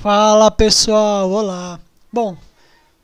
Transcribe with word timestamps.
Fala 0.00 0.50
pessoal, 0.50 1.30
olá! 1.30 1.78
Bom, 2.10 2.34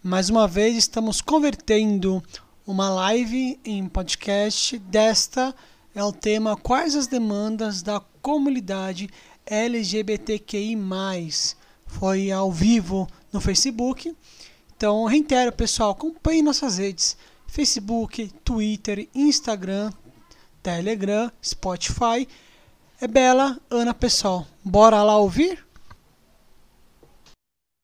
mais 0.03 0.31
uma 0.31 0.49
vez 0.49 0.75
estamos 0.79 1.21
convertendo 1.21 2.23
uma 2.67 2.89
live 2.89 3.61
em 3.63 3.87
podcast. 3.87 4.79
Desta 4.79 5.55
é 5.95 6.03
o 6.03 6.11
tema 6.11 6.57
Quais 6.57 6.97
as 6.97 7.07
demandas 7.07 7.83
da 7.83 8.01
comunidade 8.23 9.11
LGBTQI. 9.45 10.75
Foi 11.87 12.31
ao 12.33 12.51
vivo 12.51 13.07
no 13.31 13.43
Facebook. 13.43 14.17
Então, 14.75 15.05
reitero, 15.05 15.53
pessoal, 15.53 15.91
acompanhe 15.91 16.41
nossas 16.41 16.79
redes: 16.79 17.15
Facebook, 17.47 18.33
Twitter, 18.43 19.07
Instagram, 19.15 19.93
Telegram, 20.63 21.31
Spotify. 21.45 22.27
É 22.99 23.07
Bela, 23.07 23.61
Ana 23.69 23.93
Pessoal. 23.93 24.47
Bora 24.65 25.03
lá 25.03 25.19
ouvir? 25.19 25.66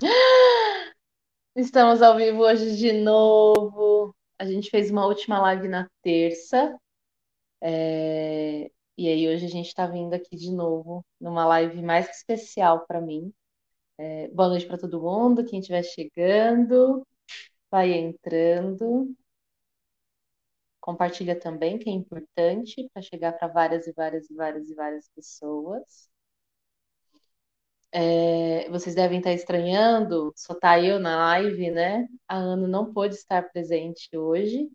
Estamos 1.54 2.02
ao 2.02 2.16
vivo 2.16 2.42
hoje 2.42 2.76
de 2.76 2.92
novo. 2.92 4.14
A 4.38 4.44
gente 4.44 4.70
fez 4.70 4.90
uma 4.90 5.06
última 5.06 5.40
live 5.40 5.68
na 5.68 5.88
terça. 6.02 6.76
É... 7.60 8.70
E 8.96 9.08
aí 9.08 9.28
hoje 9.28 9.46
a 9.46 9.48
gente 9.48 9.68
está 9.68 9.86
vindo 9.86 10.14
aqui 10.14 10.36
de 10.36 10.50
novo 10.50 11.04
numa 11.20 11.46
live 11.46 11.82
mais 11.82 12.08
especial 12.10 12.86
para 12.86 13.00
mim. 13.00 13.32
É... 13.98 14.28
Boa 14.28 14.48
noite 14.48 14.66
para 14.66 14.78
todo 14.78 15.00
mundo, 15.00 15.44
quem 15.44 15.60
estiver 15.60 15.82
chegando, 15.84 17.06
vai 17.70 17.92
entrando. 17.92 19.14
Compartilha 20.80 21.38
também, 21.38 21.78
que 21.78 21.88
é 21.88 21.92
importante 21.92 22.88
para 22.92 23.02
chegar 23.02 23.32
para 23.34 23.46
várias 23.48 23.86
e 23.86 23.92
várias 23.92 24.28
e 24.28 24.34
várias 24.34 24.68
e 24.68 24.74
várias 24.74 25.08
pessoas. 25.10 26.11
É, 27.92 28.68
vocês 28.70 28.94
devem 28.94 29.18
estar 29.18 29.32
estranhando, 29.32 30.32
só 30.36 30.54
tá 30.54 30.80
eu 30.80 30.98
na 30.98 31.16
live, 31.16 31.70
né? 31.70 32.08
A 32.28 32.36
Ana 32.38 32.66
não 32.68 32.92
pôde 32.92 33.14
estar 33.16 33.42
presente 33.50 34.08
hoje. 34.16 34.70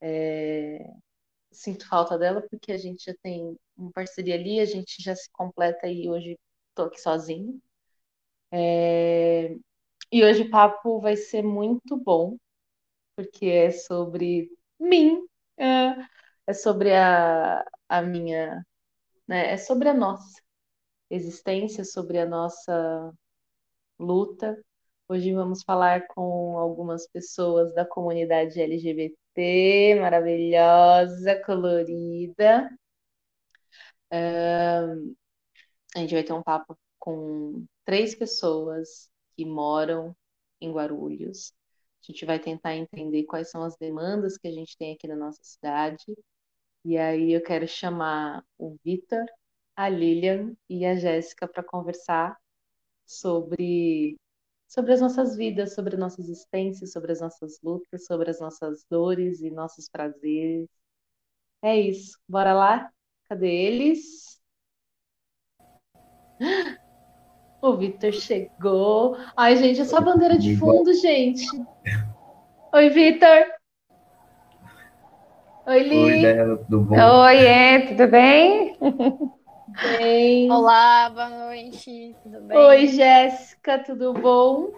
É, 0.00 0.86
sinto 1.52 1.88
falta 1.88 2.18
dela 2.18 2.42
porque 2.50 2.72
a 2.72 2.78
gente 2.78 3.04
já 3.06 3.14
tem 3.22 3.56
uma 3.76 3.92
parceria 3.92 4.34
ali, 4.36 4.60
a 4.60 4.64
gente 4.66 5.02
já 5.02 5.16
se 5.16 5.30
completa 5.32 5.88
e 5.88 6.08
hoje 6.10 6.38
estou 6.70 6.86
aqui 6.86 7.00
sozinha. 7.00 7.54
É, 8.52 9.54
e 10.12 10.24
hoje 10.24 10.42
o 10.44 10.50
papo 10.50 11.00
vai 11.00 11.16
ser 11.16 11.42
muito 11.42 11.96
bom, 11.96 12.36
porque 13.16 13.46
é 13.46 13.70
sobre 13.72 14.50
mim, 14.80 15.26
é, 15.58 15.96
é 16.48 16.52
sobre 16.54 16.94
a, 16.94 17.64
a 17.88 18.02
minha, 18.02 18.64
né? 19.28 19.52
É 19.54 19.58
sobre 19.58 19.88
a 19.90 19.94
nossa 19.94 20.42
existência, 21.14 21.84
sobre 21.84 22.18
a 22.18 22.26
nossa 22.26 23.12
luta. 23.98 24.56
Hoje 25.08 25.32
vamos 25.34 25.62
falar 25.62 26.06
com 26.08 26.58
algumas 26.58 27.06
pessoas 27.08 27.74
da 27.74 27.84
comunidade 27.84 28.60
LGBT, 28.60 29.96
maravilhosa, 30.00 31.40
colorida. 31.44 32.70
Uh, 34.12 35.14
a 35.96 36.00
gente 36.00 36.14
vai 36.14 36.24
ter 36.24 36.32
um 36.32 36.42
papo 36.42 36.76
com 36.98 37.64
três 37.84 38.14
pessoas 38.14 39.10
que 39.36 39.44
moram 39.44 40.16
em 40.60 40.72
Guarulhos. 40.72 41.52
A 42.02 42.12
gente 42.12 42.24
vai 42.26 42.38
tentar 42.38 42.76
entender 42.76 43.24
quais 43.24 43.50
são 43.50 43.62
as 43.62 43.76
demandas 43.76 44.36
que 44.38 44.48
a 44.48 44.52
gente 44.52 44.76
tem 44.76 44.94
aqui 44.94 45.06
na 45.08 45.16
nossa 45.16 45.40
cidade. 45.42 46.04
E 46.84 46.98
aí 46.98 47.32
eu 47.32 47.42
quero 47.42 47.66
chamar 47.68 48.44
o 48.58 48.76
Vitor, 48.84 49.24
a 49.76 49.88
Lilian 49.88 50.54
e 50.68 50.84
a 50.86 50.94
Jéssica 50.94 51.48
para 51.48 51.62
conversar 51.62 52.36
sobre 53.06 54.16
sobre 54.66 54.92
as 54.92 55.00
nossas 55.00 55.36
vidas, 55.36 55.74
sobre 55.74 55.94
a 55.94 55.98
nossa 55.98 56.20
existência, 56.20 56.84
sobre 56.86 57.12
as 57.12 57.20
nossas 57.20 57.60
lutas, 57.62 58.06
sobre 58.06 58.28
as 58.28 58.40
nossas 58.40 58.84
dores 58.90 59.40
e 59.40 59.48
nossos 59.48 59.88
prazeres. 59.88 60.68
É 61.62 61.78
isso. 61.78 62.18
Bora 62.28 62.52
lá? 62.52 62.90
Cadê 63.28 63.48
eles? 63.48 64.40
O 67.62 67.78
Vitor 67.78 68.12
chegou. 68.12 69.16
Ai, 69.34 69.56
gente, 69.56 69.80
é 69.80 69.84
só 69.86 69.98
bandeira 69.98 70.36
de 70.36 70.54
fundo, 70.54 70.92
gente. 70.92 71.46
Oi, 72.74 72.90
Vitor. 72.90 73.46
Oi, 75.68 75.82
Li. 75.82 75.96
Oi, 75.96 76.20
Bela, 76.20 76.56
tudo 76.58 76.80
bom? 76.82 76.94
Oi, 76.94 77.86
tudo 77.88 78.06
bem? 78.08 78.76
bem? 79.80 80.50
Olá, 80.50 81.10
boa 81.10 81.28
noite, 81.28 82.16
tudo 82.22 82.40
bem? 82.42 82.58
Oi, 82.58 82.86
Jéssica, 82.88 83.82
tudo 83.82 84.12
bom? 84.12 84.70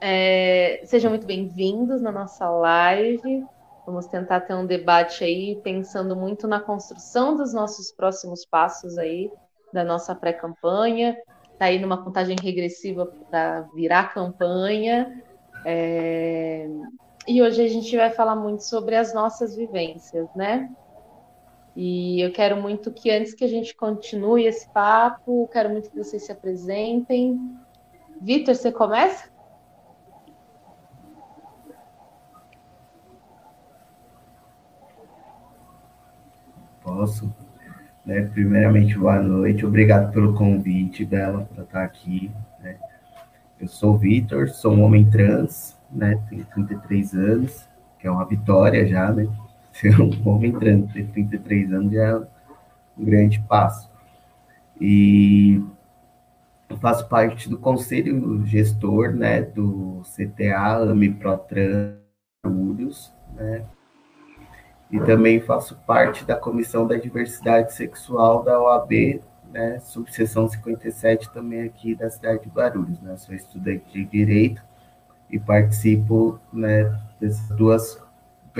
É, 0.00 0.80
sejam 0.86 1.10
muito 1.10 1.26
bem-vindos 1.26 2.00
na 2.00 2.10
nossa 2.10 2.48
live. 2.48 3.44
Vamos 3.84 4.06
tentar 4.06 4.40
ter 4.42 4.54
um 4.54 4.66
debate 4.66 5.24
aí, 5.24 5.60
pensando 5.62 6.16
muito 6.16 6.46
na 6.48 6.60
construção 6.60 7.36
dos 7.36 7.52
nossos 7.52 7.92
próximos 7.92 8.46
passos 8.46 8.96
aí, 8.96 9.30
da 9.72 9.84
nossa 9.84 10.14
pré-campanha. 10.14 11.16
Está 11.52 11.66
aí 11.66 11.78
numa 11.78 12.02
contagem 12.02 12.36
regressiva 12.40 13.06
para 13.28 13.62
virar 13.74 14.14
campanha. 14.14 15.10
É... 15.66 16.66
E 17.28 17.42
hoje 17.42 17.62
a 17.62 17.68
gente 17.68 17.94
vai 17.96 18.10
falar 18.10 18.36
muito 18.36 18.62
sobre 18.62 18.96
as 18.96 19.12
nossas 19.12 19.54
vivências, 19.54 20.28
né? 20.34 20.68
E 21.82 22.20
eu 22.20 22.30
quero 22.30 22.60
muito 22.60 22.92
que 22.92 23.10
antes 23.10 23.32
que 23.32 23.42
a 23.42 23.48
gente 23.48 23.74
continue 23.74 24.44
esse 24.44 24.68
papo, 24.68 25.48
quero 25.50 25.70
muito 25.70 25.88
que 25.88 25.96
vocês 25.96 26.26
se 26.26 26.30
apresentem. 26.30 27.40
Vitor, 28.20 28.54
você 28.54 28.70
começa? 28.70 29.30
Posso. 36.82 37.34
Né? 38.04 38.28
Primeiramente, 38.30 38.98
boa 38.98 39.22
noite. 39.22 39.64
Obrigado 39.64 40.12
pelo 40.12 40.34
convite, 40.34 41.02
Bela, 41.06 41.48
por 41.54 41.64
estar 41.64 41.82
aqui. 41.82 42.30
Né? 42.62 42.76
Eu 43.58 43.68
sou 43.68 43.94
o 43.94 43.96
Vitor, 43.96 44.50
sou 44.50 44.74
um 44.74 44.82
homem 44.82 45.08
trans, 45.08 45.78
né? 45.90 46.22
tenho 46.28 46.44
33 46.44 47.14
anos, 47.14 47.66
que 47.98 48.06
é 48.06 48.10
uma 48.10 48.26
vitória 48.26 48.86
já, 48.86 49.10
né? 49.10 49.26
Ser 49.80 49.98
um 50.00 50.28
homem 50.28 50.52
trans, 50.52 50.92
ter 50.92 51.06
33 51.06 51.72
anos 51.72 51.92
já 51.92 52.02
é 52.02 52.16
um 52.16 53.04
grande 53.04 53.40
passo. 53.48 53.90
E 54.78 55.62
eu 56.68 56.76
faço 56.76 57.08
parte 57.08 57.48
do 57.48 57.58
conselho 57.58 58.44
gestor, 58.46 59.12
né, 59.12 59.42
do 59.42 60.02
CTA 60.14 60.90
AMI 60.90 61.14
Protran 61.14 61.94
Urus, 62.44 63.12
né, 63.34 63.64
e 64.90 65.00
também 65.00 65.40
faço 65.40 65.76
parte 65.86 66.24
da 66.24 66.36
comissão 66.36 66.86
da 66.86 66.96
diversidade 66.96 67.72
sexual 67.72 68.42
da 68.42 68.60
OAB, 68.60 69.20
né, 69.52 69.78
subseção 69.80 70.48
57 70.48 71.32
também 71.32 71.62
aqui 71.62 71.94
da 71.94 72.08
cidade 72.10 72.42
de 72.44 72.50
Guarulhos, 72.50 73.00
né, 73.00 73.16
sou 73.16 73.34
estudante 73.34 73.84
de 73.92 74.04
Direito 74.04 74.62
e 75.30 75.38
participo, 75.38 76.38
né, 76.52 76.84
dessas 77.20 77.48
duas 77.56 78.00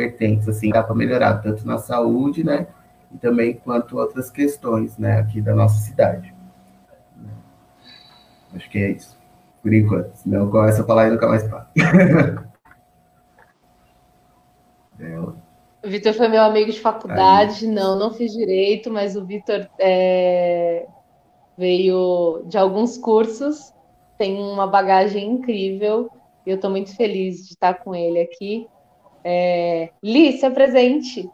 vertentes, 0.00 0.48
assim, 0.48 0.70
dá 0.70 0.82
para 0.82 0.94
melhorar, 0.94 1.38
tanto 1.42 1.66
na 1.66 1.78
saúde, 1.78 2.44
né, 2.44 2.66
e 3.12 3.18
também 3.18 3.54
quanto 3.54 3.98
outras 3.98 4.30
questões, 4.30 4.96
né, 4.96 5.18
aqui 5.20 5.40
da 5.40 5.54
nossa 5.54 5.78
cidade. 5.78 6.34
Acho 8.54 8.68
que 8.70 8.78
é 8.78 8.90
isso, 8.90 9.18
por 9.62 9.72
enquanto, 9.72 10.14
senão 10.14 10.44
eu 10.44 10.50
começo 10.50 10.82
a 10.82 10.84
falar 10.84 11.08
e 11.08 11.10
nunca 11.10 11.28
mais 11.28 11.46
paro. 11.48 11.66
O 15.82 15.88
Vitor 15.88 16.12
foi 16.12 16.28
meu 16.28 16.42
amigo 16.42 16.70
de 16.70 16.78
faculdade, 16.78 17.64
Aí. 17.64 17.72
não, 17.72 17.98
não 17.98 18.12
fiz 18.12 18.32
direito, 18.32 18.90
mas 18.90 19.16
o 19.16 19.24
Vitor 19.24 19.66
é, 19.78 20.86
veio 21.56 22.42
de 22.46 22.58
alguns 22.58 22.98
cursos, 22.98 23.72
tem 24.18 24.36
uma 24.38 24.66
bagagem 24.66 25.30
incrível, 25.30 26.10
e 26.44 26.50
eu 26.50 26.56
estou 26.56 26.70
muito 26.70 26.94
feliz 26.94 27.46
de 27.46 27.54
estar 27.54 27.74
com 27.74 27.94
ele 27.94 28.20
aqui. 28.20 28.68
É, 29.24 29.90
Li, 30.02 30.32
se 30.38 30.46
apresente. 30.46 31.28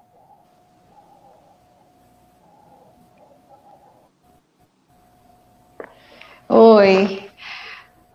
Oi. 6.49 7.27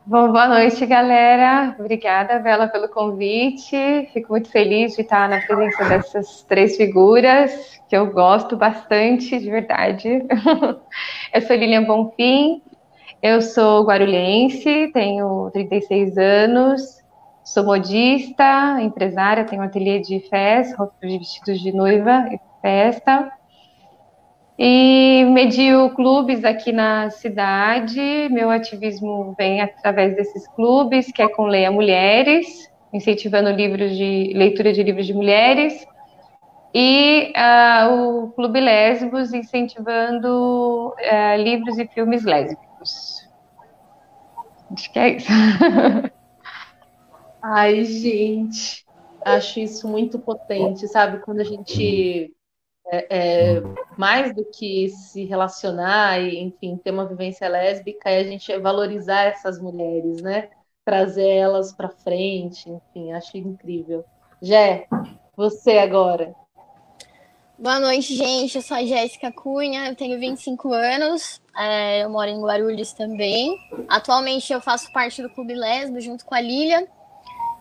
Bom, 0.05 0.31
boa 0.31 0.47
noite, 0.47 0.85
galera. 0.85 1.75
Obrigada, 1.79 2.39
Bela, 2.39 2.67
pelo 2.67 2.89
convite. 2.89 3.75
Fico 4.13 4.33
muito 4.33 4.49
feliz 4.49 4.95
de 4.95 5.01
estar 5.01 5.29
na 5.29 5.39
presença 5.41 5.85
dessas 5.87 6.43
três 6.47 6.75
figuras, 6.75 7.51
que 7.87 7.95
eu 7.95 8.11
gosto 8.11 8.57
bastante, 8.57 9.39
de 9.39 9.49
verdade. 9.49 10.07
Eu 11.33 11.41
sou 11.41 11.55
Lilian 11.55 11.83
Bonfim, 11.85 12.61
eu 13.21 13.41
sou 13.41 13.85
guarulhense, 13.85 14.91
tenho 14.93 15.49
36 15.51 16.17
anos, 16.17 16.81
Sou 17.43 17.63
modista, 17.65 18.79
empresária, 18.81 19.43
tenho 19.43 19.61
um 19.61 19.65
ateliê 19.65 19.99
de 19.99 20.19
festa, 20.29 20.89
de 21.01 21.17
vestidos 21.17 21.59
de 21.59 21.71
noiva 21.71 22.29
e 22.31 22.39
festa. 22.61 23.31
E 24.57 25.25
medio 25.31 25.89
clubes 25.95 26.45
aqui 26.45 26.71
na 26.71 27.09
cidade. 27.09 28.29
Meu 28.29 28.51
ativismo 28.51 29.33
vem 29.35 29.59
através 29.59 30.15
desses 30.15 30.47
clubes, 30.49 31.11
que 31.11 31.21
é 31.21 31.27
com 31.27 31.45
Leia 31.45 31.71
Mulheres, 31.71 32.71
incentivando 32.93 33.49
livros 33.49 33.97
de 33.97 34.33
leitura 34.35 34.71
de 34.71 34.83
livros 34.83 35.07
de 35.07 35.13
mulheres. 35.15 35.83
E 36.75 37.33
uh, 37.35 38.25
o 38.25 38.31
Clube 38.33 38.61
Lésbos, 38.61 39.33
incentivando 39.33 40.93
uh, 40.93 41.41
livros 41.41 41.79
e 41.79 41.87
filmes 41.87 42.23
lésbicos. 42.23 43.27
Acho 44.71 44.93
que 44.93 44.99
é 44.99 45.09
isso. 45.15 45.31
Ai, 47.41 47.83
gente, 47.85 48.85
acho 49.25 49.59
isso 49.59 49.87
muito 49.87 50.19
potente, 50.19 50.87
sabe? 50.87 51.19
Quando 51.19 51.39
a 51.39 51.43
gente 51.43 52.31
é, 52.87 53.07
é, 53.09 53.61
mais 53.97 54.35
do 54.35 54.45
que 54.45 54.89
se 54.89 55.25
relacionar 55.25 56.19
e, 56.19 56.37
enfim, 56.37 56.77
ter 56.77 56.91
uma 56.91 57.07
vivência 57.07 57.47
lésbica, 57.47 58.09
é 58.09 58.19
a 58.19 58.23
gente 58.23 58.55
valorizar 58.59 59.23
essas 59.23 59.59
mulheres, 59.59 60.21
né? 60.21 60.49
Trazer 60.85 61.29
elas 61.29 61.73
para 61.73 61.89
frente, 61.89 62.69
enfim, 62.69 63.11
acho 63.13 63.37
incrível. 63.37 64.03
Jé, 64.41 64.87
você 65.35 65.77
agora. 65.77 66.35
Boa 67.57 67.79
noite, 67.79 68.15
gente. 68.15 68.55
Eu 68.55 68.61
sou 68.61 68.75
a 68.75 68.83
Jéssica 68.83 69.31
Cunha, 69.31 69.87
eu 69.87 69.95
tenho 69.95 70.19
25 70.19 70.73
anos, 70.73 71.39
é, 71.55 72.03
eu 72.03 72.09
moro 72.09 72.29
em 72.29 72.41
Guarulhos 72.41 72.91
também. 72.91 73.55
Atualmente 73.87 74.51
eu 74.51 74.59
faço 74.59 74.91
parte 74.91 75.21
do 75.21 75.29
Clube 75.29 75.53
Lesbo 75.53 76.01
junto 76.01 76.25
com 76.25 76.33
a 76.33 76.41
Lilia. 76.41 76.87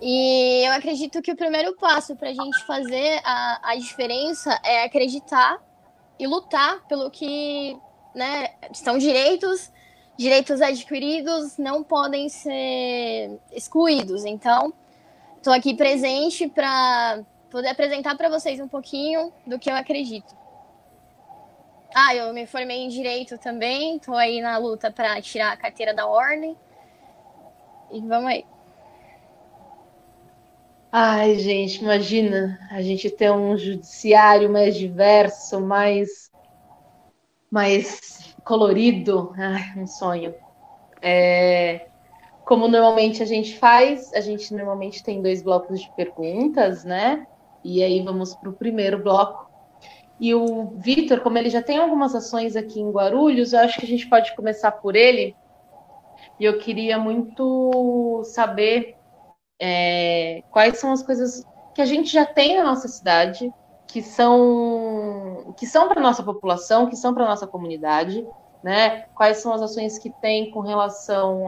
E 0.00 0.64
eu 0.66 0.72
acredito 0.72 1.20
que 1.20 1.30
o 1.30 1.36
primeiro 1.36 1.76
passo 1.76 2.16
para 2.16 2.30
a 2.30 2.34
gente 2.34 2.64
fazer 2.64 3.20
a, 3.22 3.70
a 3.70 3.76
diferença 3.76 4.58
é 4.64 4.84
acreditar 4.84 5.62
e 6.18 6.26
lutar 6.26 6.86
pelo 6.86 7.10
que 7.10 7.76
né, 8.14 8.48
são 8.72 8.96
direitos, 8.96 9.70
direitos 10.16 10.62
adquiridos 10.62 11.58
não 11.58 11.82
podem 11.82 12.28
ser 12.30 13.38
excluídos. 13.52 14.24
Então, 14.24 14.72
estou 15.36 15.52
aqui 15.52 15.74
presente 15.74 16.48
para 16.48 17.22
poder 17.50 17.68
apresentar 17.68 18.16
para 18.16 18.30
vocês 18.30 18.58
um 18.58 18.68
pouquinho 18.68 19.32
do 19.46 19.58
que 19.58 19.70
eu 19.70 19.76
acredito. 19.76 20.34
Ah, 21.94 22.14
eu 22.14 22.32
me 22.32 22.46
formei 22.46 22.78
em 22.78 22.88
direito 22.88 23.36
também, 23.36 23.96
estou 23.96 24.14
aí 24.14 24.40
na 24.40 24.56
luta 24.56 24.90
para 24.90 25.20
tirar 25.20 25.52
a 25.52 25.56
carteira 25.56 25.92
da 25.92 26.06
ordem. 26.06 26.56
E 27.90 28.00
vamos 28.00 28.30
aí. 28.30 28.46
Ai, 30.92 31.38
gente, 31.38 31.82
imagina 31.82 32.58
a 32.68 32.82
gente 32.82 33.08
ter 33.10 33.30
um 33.30 33.56
judiciário 33.56 34.50
mais 34.50 34.76
diverso, 34.76 35.60
mais, 35.60 36.28
mais 37.48 38.34
colorido. 38.44 39.32
Ai, 39.36 39.78
um 39.78 39.86
sonho. 39.86 40.34
É, 41.00 41.86
como 42.44 42.66
normalmente 42.66 43.22
a 43.22 43.26
gente 43.26 43.56
faz, 43.56 44.12
a 44.14 44.20
gente 44.20 44.52
normalmente 44.52 45.04
tem 45.04 45.22
dois 45.22 45.42
blocos 45.44 45.80
de 45.80 45.88
perguntas, 45.94 46.84
né? 46.84 47.24
E 47.64 47.84
aí 47.84 48.02
vamos 48.02 48.34
para 48.34 48.50
o 48.50 48.54
primeiro 48.54 49.00
bloco. 49.00 49.48
E 50.18 50.34
o 50.34 50.72
Vitor, 50.78 51.20
como 51.20 51.38
ele 51.38 51.50
já 51.50 51.62
tem 51.62 51.78
algumas 51.78 52.16
ações 52.16 52.56
aqui 52.56 52.80
em 52.80 52.90
Guarulhos, 52.90 53.52
eu 53.52 53.60
acho 53.60 53.78
que 53.78 53.86
a 53.86 53.88
gente 53.88 54.08
pode 54.08 54.34
começar 54.34 54.72
por 54.72 54.96
ele. 54.96 55.36
E 56.40 56.44
eu 56.44 56.58
queria 56.58 56.98
muito 56.98 58.24
saber 58.24 58.99
é, 59.60 60.42
quais 60.50 60.78
são 60.78 60.90
as 60.90 61.02
coisas 61.02 61.46
que 61.74 61.82
a 61.82 61.84
gente 61.84 62.10
já 62.10 62.24
tem 62.24 62.56
na 62.56 62.64
nossa 62.64 62.88
cidade, 62.88 63.52
que 63.86 64.02
são 64.02 65.54
que 65.56 65.66
são 65.66 65.88
para 65.88 66.00
nossa 66.00 66.22
população, 66.22 66.88
que 66.88 66.96
são 66.96 67.12
para 67.12 67.26
nossa 67.26 67.46
comunidade, 67.46 68.26
né? 68.62 69.02
Quais 69.14 69.38
são 69.38 69.52
as 69.52 69.62
ações 69.62 69.98
que 69.98 70.10
tem 70.10 70.50
com 70.50 70.60
relação 70.60 71.46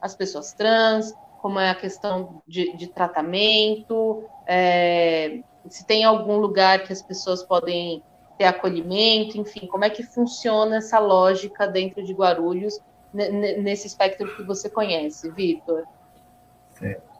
às 0.00 0.14
pessoas 0.14 0.52
trans, 0.52 1.12
como 1.40 1.58
é 1.58 1.70
a 1.70 1.74
questão 1.74 2.42
de, 2.46 2.76
de 2.76 2.86
tratamento, 2.86 4.24
é, 4.46 5.40
se 5.68 5.84
tem 5.84 6.04
algum 6.04 6.36
lugar 6.36 6.84
que 6.84 6.92
as 6.92 7.02
pessoas 7.02 7.42
podem 7.42 8.02
ter 8.38 8.44
acolhimento, 8.44 9.38
enfim, 9.38 9.66
como 9.66 9.84
é 9.84 9.90
que 9.90 10.02
funciona 10.02 10.76
essa 10.76 10.98
lógica 10.98 11.66
dentro 11.66 12.02
de 12.04 12.12
Guarulhos 12.12 12.80
nesse 13.12 13.86
espectro 13.86 14.36
que 14.36 14.42
você 14.42 14.70
conhece, 14.70 15.30
Vitor? 15.30 15.84
Certo. 16.82 17.12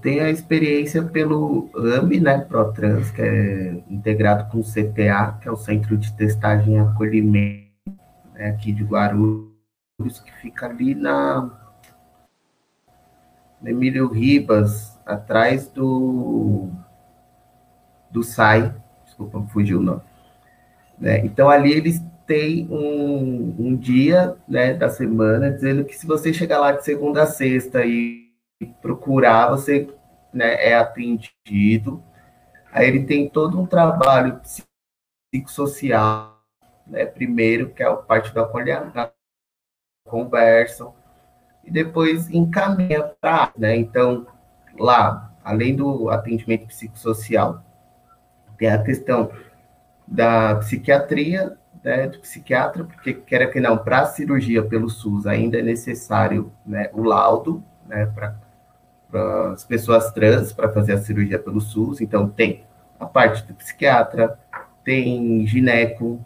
Tem 0.00 0.20
a 0.20 0.30
experiência 0.30 1.02
pelo 1.02 1.68
AMI, 1.74 2.20
né, 2.20 2.38
ProTrans, 2.38 3.10
que 3.10 3.22
é 3.22 3.82
integrado 3.90 4.48
com 4.50 4.60
o 4.60 4.62
CTA, 4.62 5.38
que 5.40 5.48
é 5.48 5.50
o 5.50 5.56
Centro 5.56 5.96
de 5.96 6.12
Testagem 6.12 6.74
e 6.74 6.78
Acolhimento, 6.78 7.66
né, 8.34 8.50
aqui 8.50 8.72
de 8.72 8.84
Guarulhos, 8.84 9.50
que 10.24 10.32
fica 10.40 10.66
ali 10.66 10.94
na 10.94 11.50
Emílio 13.64 14.06
Ribas, 14.06 14.96
atrás 15.04 15.66
do, 15.68 16.68
do 18.12 18.22
SAI, 18.22 18.72
desculpa, 19.04 19.42
fugiu 19.48 19.80
o 19.80 19.82
nome. 19.82 20.05
Né? 20.98 21.24
Então, 21.24 21.48
ali 21.48 21.72
eles 21.72 22.02
têm 22.26 22.66
um, 22.68 23.54
um 23.58 23.76
dia 23.76 24.36
né, 24.48 24.74
da 24.74 24.88
semana 24.88 25.50
dizendo 25.50 25.84
que 25.84 25.96
se 25.96 26.06
você 26.06 26.32
chegar 26.32 26.58
lá 26.58 26.72
de 26.72 26.84
segunda 26.84 27.22
a 27.22 27.26
sexta 27.26 27.84
e 27.84 28.26
procurar, 28.80 29.50
você 29.50 29.88
né, 30.32 30.54
é 30.54 30.74
atendido. 30.74 32.02
Aí 32.72 32.88
ele 32.88 33.04
tem 33.04 33.28
todo 33.28 33.60
um 33.60 33.66
trabalho 33.66 34.40
psicossocial, 35.32 36.42
né, 36.86 37.06
primeiro, 37.06 37.70
que 37.70 37.82
é 37.82 37.86
a 37.86 37.94
parte 37.94 38.32
do 38.34 38.40
acolhimento, 38.40 38.92
conversam, 40.06 40.94
e 41.64 41.70
depois 41.70 42.30
encaminha 42.30 43.02
para, 43.20 43.52
né, 43.56 43.76
então, 43.76 44.26
lá, 44.78 45.34
além 45.42 45.74
do 45.74 46.10
atendimento 46.10 46.66
psicossocial, 46.66 47.64
tem 48.58 48.68
a 48.68 48.82
questão 48.82 49.30
da 50.06 50.56
psiquiatria, 50.56 51.56
né, 51.82 52.08
do 52.08 52.18
psiquiatra, 52.18 52.84
porque 52.84 53.12
quer 53.14 53.46
que 53.50 53.60
não, 53.60 53.78
para 53.78 54.06
cirurgia 54.06 54.62
pelo 54.62 54.90
SUS 54.90 55.26
ainda 55.26 55.58
é 55.58 55.62
necessário 55.62 56.52
né, 56.64 56.90
o 56.92 57.02
laudo, 57.02 57.62
né, 57.86 58.06
para 58.06 58.34
as 59.52 59.64
pessoas 59.64 60.10
trans 60.12 60.52
para 60.52 60.68
fazer 60.68 60.94
a 60.94 60.98
cirurgia 60.98 61.38
pelo 61.38 61.60
SUS. 61.60 62.00
Então, 62.00 62.28
tem 62.28 62.64
a 62.98 63.06
parte 63.06 63.44
do 63.44 63.54
psiquiatra, 63.54 64.38
tem 64.84 65.46
gineco, 65.46 66.24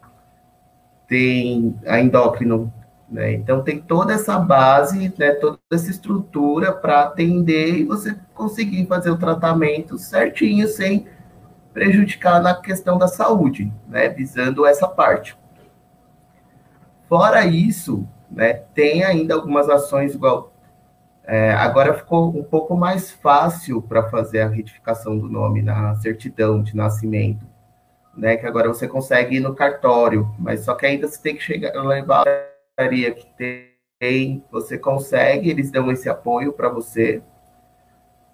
tem 1.07 1.77
a 1.87 2.01
endócrino, 2.01 2.73
né? 3.09 3.33
Então, 3.33 3.63
tem 3.63 3.81
toda 3.81 4.15
essa 4.15 4.39
base, 4.39 5.13
né, 5.19 5.33
toda 5.33 5.59
essa 5.71 5.91
estrutura 5.91 6.73
para 6.73 7.03
atender 7.03 7.81
e 7.81 7.85
você 7.85 8.17
conseguir 8.35 8.87
fazer 8.87 9.11
o 9.11 9.19
tratamento 9.19 9.99
certinho, 9.99 10.69
sem 10.69 11.07
prejudicar 11.73 12.43
na 12.43 12.55
questão 12.55 12.99
da 12.99 13.09
saúde, 13.09 13.73
né, 13.89 14.09
visando 14.09 14.67
essa 14.67 14.89
parte. 14.89 15.37
Fora 17.09 17.45
isso, 17.45 18.07
né, 18.31 18.55
tem 18.75 19.05
ainda 19.05 19.35
algumas 19.35 19.69
ações, 19.69 20.15
igual 20.15 20.51
é, 21.25 21.53
agora 21.53 21.95
ficou 21.95 22.37
um 22.37 22.43
pouco 22.43 22.77
mais 22.77 23.13
fácil 23.13 23.81
para 23.81 24.09
fazer 24.11 24.41
a 24.41 24.49
retificação 24.49 25.17
do 25.17 25.29
nome 25.29 25.63
na 25.63 25.95
certidão 25.95 26.61
de 26.61 26.75
nascimento, 26.75 27.47
né? 28.17 28.37
Que 28.37 28.47
agora 28.47 28.67
você 28.67 28.89
consegue 28.89 29.37
ir 29.37 29.41
no 29.41 29.55
cartório, 29.55 30.29
mas 30.37 30.65
só 30.65 30.75
que 30.75 30.87
ainda 30.87 31.07
você 31.07 31.23
tem 31.23 31.37
que 31.37 31.43
chegar, 31.43 31.73
levar 31.85 32.25
a 32.77 32.89
que 32.89 33.27
tem, 34.01 34.45
você 34.51 34.77
consegue, 34.77 35.51
eles 35.51 35.71
dão 35.71 35.93
esse 35.93 36.09
apoio 36.09 36.53
para 36.53 36.69
você, 36.69 37.23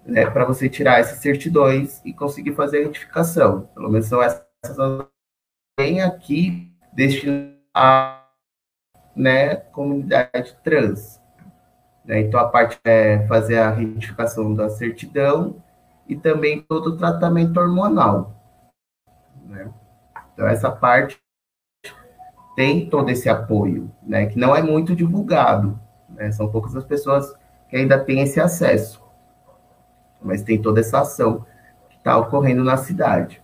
né? 0.07 0.25
Para 0.29 0.45
você 0.45 0.69
tirar 0.69 0.99
essas 0.99 1.19
certidões 1.19 2.01
e 2.05 2.13
conseguir 2.13 2.53
fazer 2.53 2.79
a 2.79 2.83
retificação. 2.83 3.69
Pelo 3.75 3.89
menos 3.89 4.07
são 4.07 4.23
essas 4.23 4.47
tem 5.77 6.01
aqui 6.01 6.71
destinadas 6.93 7.55
à 7.73 8.23
né, 9.15 9.55
comunidade 9.55 10.57
trans. 10.63 11.21
Né? 12.03 12.21
Então, 12.21 12.39
a 12.39 12.47
parte 12.47 12.79
é 12.83 13.27
fazer 13.27 13.59
a 13.59 13.69
retificação 13.69 14.55
da 14.55 14.69
certidão 14.69 15.61
e 16.07 16.15
também 16.15 16.61
todo 16.61 16.87
o 16.87 16.97
tratamento 16.97 17.59
hormonal. 17.59 18.33
Né? 19.45 19.71
Então, 20.33 20.47
essa 20.47 20.71
parte 20.71 21.21
tem 22.55 22.89
todo 22.89 23.09
esse 23.09 23.29
apoio, 23.29 23.91
né? 24.01 24.25
que 24.25 24.39
não 24.39 24.55
é 24.55 24.63
muito 24.63 24.95
divulgado. 24.95 25.79
Né? 26.09 26.31
São 26.31 26.51
poucas 26.51 26.75
as 26.75 26.85
pessoas 26.85 27.31
que 27.69 27.75
ainda 27.75 27.99
têm 27.99 28.21
esse 28.21 28.39
acesso. 28.39 29.06
Mas 30.21 30.41
tem 30.41 30.61
toda 30.61 30.79
essa 30.79 31.01
ação 31.01 31.45
que 31.89 31.97
está 31.97 32.17
ocorrendo 32.17 32.63
na 32.63 32.77
cidade. 32.77 33.41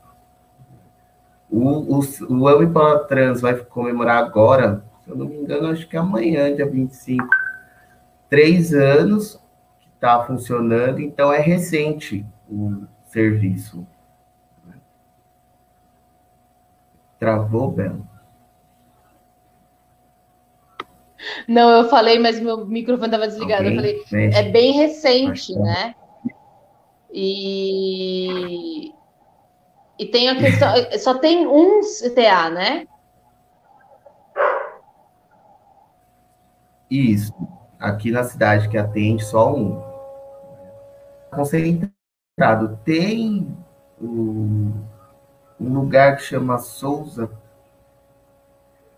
O, 1.49 1.97
o, 1.97 1.99
o 1.99 2.99
Trans 3.05 3.41
vai 3.41 3.55
comemorar 3.55 4.23
agora, 4.23 4.83
se 5.03 5.09
eu 5.11 5.15
não 5.15 5.27
me 5.27 5.37
engano, 5.37 5.67
acho 5.69 5.87
que 5.87 5.95
é 5.95 5.99
amanhã, 5.99 6.55
dia 6.55 6.65
25, 6.65 7.27
três 8.27 8.73
anos 8.73 9.39
está 9.93 10.23
funcionando, 10.23 10.99
então 10.99 11.31
é 11.31 11.39
recente 11.39 12.25
o 12.49 12.83
serviço. 13.05 13.85
Travou, 17.19 17.71
Belo? 17.71 18.07
Não, 21.47 21.69
eu 21.69 21.89
falei, 21.89 22.19
mas 22.19 22.39
meu 22.39 22.65
microfone 22.65 23.07
estava 23.07 23.27
desligado. 23.27 23.63
eu 23.63 23.75
falei, 23.75 24.03
é 24.11 24.43
bem 24.51 24.73
recente, 24.73 25.57
né? 25.57 25.95
E, 27.15 28.91
e 29.99 30.05
tem 30.07 30.29
a 30.29 30.35
questão, 30.35 30.73
só 30.97 31.19
tem 31.19 31.45
um 31.45 31.81
CTA, 31.81 32.49
né? 32.49 32.87
Isso. 36.89 37.31
Aqui 37.79 38.09
na 38.09 38.23
cidade 38.23 38.67
que 38.67 38.77
atende 38.77 39.23
só 39.23 39.53
um. 39.53 39.79
Concentrado. 41.29 42.79
Tem 42.83 43.55
um 44.01 44.73
lugar 45.59 46.17
que 46.17 46.23
chama 46.23 46.57
Souza, 46.57 47.29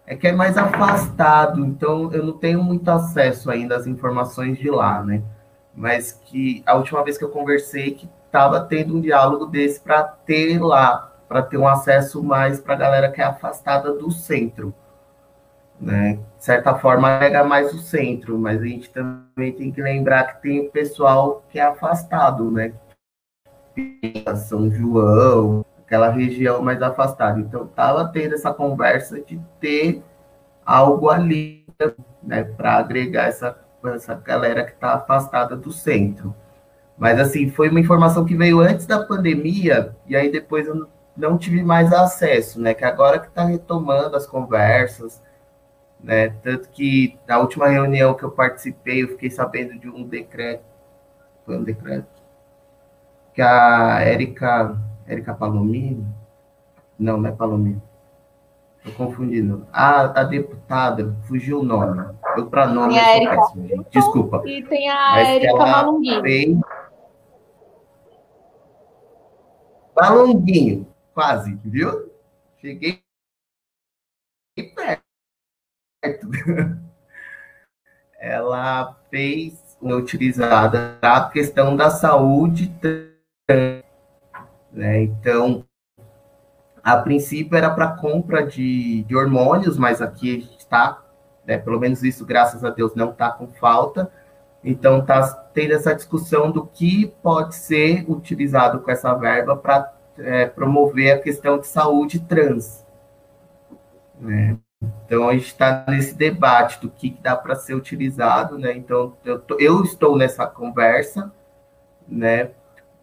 é 0.07 0.15
que 0.15 0.27
é 0.27 0.31
mais 0.31 0.57
afastado, 0.57 1.65
então 1.65 2.12
eu 2.13 2.24
não 2.24 2.38
tenho 2.38 2.63
muito 2.63 2.89
acesso 2.89 3.50
ainda 3.51 3.75
às 3.75 3.88
informações 3.88 4.57
de 4.57 4.69
lá, 4.69 5.03
né? 5.03 5.24
Mas 5.75 6.12
que 6.12 6.63
a 6.65 6.75
última 6.75 7.03
vez 7.03 7.17
que 7.17 7.24
eu 7.24 7.29
conversei 7.29 7.91
que 7.91 8.10
estava 8.25 8.62
tendo 8.62 8.96
um 8.96 9.01
diálogo 9.01 9.46
desse 9.46 9.79
para 9.79 10.03
ter 10.03 10.60
lá, 10.60 11.13
para 11.27 11.41
ter 11.41 11.58
um 11.58 11.67
acesso 11.67 12.24
mais 12.24 12.60
para 12.60 12.74
a 12.75 12.77
galera 12.77 13.12
que 13.12 13.22
é 13.22 13.25
afastada 13.25 13.94
do 13.94 14.12
centro, 14.12 14.74
né? 15.79 16.20
De 16.38 16.46
certa 16.46 16.75
forma 16.75 17.20
pega 17.20 17.44
mais 17.44 17.74
o 17.74 17.79
centro, 17.79 18.38
mas 18.38 18.62
a 18.62 18.65
gente 18.65 18.89
também 18.89 19.51
tem 19.51 19.72
que 19.72 19.82
lembrar 19.82 20.24
que 20.25 20.41
tem 20.41 20.70
pessoal 20.70 21.44
que 21.50 21.60
é 21.60 21.63
afastado, 21.63 22.50
né? 22.50 22.74
São 24.36 24.72
João, 24.72 25.65
aquela 25.86 26.10
região 26.10 26.62
mais 26.62 26.82
afastada. 26.82 27.39
Então, 27.39 27.65
estava 27.65 28.08
tendo 28.08 28.36
essa 28.36 28.53
conversa 28.53 29.22
de 29.22 29.39
ter 29.60 30.01
algo 30.65 31.10
ali, 31.10 31.65
né, 32.24 32.44
para 32.44 32.77
agregar 32.77 33.27
essa, 33.27 33.58
essa 33.89 34.15
galera 34.15 34.63
que 34.63 34.72
está 34.72 34.94
afastada 34.94 35.56
do 35.56 35.72
centro. 35.72 36.36
Mas, 36.98 37.20
assim, 37.20 37.50
foi 37.50 37.70
uma 37.70 37.80
informação 37.80 38.25
que 38.25 38.36
veio 38.36 38.60
antes 38.60 38.86
da 38.86 39.04
pandemia, 39.04 39.96
e 40.08 40.15
aí 40.15 40.32
depois 40.32 40.68
eu 40.68 40.88
não 41.15 41.38
tive 41.38 41.63
mais 41.63 41.92
acesso, 41.94 42.60
né, 42.62 42.74
que 42.74 42.86
agora 42.86 43.20
que 43.20 43.27
está 43.27 43.44
retomando 43.44 44.15
as 44.15 44.25
conversas, 44.25 45.22
né, 46.01 46.30
tanto 46.44 46.70
que 46.70 47.18
na 47.27 47.39
última 47.39 47.68
reunião 47.68 48.13
que 48.13 48.24
eu 48.24 48.32
participei, 48.32 49.04
eu 49.04 49.10
fiquei 49.10 49.30
sabendo 49.30 49.77
de 49.80 49.89
um 49.89 50.08
decreto, 50.08 50.63
foi 51.46 51.58
um 51.58 51.63
decreto, 51.63 52.08
que 53.34 53.42
a 53.42 54.00
Érica 54.01 54.77
Érica 55.08 55.34
Palomino? 55.34 56.13
Não, 56.98 57.18
não 57.18 57.30
é 57.30 57.32
Palomino. 57.32 57.82
Estou 58.77 58.94
confundindo. 59.08 59.68
A, 59.72 60.22
a 60.22 60.24
deputada, 60.24 61.15
fugiu 61.27 61.60
o 61.60 61.63
nome. 61.63 62.06
Para 62.44 62.68
nome 62.68 62.96
eu 62.96 63.01
Érica, 63.01 63.38
péssimo, 63.38 63.68
gente. 63.68 63.89
Desculpa. 63.92 64.42
E 64.46 64.63
tem 64.63 64.89
a 64.89 65.20
Érica 65.20 65.58
Malunguinho. 65.58 66.22
Fez... 66.22 66.60
Malunguinho, 69.96 70.88
quase, 71.13 71.56
viu? 71.63 72.12
Cheguei 72.58 73.01
perto. 74.75 75.04
Ela 78.20 78.98
fez 79.10 79.77
uma 79.82 79.96
utilizada 79.96 80.98
a 81.01 81.30
questão 81.30 81.75
da 81.75 81.89
saúde 81.89 82.74
né? 84.75 85.04
Então, 85.04 85.65
a 86.84 86.98
princípio 86.98 87.58
era 87.58 87.70
para 87.70 87.96
compra 87.96 88.46
de, 88.46 89.04
de 89.04 89.15
hormônios, 89.15 89.77
mas 89.77 90.01
aqui 90.01 90.36
a 90.36 90.39
gente 90.39 90.58
está, 90.58 91.05
né, 91.48 91.58
pelo 91.58 91.80
menos 91.80 92.04
isso, 92.04 92.25
graças 92.25 92.64
a 92.64 92.70
Deus, 92.70 92.96
não 92.96 93.12
está 93.12 93.32
com 93.32 93.48
falta. 93.48 94.12
Então, 94.64 95.00
está 95.00 95.28
tendo 95.54 95.74
essa 95.74 95.94
discussão 95.94 96.52
do 96.52 96.66
que 96.66 97.14
pode 97.22 97.56
ser 97.56 98.04
utilizado 98.10 98.80
com 98.80 98.90
essa 98.90 99.14
verba 99.14 99.56
para 99.56 99.94
é, 100.18 100.48
promover 100.48 101.14
a 101.14 101.20
questão 101.20 101.60
de 101.60 101.68
saúde 101.68 102.20
trans. 102.20 102.84
Né? 104.20 104.58
Então, 105.06 105.30
a 105.30 105.34
gente 105.34 105.48
está 105.48 105.86
nesse 105.88 106.16
debate 106.16 106.82
do 106.82 106.90
que 106.90 107.16
dá 107.22 107.36
para 107.36 107.56
ser 107.56 107.75
utilizado. 107.75 108.58
Né? 108.58 108.75
Então, 108.75 109.14
eu, 109.24 109.40
tô, 109.40 109.60
eu 109.60 109.84
estou 109.84 110.18
nessa 110.18 110.48
conversa, 110.48 111.32
né, 112.08 112.52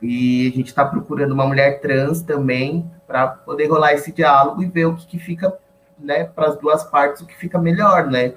e 0.02 0.48
a 0.48 0.56
gente 0.56 0.66
está 0.66 0.84
procurando 0.84 1.30
uma 1.30 1.46
mulher 1.46 1.80
trans 1.80 2.22
também 2.22 2.90
para 3.06 3.28
poder 3.28 3.66
rolar 3.66 3.92
esse 3.92 4.10
diálogo 4.10 4.62
e 4.62 4.66
ver 4.66 4.86
o 4.86 4.96
que, 4.96 5.06
que 5.06 5.18
fica, 5.18 5.56
né, 6.02 6.24
para 6.24 6.48
as 6.48 6.58
duas 6.58 6.84
partes, 6.84 7.22
o 7.22 7.26
que 7.26 7.36
fica 7.36 7.58
melhor, 7.58 8.06
né? 8.06 8.34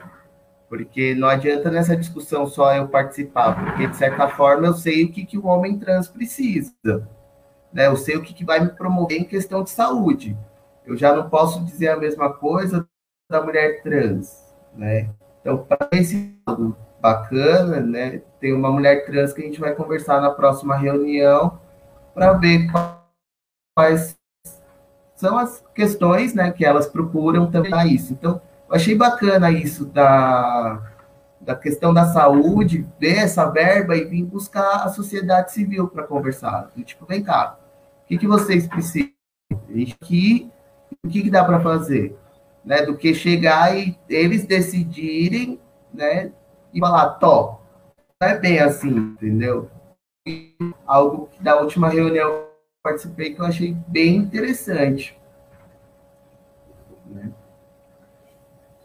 Porque 0.69 1.13
não 1.15 1.27
adianta 1.27 1.69
nessa 1.69 1.95
discussão 1.95 2.47
só 2.47 2.75
eu 2.75 2.87
participar, 2.87 3.63
porque 3.63 3.87
de 3.87 3.95
certa 3.95 4.27
forma 4.29 4.67
eu 4.67 4.73
sei 4.73 5.05
o 5.05 5.11
que, 5.11 5.25
que 5.25 5.37
o 5.37 5.45
homem 5.45 5.77
trans 5.77 6.07
precisa, 6.07 6.73
né? 7.71 7.87
Eu 7.87 7.95
sei 7.95 8.17
o 8.17 8.21
que, 8.21 8.33
que 8.33 8.45
vai 8.45 8.59
me 8.59 8.69
promover 8.69 9.19
em 9.19 9.25
questão 9.25 9.63
de 9.63 9.69
saúde. 9.69 10.37
Eu 10.85 10.95
já 10.95 11.15
não 11.15 11.29
posso 11.29 11.63
dizer 11.63 11.89
a 11.89 11.97
mesma 11.97 12.33
coisa 12.33 12.87
da 13.29 13.41
mulher 13.41 13.81
trans, 13.81 14.53
né? 14.75 15.09
Então, 15.41 15.57
para 15.57 15.89
esse 15.93 16.35
bacana, 17.01 17.79
né? 17.79 18.21
Tem 18.39 18.51
uma 18.53 18.71
mulher 18.71 19.05
trans 19.05 19.31
que 19.31 19.41
a 19.41 19.45
gente 19.45 19.59
vai 19.59 19.75
conversar 19.75 20.19
na 20.21 20.31
próxima 20.31 20.75
reunião 20.75 21.59
para 22.15 22.33
ver 22.33 22.67
quais 23.75 24.17
são 25.15 25.37
as 25.37 25.63
questões, 25.73 26.33
né, 26.33 26.51
que 26.51 26.65
elas 26.65 26.87
procuram 26.87 27.49
também 27.49 27.93
isso. 27.93 28.13
Então, 28.13 28.41
eu 28.67 28.75
achei 28.75 28.95
bacana 28.95 29.49
isso 29.49 29.85
da, 29.85 30.81
da 31.39 31.55
questão 31.55 31.93
da 31.93 32.05
saúde, 32.05 32.85
ver 32.99 33.19
essa 33.19 33.49
verba 33.49 33.95
e 33.95 34.03
vir 34.03 34.23
buscar 34.23 34.83
a 34.83 34.89
sociedade 34.89 35.53
civil 35.53 35.87
para 35.87 36.03
conversar. 36.03 36.69
tipo, 36.83 37.05
vem 37.05 37.23
cá, 37.23 37.57
o 38.03 38.07
que, 38.07 38.17
que 38.17 38.27
vocês 38.27 38.67
precisam? 38.67 39.11
Aqui, 40.01 40.51
o 41.03 41.07
que, 41.07 41.23
que 41.23 41.29
dá 41.29 41.43
para 41.43 41.59
fazer? 41.59 42.17
Né, 42.63 42.81
do 42.81 42.97
que 42.97 43.13
chegar 43.13 43.77
e 43.77 43.97
eles 44.09 44.45
decidirem, 44.45 45.59
né, 45.93 46.31
e 46.73 46.79
falar, 46.79 47.11
top, 47.11 47.63
não 48.19 48.27
é 48.27 48.37
bem 48.39 48.59
assim, 48.59 48.89
entendeu? 48.89 49.69
Algo 50.87 51.29
que 51.31 51.43
da 51.43 51.61
última 51.61 51.87
reunião 51.87 52.44
participei 52.85 53.33
que 53.33 53.41
eu 53.41 53.45
achei 53.45 53.75
bem 53.87 54.17
interessante. 54.17 55.19
Né? 57.07 57.31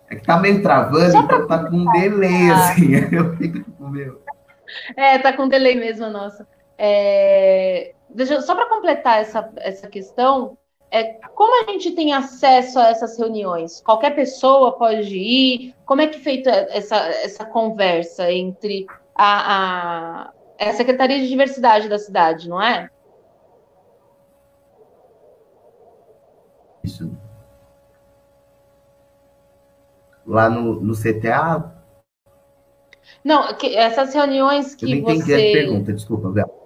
É 0.09 0.17
que 0.17 0.25
tá 0.25 0.39
meio 0.41 0.63
travando, 0.63 1.19
então 1.19 1.47
tá 1.47 1.69
com 1.69 1.77
um 1.77 1.93
delay, 1.93 2.51
assim. 2.51 2.95
Eu 3.15 3.37
fico 3.37 3.59
tipo, 3.59 3.89
meu. 3.89 4.23
É, 4.97 5.19
tá 5.19 5.35
com 5.35 5.49
delay 5.49 5.75
mesmo, 5.75 6.09
nossa. 6.09 6.49
É... 6.79 7.93
Deixa, 8.09 8.41
só 8.41 8.55
para 8.55 8.71
completar 8.71 9.21
essa, 9.21 9.53
essa 9.59 9.87
questão, 9.87 10.57
é, 10.91 11.05
como 11.35 11.63
a 11.63 11.71
gente 11.71 11.93
tem 11.93 12.15
acesso 12.15 12.79
a 12.79 12.89
essas 12.89 13.19
reuniões? 13.19 13.83
Qualquer 13.83 14.15
pessoa 14.15 14.79
pode 14.79 15.15
ir? 15.15 15.75
Como 15.85 16.01
é 16.01 16.07
que 16.07 16.17
é 16.17 16.21
feita 16.21 16.51
essa, 16.71 16.97
essa 16.97 17.45
conversa 17.45 18.33
entre 18.33 18.87
a, 19.15 20.31
a, 20.59 20.69
a 20.69 20.73
Secretaria 20.73 21.21
de 21.21 21.29
Diversidade 21.29 21.89
da 21.89 21.99
cidade, 21.99 22.49
não 22.49 22.61
é? 22.61 22.89
Isso. 26.83 27.11
Lá 30.27 30.49
no, 30.49 30.81
no 30.81 30.95
CTA? 30.95 31.81
Não, 33.25 33.53
que, 33.55 33.77
essas 33.77 34.15
reuniões 34.15 34.75
que 34.75 34.85
Eu 34.87 34.89
não 34.91 34.97
entendi 34.97 35.25
você... 35.25 35.35
a 35.35 35.53
pergunta, 35.53 35.93
desculpa, 35.93 36.29
Bela. 36.31 36.61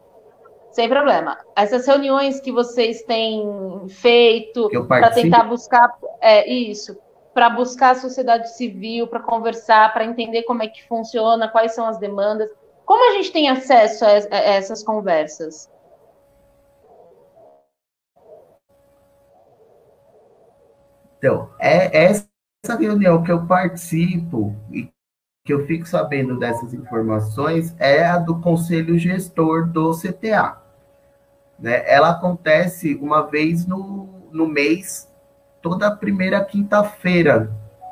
Sem 0.71 0.89
problema. 0.89 1.39
Essas 1.55 1.87
reuniões 1.87 2.41
que 2.41 2.51
vocês 2.51 3.03
têm 3.03 3.45
feito 3.89 4.69
para 4.89 5.11
tentar 5.11 5.45
buscar 5.45 5.89
é, 6.21 6.51
isso, 6.51 6.99
para 7.33 7.49
buscar 7.49 7.91
a 7.91 7.95
sociedade 7.95 8.57
civil, 8.57 9.07
para 9.07 9.21
conversar, 9.21 9.93
para 9.93 10.05
entender 10.05 10.43
como 10.43 10.63
é 10.63 10.69
que 10.69 10.87
funciona, 10.89 11.49
quais 11.49 11.75
são 11.75 11.87
as 11.87 11.99
demandas. 11.99 12.49
Como 12.85 13.09
a 13.11 13.15
gente 13.15 13.33
tem 13.33 13.49
acesso 13.49 14.05
a, 14.05 14.09
a 14.09 14.37
essas 14.37 14.83
conversas? 14.83 15.71
Então, 21.25 21.49
é 21.59 22.05
essa 22.05 22.29
reunião 22.79 23.23
que 23.23 23.33
eu 23.33 23.47
participo 23.47 24.55
e 24.71 24.91
que 25.43 25.55
eu 25.55 25.67
fico 25.67 25.89
sabendo 25.89 26.39
dessas 26.39 26.75
informações 26.75 27.75
é 27.79 28.05
a 28.05 28.19
do 28.19 28.43
conselho 28.43 28.99
gestor 28.99 29.67
do 29.67 29.93
CTA. 29.93 30.59
Né? 31.59 31.83
Ela 31.91 32.11
acontece 32.11 32.95
uma 32.97 33.23
vez 33.23 33.67
no, 33.67 34.07
no 34.31 34.47
mês, 34.47 35.11
toda 35.63 35.97
primeira 35.97 36.45
quinta-feira, 36.45 37.51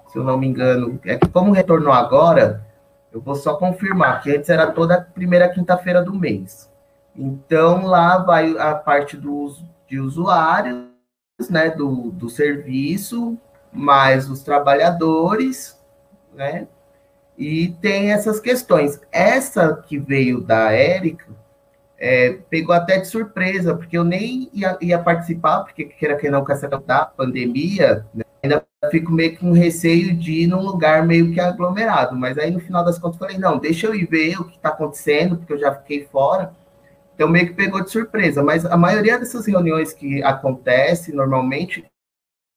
se 0.09 0.19
eu 0.19 0.25
não 0.25 0.37
me 0.37 0.47
engano. 0.47 1.01
É 1.03 1.17
que 1.17 1.27
como 1.27 1.53
retornou 1.53 1.95
agora, 1.95 2.67
Eu 3.11 3.21
vou 3.23 3.35
só 3.35 3.57
confirmar, 3.57 4.23
que 4.23 4.37
antes 4.37 4.51
era 4.51 4.71
toda 4.71 5.01
primeira 5.01 5.49
quinta-feira 5.49 6.03
do 6.03 6.15
mês. 6.15 6.71
Então, 7.17 7.87
lá 7.87 8.19
vai 8.19 8.59
a 8.59 8.75
parte 8.75 9.17
dos, 9.17 9.65
de 9.87 9.99
usuários, 10.01 10.92
né, 11.49 11.71
do, 11.71 12.11
do 12.11 12.29
serviço, 12.29 13.39
mais 13.73 14.29
os 14.29 14.43
trabalhadores, 14.43 15.79
né, 16.35 16.67
e 17.37 17.69
tem 17.81 18.13
essas 18.13 18.41
questões. 18.41 19.01
Essa 19.11 19.75
que 19.75 19.99
veio 19.99 20.41
da 20.41 20.73
Érica, 20.73 21.27
é, 21.99 22.39
pegou 22.51 22.75
até 22.75 22.99
de 22.99 23.07
surpresa, 23.07 23.77
porque 23.77 23.97
eu 23.97 24.05
nem 24.05 24.51
ia, 24.53 24.77
ia 24.81 24.99
participar, 24.99 25.61
porque 25.61 25.85
queira 25.85 26.17
que 26.17 26.29
não, 26.29 26.45
com 26.45 26.53
essa 26.53 26.69
da 26.69 27.07
pandemia, 27.07 28.05
né, 28.13 28.25
ainda 28.43 28.65
fico 28.91 29.13
meio 29.13 29.39
com 29.39 29.53
receio 29.53 30.17
de 30.17 30.43
ir 30.43 30.47
num 30.49 30.61
lugar 30.61 31.07
meio 31.07 31.33
que 31.33 31.39
aglomerado, 31.39 32.17
mas 32.17 32.37
aí 32.37 32.51
no 32.51 32.59
final 32.59 32.85
das 32.85 32.99
contas 32.99 33.19
falei, 33.19 33.39
não, 33.39 33.59
deixa 33.59 33.87
eu 33.87 33.95
ir 33.95 34.07
ver 34.07 34.41
o 34.41 34.45
que 34.45 34.57
está 34.57 34.71
acontecendo, 34.71 35.37
porque 35.37 35.53
eu 35.53 35.59
já 35.59 35.73
fiquei 35.75 36.05
fora, 36.05 36.53
então 37.23 37.31
meio 37.31 37.47
que 37.47 37.55
pegou 37.55 37.81
de 37.85 37.89
surpresa, 37.89 38.43
mas 38.43 38.67
a 38.67 38.77
maioria 38.77 39.17
dessas 39.17 39.47
reuniões 39.47 39.93
que 39.93 40.21
acontece 40.25 41.15
normalmente 41.15 41.89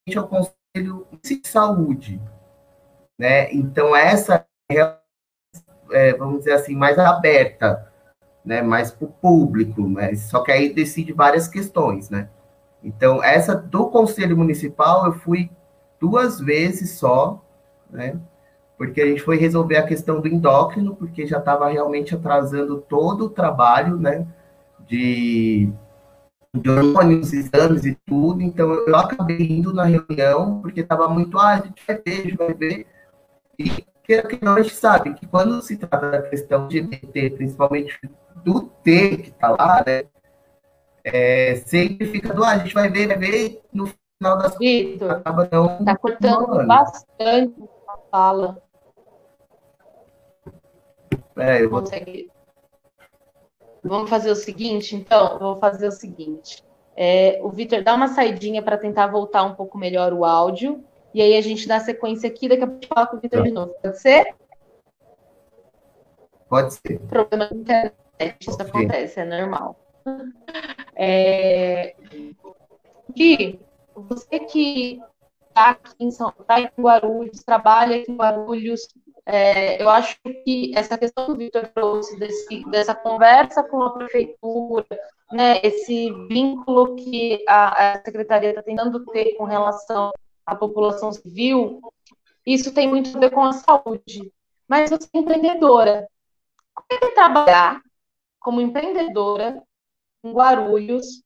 é 0.10 0.20
o 0.20 0.28
Conselho 0.28 1.08
de 1.22 1.48
Saúde, 1.48 2.20
né, 3.18 3.54
então 3.54 3.96
essa 3.96 4.44
é, 5.92 6.14
vamos 6.14 6.40
dizer 6.40 6.54
assim, 6.54 6.76
mais 6.76 6.98
aberta, 6.98 7.92
né, 8.44 8.64
mais 8.64 8.90
para 8.90 9.06
o 9.06 9.12
público, 9.12 9.84
mas 9.84 10.22
só 10.22 10.42
que 10.42 10.52
aí 10.52 10.74
decide 10.74 11.14
várias 11.14 11.48
questões, 11.48 12.10
né. 12.10 12.28
Então, 12.84 13.24
essa 13.24 13.56
do 13.56 13.90
Conselho 13.92 14.36
Municipal 14.36 15.06
eu 15.06 15.14
fui 15.14 15.52
duas 16.00 16.40
vezes 16.40 16.98
só, 16.98 17.40
né, 17.88 18.20
porque 18.80 19.00
a 19.00 19.06
gente 19.06 19.22
foi 19.22 19.38
resolver 19.38 19.78
a 19.78 19.86
questão 19.86 20.20
do 20.20 20.28
endócrino, 20.28 20.96
porque 20.96 21.28
já 21.28 21.38
estava 21.38 21.70
realmente 21.70 22.16
atrasando 22.16 22.82
todo 22.82 23.26
o 23.26 23.30
trabalho, 23.30 23.98
né, 23.98 24.26
de, 24.88 25.70
de 26.54 26.70
hormônios, 26.70 27.34
exames 27.34 27.86
e 27.86 27.96
tudo, 28.06 28.42
então 28.42 28.74
eu 28.74 28.96
acabei 28.96 29.42
indo 29.42 29.74
na 29.74 29.86
reunião, 29.86 30.62
porque 30.62 30.82
estava 30.82 31.08
muito, 31.08 31.38
ah, 31.38 31.54
a 31.54 31.58
gente 31.58 31.82
vai 31.86 32.01
ver, 32.04 32.12
a 32.12 32.24
gente 32.24 32.38
vai 32.38 32.54
ver, 32.54 32.88
e 33.58 33.70
que 34.06 34.39
não, 34.42 34.54
a 34.54 34.62
gente 34.62 34.75
sabe 34.75 35.13
que 35.15 35.25
quando 35.25 35.62
se 35.62 35.77
trata 35.77 36.12
da 36.12 36.22
questão 36.22 36.68
de 36.68 36.82
BT, 36.82 37.32
principalmente 37.32 38.00
do 38.44 38.62
T 38.84 39.18
que 39.18 39.30
está 39.30 39.50
lá, 39.50 39.84
né, 39.86 40.04
é, 41.04 41.56
sempre 41.65 42.08
fica 42.08 42.34
do, 42.34 42.44
ah, 42.44 42.51
a 42.51 42.58
gente 42.60 42.74
vai 42.74 42.89
ver, 42.89 43.08
vai 43.08 43.18
ver, 43.18 43.62
no 43.74 43.88
final 44.18 44.38
das 44.38 44.58
Vitor, 44.58 45.12
acaba 45.12 45.48
não. 45.51 45.80
Está 45.80 45.98
cortando 45.98 46.65
bastante 46.65 47.63
a 47.88 47.98
fala. 48.10 48.62
É, 51.38 51.63
eu 51.63 51.70
vou... 51.70 51.84
Vamos 53.88 54.10
fazer 54.10 54.32
o 54.32 54.36
seguinte, 54.36 54.96
então, 54.96 55.38
vou 55.38 55.58
fazer 55.58 55.88
o 55.88 55.92
seguinte. 55.92 56.63
É, 56.96 57.39
o 57.44 57.50
Vitor 57.50 57.84
dá 57.84 57.94
uma 57.94 58.08
saidinha 58.08 58.62
para 58.63 58.77
tentar 58.77 59.08
voltar 59.08 59.44
um 59.44 59.54
pouco 59.54 59.77
melhor 59.77 60.12
o 60.12 60.25
áudio 60.25 60.84
e 61.13 61.22
aí 61.22 61.38
a 61.38 61.42
gente 61.42 61.68
dá 61.68 61.80
sequência 61.80 62.27
aqui, 62.27 62.50
daqui 62.50 62.63
a 62.63 62.68
pouco 62.68 62.88
fala 62.88 63.06
com 63.06 63.18
o 63.18 63.20
Vitor 63.20 63.44
de 63.44 63.51
novo. 63.51 63.75
Pode 63.82 64.00
ser? 64.01 64.36
Pode 66.50 66.74
ser. 66.74 67.00
Problema 67.01 67.48
de 67.48 67.58
internet, 67.58 67.94
isso 68.42 68.62
acontece, 68.62 69.20
é 69.20 69.25
normal. 69.25 69.80
É... 70.96 71.96
Gui, 73.13 73.60
você 73.94 74.39
que 74.39 75.00
está 75.50 75.70
aqui 75.72 75.96
em 76.00 76.12
São 76.12 76.32
tá 76.32 76.60
em 76.60 76.70
Guarulhos, 76.80 77.44
trabalha 77.44 77.98
aqui 77.98 78.12
em 78.12 78.18
Guarulhos, 78.18 78.88
é, 79.25 79.82
eu 79.82 79.89
acho 79.89 80.17
que 80.24 80.72
essa 80.75 80.98
questão 80.98 81.25
que 81.25 81.32
o 81.32 81.38
Vitor 81.38 81.67
trouxe 81.70 82.17
desse, 82.20 82.63
dessa 82.70 82.94
conversa 82.94 83.63
com 83.63 83.82
a 83.82 83.91
prefeitura, 83.91 84.86
né, 85.32 85.60
esse 85.63 86.12
vínculo 86.27 86.96
que 86.96 87.44
a, 87.48 87.94
a 87.94 88.03
secretaria 88.03 88.50
está 88.50 88.62
tentando 88.62 89.03
ter 89.08 89.36
com 89.36 89.46
relação 89.46 90.12
a 90.46 90.55
população 90.55 91.12
civil, 91.12 91.82
isso 92.46 92.72
tem 92.74 92.88
muito 92.88 93.18
a 93.18 93.20
ver 93.20 93.31
com 93.31 93.42
a 93.42 93.53
saúde. 93.53 94.31
Mas 94.68 94.92
você 94.92 95.09
é 95.14 95.18
empreendedora. 95.18 96.07
Como 96.74 96.85
é 96.92 96.98
que 96.98 97.05
é 97.05 97.16
trabalhar 97.16 97.81
como 98.40 98.61
empreendedora 98.61 99.64
em 100.24 100.31
Guarulhos, 100.31 101.24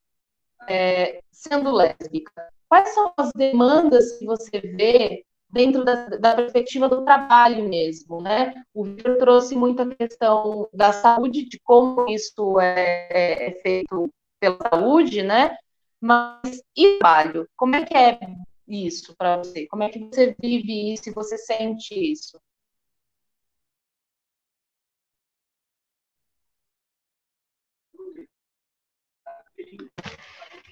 é, 0.69 1.21
sendo 1.31 1.71
lésbica? 1.71 2.47
Quais 2.69 2.89
são 2.93 3.11
as 3.17 3.31
demandas 3.33 4.17
que 4.17 4.25
você 4.25 4.61
vê 4.61 5.25
dentro 5.51 5.83
da, 5.83 6.07
da, 6.07 6.35
perspectiva 6.35 6.87
do 6.87 7.03
trabalho 7.03 7.67
mesmo, 7.67 8.21
né? 8.21 8.53
O 8.73 8.83
Vitor 8.83 9.17
trouxe 9.17 9.55
muito 9.55 9.81
a 9.81 9.95
questão 9.95 10.69
da 10.73 10.93
saúde, 10.93 11.47
de 11.47 11.59
como 11.59 12.09
isso 12.09 12.59
é, 12.59 13.07
é, 13.09 13.47
é 13.49 13.51
feito 13.61 14.09
pela 14.39 14.57
saúde, 14.69 15.23
né? 15.23 15.57
Mas 16.01 16.61
e 16.75 16.97
trabalho? 16.99 17.47
Como 17.57 17.75
é 17.75 17.85
que 17.85 17.95
é 17.95 18.19
isso 18.67 19.15
para 19.17 19.37
você? 19.37 19.67
Como 19.67 19.83
é 19.83 19.89
que 19.89 19.99
você 19.99 20.35
vive 20.39 20.93
isso 20.93 21.09
e 21.09 21.13
você 21.13 21.37
sente 21.37 21.93
isso? 21.93 22.39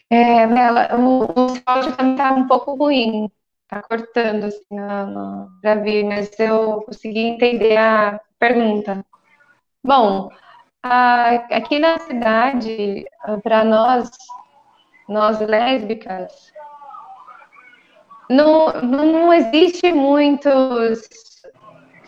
É, 0.09 0.47
Mela, 0.47 0.95
o, 0.97 1.23
o 1.25 1.61
áudio 1.65 1.95
também 1.97 2.13
está 2.13 2.33
um 2.33 2.47
pouco 2.47 2.75
ruim, 2.75 3.29
está 3.67 3.83
cortando, 3.83 4.45
assim, 4.45 4.75
para 5.61 5.75
vir, 5.75 6.05
mas 6.05 6.31
eu 6.39 6.81
consegui 6.83 7.19
entender 7.19 7.75
a 7.75 8.19
pergunta. 8.39 9.05
Bom, 9.83 10.29
a, 10.81 11.31
aqui 11.51 11.77
na 11.77 11.99
cidade, 11.99 13.05
para 13.43 13.65
nós, 13.65 14.09
nós 15.07 15.39
lésbicas, 15.41 16.53
não, 18.29 18.71
não 18.81 19.33
existe 19.33 19.91
muitos. 19.91 21.01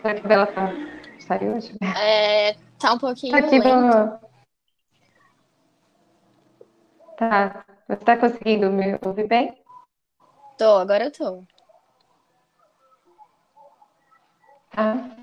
Será 0.01 0.13
que 0.15 0.25
a 0.25 0.27
Bela 0.27 0.47
tá... 0.47 0.71
saiu? 1.19 1.57
É, 1.97 2.55
tá 2.79 2.93
um 2.93 2.97
pouquinho 2.97 3.33
tá 3.33 3.39
aqui 3.39 3.59
lento. 3.59 4.19
Tá. 7.17 7.65
Você 7.87 7.95
tá 7.97 8.17
conseguindo 8.17 8.69
me 8.71 8.97
ouvir 9.03 9.27
bem? 9.27 9.58
Tô, 10.59 10.77
agora 10.77 11.05
eu 11.05 11.11
tô. 11.11 11.43
Tá. 14.71 15.17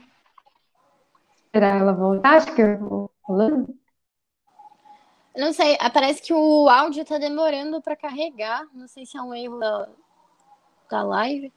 Esperar 1.36 1.78
ela 1.78 1.92
voltar? 1.92 2.36
Acho 2.36 2.54
que 2.54 2.62
eu 2.62 2.78
vou 2.78 3.10
falando. 3.26 3.78
Não 5.36 5.52
sei, 5.52 5.76
parece 5.92 6.22
que 6.22 6.32
o 6.32 6.70
áudio 6.70 7.04
tá 7.04 7.18
demorando 7.18 7.82
para 7.82 7.94
carregar. 7.94 8.66
Não 8.72 8.88
sei 8.88 9.04
se 9.04 9.18
é 9.18 9.20
um 9.20 9.34
erro 9.34 9.58
da, 9.58 9.88
da 10.90 11.02
live. 11.02 11.52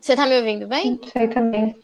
Você 0.00 0.16
tá 0.16 0.26
me 0.26 0.36
ouvindo 0.36 0.66
bem? 0.66 1.00
Sei 1.12 1.28
também. 1.28 1.80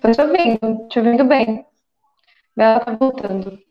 Tô 0.00 0.10
te 0.10 0.22
ouvindo, 0.22 0.88
te 0.88 0.98
ouvindo 1.00 1.24
bem. 1.24 1.67
Ela 2.58 2.80
tá 2.80 2.92
voltando. 2.96 3.62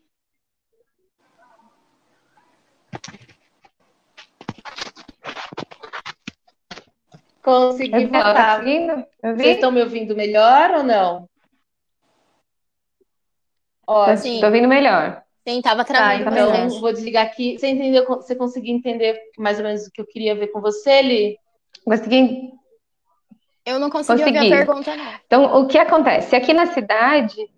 Consegui 7.42 8.06
voltar. 8.06 8.62
Tá 8.64 9.34
Vocês 9.34 9.56
estão 9.56 9.70
me 9.70 9.82
ouvindo 9.82 10.16
melhor 10.16 10.70
ou 10.70 10.82
não? 10.82 11.28
Ó, 13.86 14.16
Sim. 14.16 14.40
Tô 14.40 14.46
ouvindo 14.46 14.68
melhor. 14.68 15.22
Sim, 15.46 15.60
tava 15.60 15.84
tá, 15.84 15.92
travando. 15.92 16.24
Tá, 16.24 16.30
então 16.30 16.50
bastante. 16.50 16.80
vou 16.80 16.92
desligar 16.92 17.26
aqui. 17.26 17.58
Você 17.58 17.68
entendeu? 17.68 18.06
Você 18.06 18.34
conseguiu 18.34 18.74
entender 18.74 19.18
mais 19.38 19.58
ou 19.58 19.64
menos 19.64 19.86
o 19.86 19.90
que 19.90 20.00
eu 20.00 20.06
queria 20.06 20.34
ver 20.34 20.48
com 20.48 20.62
você, 20.62 21.02
Li? 21.02 21.38
Consegui. 21.84 22.52
Eu 23.66 23.78
não 23.78 23.90
consegui, 23.90 24.22
consegui. 24.22 24.38
ouvir 24.38 24.54
a 24.54 24.66
pergunta, 24.66 24.96
não. 24.96 25.12
Então, 25.26 25.60
o 25.60 25.66
que 25.66 25.76
acontece? 25.76 26.34
Aqui 26.34 26.54
na 26.54 26.66
cidade. 26.66 27.50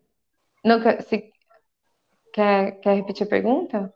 Nunca, 0.65 1.01
se, 1.03 1.33
quer, 2.33 2.73
quer 2.81 2.95
repetir 2.95 3.27
a 3.27 3.31
pergunta? 3.31 3.95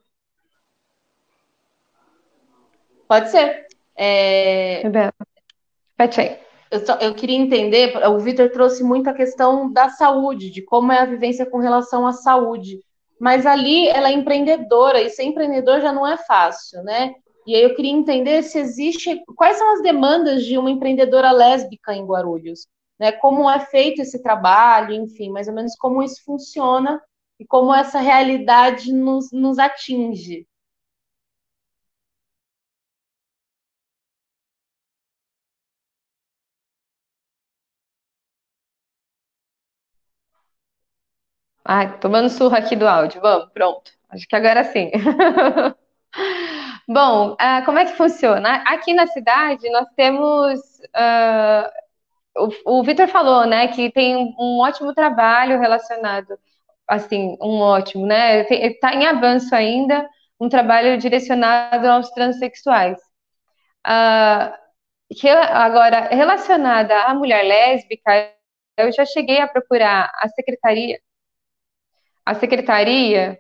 Pode 3.07 3.31
ser. 3.31 3.67
É... 3.97 4.83
Repete 4.83 6.21
aí 6.21 6.45
eu, 6.75 6.85
só, 6.85 6.95
eu 6.97 7.15
queria 7.15 7.37
entender, 7.37 7.97
o 8.09 8.19
Vitor 8.19 8.51
trouxe 8.51 8.83
muito 8.83 9.09
a 9.09 9.15
questão 9.15 9.73
da 9.73 9.89
saúde, 9.91 10.51
de 10.51 10.61
como 10.61 10.91
é 10.91 10.99
a 10.99 11.05
vivência 11.05 11.47
com 11.47 11.59
relação 11.59 12.05
à 12.05 12.13
saúde. 12.13 12.81
Mas 13.21 13.47
ali 13.47 13.89
ela 13.89 14.09
é 14.09 14.13
empreendedora, 14.13 15.01
e 15.01 15.09
ser 15.09 15.23
empreendedor 15.23 15.81
já 15.81 15.93
não 15.93 16.07
é 16.07 16.17
fácil, 16.17 16.83
né? 16.83 17.15
E 17.47 17.55
aí 17.55 17.63
eu 17.63 17.77
queria 17.77 17.93
entender 17.93 18.43
se 18.43 18.59
existe, 18.59 19.23
quais 19.37 19.57
são 19.57 19.75
as 19.75 19.83
demandas 19.83 20.45
de 20.45 20.59
uma 20.59 20.71
empreendedora 20.71 21.31
lésbica 21.31 21.95
em 21.95 22.05
Guarulhos, 22.05 22.67
né, 22.99 23.13
como 23.13 23.49
é 23.51 23.61
feito 23.61 24.01
esse 24.03 24.23
trabalho, 24.23 24.95
enfim, 24.95 25.31
mais 25.31 25.49
ou 25.49 25.55
menos 25.55 25.77
como 25.77 26.03
isso 26.03 26.23
funciona 26.25 27.03
e 27.39 27.47
como 27.47 27.75
essa 27.75 28.01
realidade 28.01 28.93
nos, 28.93 29.31
nos 29.33 29.59
atinge. 29.59 30.47
Ai, 41.65 41.99
tomando 41.99 42.29
surra 42.31 42.59
aqui 42.59 42.77
do 42.77 42.87
áudio. 42.89 43.21
Vamos, 43.21 43.51
pronto. 43.53 43.91
Acho 44.11 44.27
que 44.29 44.37
agora 44.37 44.65
sim. 44.65 44.91
Bom, 46.89 47.37
é, 47.41 47.63
como 47.63 47.79
é 47.79 47.85
que 47.87 47.97
funciona? 47.97 48.63
Aqui 48.67 48.93
na 48.95 49.07
cidade 49.07 49.69
nós 49.71 49.89
temos 49.97 50.61
uh, 50.61 51.84
o, 52.37 52.79
o 52.79 52.83
Vitor 52.83 53.09
falou, 53.09 53.47
né, 53.47 53.69
que 53.69 53.91
tem 53.91 54.17
um 54.17 54.61
ótimo 54.61 54.95
trabalho 54.95 55.61
relacionado, 55.61 56.39
assim, 56.89 57.37
um 57.41 57.61
ótimo, 57.61 58.07
né? 58.07 58.43
Está 58.51 58.95
em 58.95 59.07
avanço 59.07 59.55
ainda, 59.55 60.09
um 60.41 60.49
trabalho 60.49 60.99
direcionado 60.99 61.87
aos 61.89 62.11
transexuais. 62.11 62.99
Uh, 63.87 64.53
que, 65.15 65.29
agora, 65.29 66.09
relacionada 66.09 67.05
à 67.05 67.15
mulher 67.15 67.45
lésbica, 67.45 68.33
eu 68.77 68.93
já 68.93 69.05
cheguei 69.07 69.41
a 69.41 69.49
procurar 69.49 70.11
a 70.17 70.29
secretaria. 70.29 70.99
A 72.27 72.35
secretaria. 72.35 73.39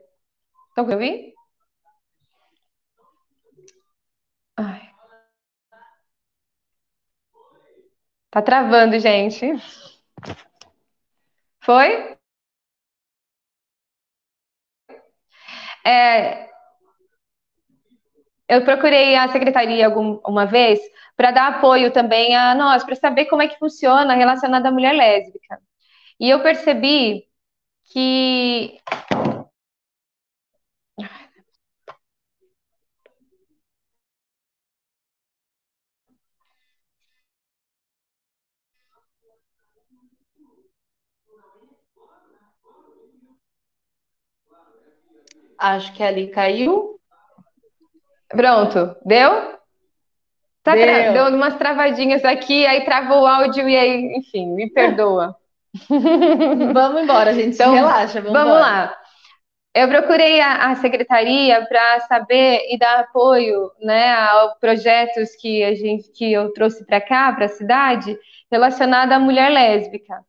Estão 0.71 0.89
ouvindo? 0.89 1.34
Tá 8.35 8.42
travando, 8.42 8.99
gente. 8.99 9.47
Foi? 11.61 12.16
É, 15.87 16.49
eu 18.49 18.64
procurei 18.64 19.14
a 19.14 19.29
secretaria 19.29 19.87
alguma 19.87 20.47
vez 20.47 20.81
para 21.16 21.31
dar 21.31 21.47
apoio 21.47 21.92
também 21.92 22.35
a 22.35 22.57
nós, 22.57 22.83
para 22.83 22.97
saber 22.97 23.27
como 23.27 23.42
é 23.42 23.47
que 23.47 23.57
funciona 23.57 24.14
relacionado 24.14 24.66
à 24.66 24.73
mulher 24.73 24.94
lésbica. 24.94 25.61
E 26.18 26.29
eu 26.29 26.42
percebi 26.42 27.29
que 27.92 28.81
Acho 45.59 45.92
que 45.94 46.03
ali 46.03 46.29
caiu. 46.29 47.01
Pronto, 48.29 48.97
deu? 49.05 49.55
Tá 50.62 50.75
deu. 50.75 50.87
Tra... 50.87 51.12
deu 51.12 51.37
umas 51.37 51.57
travadinhas 51.57 52.25
aqui, 52.25 52.66
aí 52.66 52.85
travou 52.85 53.23
o 53.23 53.27
áudio 53.27 53.68
e 53.68 53.77
aí, 53.77 54.16
enfim, 54.16 54.47
me 54.55 54.70
perdoa. 54.70 55.37
vamos 56.73 57.03
embora, 57.03 57.33
gente. 57.33 57.55
Então, 57.55 57.75
relaxa, 57.75 58.20
vamos, 58.20 58.38
vamos 58.38 58.61
lá. 58.61 58.97
Eu 59.75 59.88
procurei 59.88 60.40
a, 60.40 60.70
a 60.70 60.75
secretaria 60.77 61.64
para 61.66 62.01
saber 62.01 62.61
e 62.70 62.79
dar 62.79 63.01
apoio, 63.01 63.73
né, 63.81 64.12
a 64.12 64.55
projetos 64.61 65.35
que 65.35 65.64
a 65.64 65.75
gente 65.75 66.11
que 66.12 66.33
eu 66.33 66.53
trouxe 66.53 66.87
para 66.87 67.01
cá, 67.01 67.33
para 67.33 67.47
a 67.47 67.49
cidade, 67.49 68.16
relacionado 68.51 69.12
à 69.12 69.18
mulher 69.18 69.51
lésbica. 69.51 70.20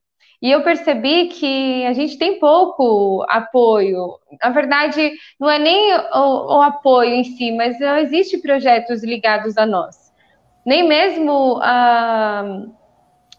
E 0.41 0.51
eu 0.51 0.63
percebi 0.63 1.27
que 1.27 1.85
a 1.85 1.93
gente 1.93 2.17
tem 2.17 2.39
pouco 2.39 3.25
apoio. 3.29 4.17
Na 4.43 4.49
verdade, 4.49 5.13
não 5.39 5.49
é 5.49 5.57
nem 5.57 5.93
o, 5.93 6.57
o 6.57 6.61
apoio 6.61 7.13
em 7.13 7.23
si, 7.23 7.51
mas 7.51 7.79
não 7.79 7.97
existe 7.97 8.37
projetos 8.37 9.01
ligados 9.03 9.57
a 9.57 9.65
nós. 9.65 10.13
Nem 10.65 10.85
mesmo 10.87 11.59
ah, 11.61 12.65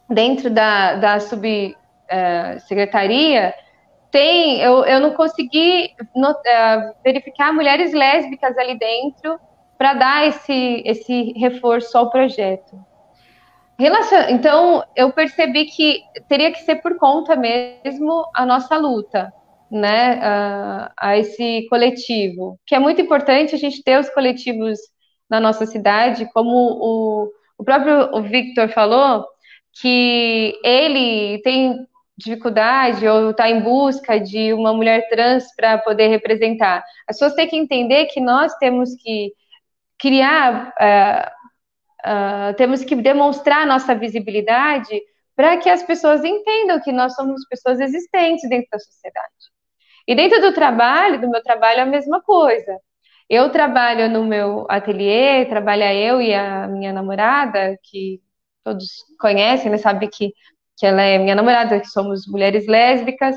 dentro 0.08 0.48
da, 0.50 0.94
da 0.94 1.20
subsecretaria 1.20 3.54
tem, 4.10 4.60
eu, 4.60 4.84
eu 4.84 5.00
não 5.00 5.12
consegui 5.12 5.90
not, 6.14 6.38
uh, 6.38 6.94
verificar 7.04 7.52
mulheres 7.52 7.92
lésbicas 7.92 8.56
ali 8.56 8.78
dentro 8.78 9.38
para 9.76 9.94
dar 9.94 10.26
esse, 10.26 10.82
esse 10.86 11.32
reforço 11.36 11.98
ao 11.98 12.08
projeto. 12.08 12.78
Então, 14.30 14.82
eu 14.96 15.12
percebi 15.12 15.66
que 15.66 16.02
teria 16.28 16.50
que 16.50 16.60
ser 16.60 16.76
por 16.76 16.96
conta 16.96 17.36
mesmo 17.36 18.24
a 18.34 18.46
nossa 18.46 18.76
luta, 18.76 19.32
né, 19.70 20.18
a, 20.22 20.92
a, 20.96 21.18
esse 21.18 21.66
coletivo, 21.68 22.58
que 22.66 22.74
é 22.74 22.78
muito 22.78 23.00
importante 23.00 23.54
a 23.54 23.58
gente 23.58 23.82
ter 23.82 23.98
os 23.98 24.08
coletivos 24.10 24.78
na 25.28 25.40
nossa 25.40 25.66
cidade, 25.66 26.30
como 26.32 26.50
o, 26.50 27.30
o 27.58 27.64
próprio 27.64 28.14
o 28.16 28.22
Victor 28.22 28.68
falou, 28.68 29.26
que 29.80 30.58
ele 30.64 31.40
tem 31.42 31.86
dificuldade 32.16 33.06
ou 33.06 33.30
está 33.30 33.50
em 33.50 33.60
busca 33.60 34.18
de 34.18 34.54
uma 34.54 34.72
mulher 34.72 35.06
trans 35.10 35.44
para 35.54 35.76
poder 35.78 36.08
representar. 36.08 36.82
As 37.06 37.16
pessoas 37.16 37.34
têm 37.34 37.48
que 37.48 37.56
entender 37.56 38.06
que 38.06 38.20
nós 38.20 38.54
temos 38.54 38.94
que 38.94 39.32
criar 39.98 40.72
Uh, 42.06 42.54
temos 42.54 42.84
que 42.84 42.94
demonstrar 42.94 43.66
nossa 43.66 43.92
visibilidade 43.92 45.02
para 45.34 45.56
que 45.56 45.68
as 45.68 45.82
pessoas 45.82 46.22
entendam 46.22 46.80
que 46.80 46.92
nós 46.92 47.14
somos 47.16 47.44
pessoas 47.48 47.80
existentes 47.80 48.48
dentro 48.48 48.68
da 48.70 48.78
sociedade. 48.78 49.26
E 50.06 50.14
dentro 50.14 50.40
do 50.40 50.52
trabalho, 50.52 51.20
do 51.20 51.28
meu 51.28 51.42
trabalho, 51.42 51.80
é 51.80 51.82
a 51.82 51.86
mesma 51.86 52.22
coisa. 52.22 52.78
Eu 53.28 53.50
trabalho 53.50 54.08
no 54.08 54.24
meu 54.24 54.66
ateliê, 54.68 55.44
trabalha 55.46 55.92
eu 55.92 56.22
e 56.22 56.32
a 56.32 56.68
minha 56.68 56.92
namorada, 56.92 57.76
que 57.82 58.20
todos 58.62 58.86
conhecem, 59.18 59.70
né, 59.70 59.78
sabe 59.78 60.08
que, 60.08 60.32
que 60.78 60.86
ela 60.86 61.02
é 61.02 61.18
minha 61.18 61.34
namorada, 61.34 61.80
que 61.80 61.88
somos 61.88 62.26
mulheres 62.28 62.66
lésbicas. 62.68 63.36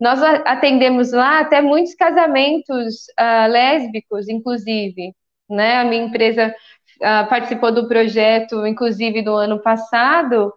Nós 0.00 0.20
atendemos 0.22 1.12
lá 1.12 1.40
até 1.40 1.60
muitos 1.60 1.94
casamentos 1.94 3.06
uh, 3.18 3.48
lésbicos, 3.48 4.28
inclusive. 4.28 5.14
Né? 5.48 5.78
A 5.78 5.84
minha 5.84 6.04
empresa 6.04 6.54
uh, 7.00 7.28
participou 7.28 7.72
do 7.72 7.88
projeto, 7.88 8.66
inclusive 8.66 9.22
do 9.22 9.34
ano 9.34 9.60
passado, 9.60 10.52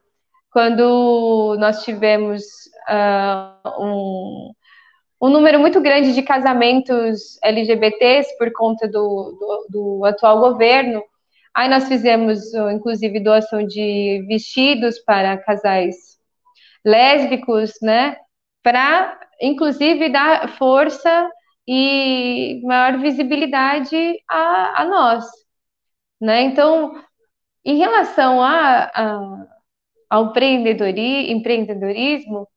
quando 0.52 1.56
nós 1.60 1.84
tivemos 1.84 2.44
uh, 2.90 3.82
um, 3.82 4.52
um 5.22 5.30
número 5.30 5.60
muito 5.60 5.80
grande 5.80 6.14
de 6.14 6.22
casamentos 6.22 7.40
LGBTs 7.44 8.38
por 8.38 8.52
conta 8.52 8.88
do, 8.88 9.38
do, 9.40 9.68
do 9.70 10.06
atual 10.06 10.40
governo. 10.40 11.02
Aí 11.54 11.70
nós 11.70 11.88
fizemos, 11.88 12.54
inclusive, 12.54 13.20
doação 13.20 13.66
de 13.66 14.24
vestidos 14.28 15.00
para 15.00 15.38
casais 15.38 16.18
lésbicos, 16.86 17.74
né? 17.82 18.18
Para, 18.64 19.20
inclusive, 19.42 20.10
dar 20.10 20.48
força 20.58 21.30
e 21.68 22.62
maior 22.64 23.00
visibilidade 23.00 24.18
a, 24.30 24.82
a 24.82 24.86
nós, 24.86 25.26
né? 26.22 26.44
Então, 26.44 26.94
em 27.66 27.78
relação 27.78 28.42
a, 28.42 28.92
a, 28.94 29.48
ao 30.10 30.28
empreendedorismo, 30.28 32.48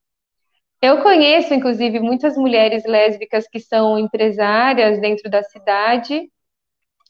eu 0.82 1.02
conheço, 1.02 1.54
inclusive, 1.54 1.98
muitas 1.98 2.36
mulheres 2.36 2.84
lésbicas 2.84 3.48
que 3.48 3.58
são 3.58 3.98
empresárias 3.98 5.00
dentro 5.00 5.30
da 5.30 5.42
cidade 5.42 6.30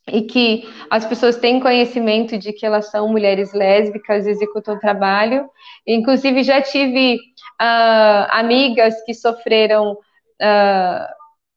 e 0.08 0.22
que 0.22 0.62
as 0.90 1.04
pessoas 1.04 1.38
têm 1.38 1.58
conhecimento 1.58 2.38
de 2.38 2.52
que 2.52 2.64
elas 2.64 2.90
são 2.90 3.08
mulheres 3.08 3.52
lésbicas, 3.52 4.26
executam 4.26 4.78
trabalho. 4.78 5.48
Inclusive, 5.86 6.44
já 6.44 6.62
tive 6.62 7.16
uh, 7.16 8.28
amigas 8.30 8.94
que 9.04 9.14
sofreram 9.14 9.92
uh, 9.92 11.06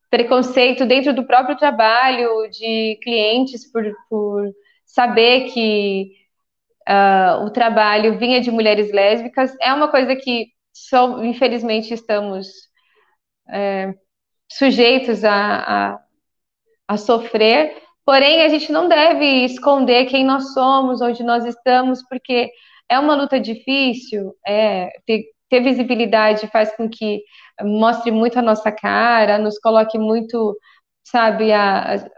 preconceito 0.10 0.86
dentro 0.86 1.14
do 1.14 1.28
próprio 1.28 1.58
trabalho 1.58 2.50
de 2.50 2.98
clientes 3.04 3.70
por, 3.72 3.84
por 4.10 4.54
saber 4.98 5.52
que 5.52 6.12
uh, 6.90 7.46
o 7.46 7.52
trabalho 7.52 8.18
vinha 8.18 8.42
de 8.42 8.50
mulheres 8.50 8.92
lésbicas 8.92 9.56
é 9.62 9.72
uma 9.72 9.90
coisa 9.90 10.16
que, 10.16 10.48
só, 10.74 11.24
infelizmente, 11.24 11.94
estamos 11.94 12.48
é, 13.48 13.94
sujeitos 14.52 15.24
a, 15.24 15.92
a, 15.94 16.00
a 16.88 16.98
sofrer. 16.98 17.78
Porém, 18.04 18.42
a 18.42 18.50
gente 18.50 18.72
não 18.72 18.90
deve 18.90 19.46
esconder 19.46 20.06
quem 20.06 20.26
nós 20.26 20.54
somos, 20.54 21.00
onde 21.00 21.24
nós 21.24 21.46
estamos, 21.46 22.02
porque 22.10 22.50
é 22.90 22.98
uma 22.98 23.16
luta 23.16 23.40
difícil. 23.40 24.34
É, 24.48 24.90
ter, 25.06 25.26
ter 25.48 25.62
visibilidade 25.62 26.48
faz 26.48 26.76
com 26.76 26.90
que 26.90 27.22
mostre 27.62 28.10
muito 28.10 28.40
a 28.40 28.42
nossa 28.42 28.72
cara, 28.72 29.38
nos 29.38 29.60
coloque 29.60 30.00
muito, 30.00 30.58
sabe, 31.04 31.54
a, 31.54 32.10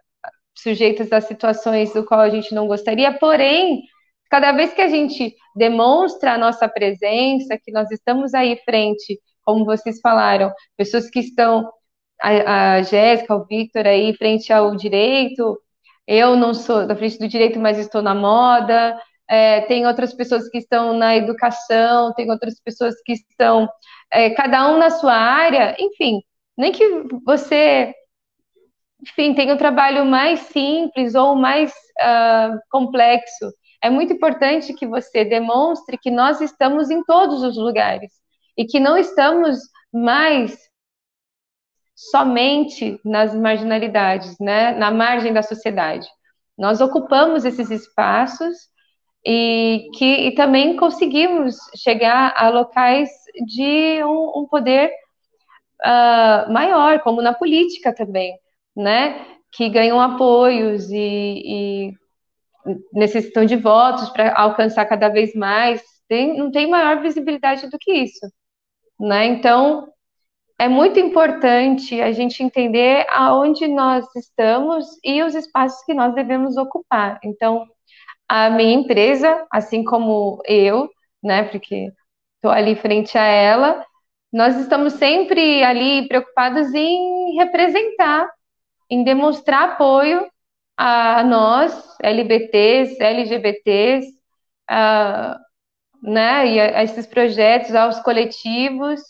sujeitos 0.61 1.11
a 1.11 1.21
situações 1.21 1.93
do 1.93 2.05
qual 2.05 2.19
a 2.21 2.29
gente 2.29 2.53
não 2.53 2.67
gostaria, 2.67 3.11
porém, 3.17 3.83
cada 4.29 4.51
vez 4.51 4.73
que 4.73 4.81
a 4.81 4.87
gente 4.87 5.35
demonstra 5.55 6.33
a 6.33 6.37
nossa 6.37 6.67
presença, 6.67 7.57
que 7.63 7.71
nós 7.71 7.89
estamos 7.91 8.33
aí 8.33 8.57
frente, 8.65 9.19
como 9.43 9.65
vocês 9.65 9.99
falaram, 10.01 10.51
pessoas 10.77 11.09
que 11.09 11.19
estão, 11.19 11.69
a, 12.21 12.75
a 12.75 12.81
Jéssica, 12.83 13.35
o 13.35 13.45
Victor 13.45 13.87
aí, 13.87 14.13
frente 14.15 14.53
ao 14.53 14.75
direito, 14.75 15.59
eu 16.07 16.35
não 16.35 16.53
sou 16.53 16.87
da 16.87 16.95
frente 16.95 17.19
do 17.19 17.27
direito, 17.27 17.59
mas 17.59 17.77
estou 17.77 18.01
na 18.01 18.15
moda, 18.15 18.99
é, 19.29 19.61
tem 19.61 19.85
outras 19.85 20.13
pessoas 20.13 20.49
que 20.49 20.57
estão 20.57 20.93
na 20.97 21.15
educação, 21.15 22.13
tem 22.15 22.31
outras 22.31 22.59
pessoas 22.59 22.95
que 23.05 23.13
estão, 23.13 23.69
é, 24.11 24.31
cada 24.31 24.69
um 24.71 24.77
na 24.79 24.89
sua 24.89 25.13
área, 25.13 25.75
enfim, 25.79 26.21
Nem 26.57 26.71
que 26.71 26.83
você, 27.25 27.93
enfim, 29.01 29.33
tenha 29.33 29.53
um 29.53 29.57
trabalho 29.57 30.05
mais 30.05 30.39
simples 30.41 31.15
ou 31.15 31.35
mais 31.35 31.71
uh, 31.71 32.59
complexo. 32.69 33.51
É 33.81 33.89
muito 33.89 34.13
importante 34.13 34.73
que 34.73 34.85
você 34.85 35.23
demonstre 35.23 35.97
que 35.97 36.11
nós 36.11 36.41
estamos 36.41 36.89
em 36.89 37.03
todos 37.03 37.43
os 37.43 37.57
lugares 37.57 38.11
e 38.57 38.65
que 38.65 38.79
não 38.79 38.97
estamos 38.97 39.57
mais 39.93 40.57
somente 41.95 42.99
nas 43.03 43.33
marginalidades, 43.33 44.37
né, 44.39 44.71
na 44.73 44.91
margem 44.91 45.33
da 45.33 45.41
sociedade. 45.41 46.07
Nós 46.57 46.81
ocupamos 46.81 47.45
esses 47.45 47.71
espaços 47.71 48.55
e 49.25 49.89
que 49.97 50.27
e 50.27 50.31
também 50.35 50.75
conseguimos 50.75 51.55
chegar 51.75 52.33
a 52.35 52.49
locais 52.49 53.09
de 53.45 54.03
um, 54.03 54.41
um 54.41 54.47
poder 54.49 54.91
uh, 55.85 56.51
maior, 56.51 56.99
como 57.01 57.21
na 57.21 57.33
política 57.33 57.93
também, 57.93 58.33
né, 58.79 59.25
que 59.51 59.67
ganham 59.67 59.99
apoios 59.99 60.89
e, 60.89 60.95
e 60.97 61.93
necessitam 62.93 63.45
de 63.45 63.57
votos 63.57 64.09
para 64.09 64.33
alcançar 64.39 64.85
cada 64.85 65.09
vez 65.09 65.33
mais. 65.35 65.83
Tem, 66.07 66.37
não 66.37 66.49
tem 66.49 66.69
maior 66.69 67.01
visibilidade 67.01 67.69
do 67.69 67.77
que 67.77 67.91
isso, 67.91 68.25
né? 68.99 69.25
Então 69.25 69.87
é 70.57 70.67
muito 70.67 70.99
importante 70.99 72.01
a 72.01 72.11
gente 72.11 72.41
entender 72.41 73.05
aonde 73.09 73.67
nós 73.67 74.05
estamos 74.15 74.85
e 75.03 75.21
os 75.23 75.35
espaços 75.35 75.83
que 75.85 75.93
nós 75.93 76.13
devemos 76.15 76.57
ocupar. 76.57 77.19
Então, 77.23 77.65
a 78.27 78.49
minha 78.49 78.73
empresa, 78.73 79.45
assim 79.51 79.83
como 79.83 80.41
eu, 80.45 80.89
né, 81.23 81.43
porque 81.43 81.91
estou 82.35 82.51
ali 82.51 82.75
frente 82.75 83.17
a 83.17 83.23
ela, 83.23 83.85
nós 84.31 84.55
estamos 84.57 84.93
sempre 84.93 85.63
ali 85.63 86.07
preocupados 86.07 86.73
em 86.73 87.35
representar, 87.37 88.29
em 88.89 89.03
demonstrar 89.03 89.71
apoio 89.71 90.29
a 90.77 91.23
nós, 91.23 91.97
LBTs, 92.01 93.01
LGBTs, 93.01 94.07
a, 94.69 95.37
né, 96.01 96.47
e 96.47 96.59
a, 96.59 96.79
a 96.79 96.83
esses 96.83 97.05
projetos, 97.05 97.75
aos 97.75 97.99
coletivos, 97.99 99.01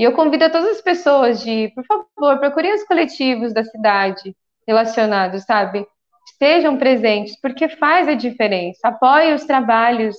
e 0.00 0.02
eu 0.02 0.12
convido 0.12 0.46
a 0.46 0.50
todas 0.50 0.70
as 0.70 0.80
pessoas 0.80 1.42
de, 1.42 1.68
por 1.74 1.84
favor, 1.84 2.38
procurem 2.38 2.72
os 2.72 2.84
coletivos 2.84 3.52
da 3.52 3.62
cidade 3.62 4.34
relacionados, 4.66 5.44
sabe? 5.44 5.86
Estejam 6.26 6.78
presentes, 6.78 7.38
porque 7.38 7.68
faz 7.68 8.08
a 8.08 8.14
diferença. 8.14 8.88
Apoie 8.88 9.34
os 9.34 9.44
trabalhos 9.44 10.16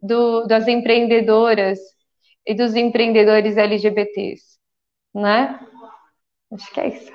do, 0.00 0.46
das 0.46 0.68
empreendedoras 0.68 1.80
e 2.46 2.54
dos 2.54 2.76
empreendedores 2.76 3.56
LGBTs, 3.56 4.56
né? 5.12 5.58
Acho 6.52 6.72
que 6.72 6.80
é 6.80 6.88
isso. 6.88 7.12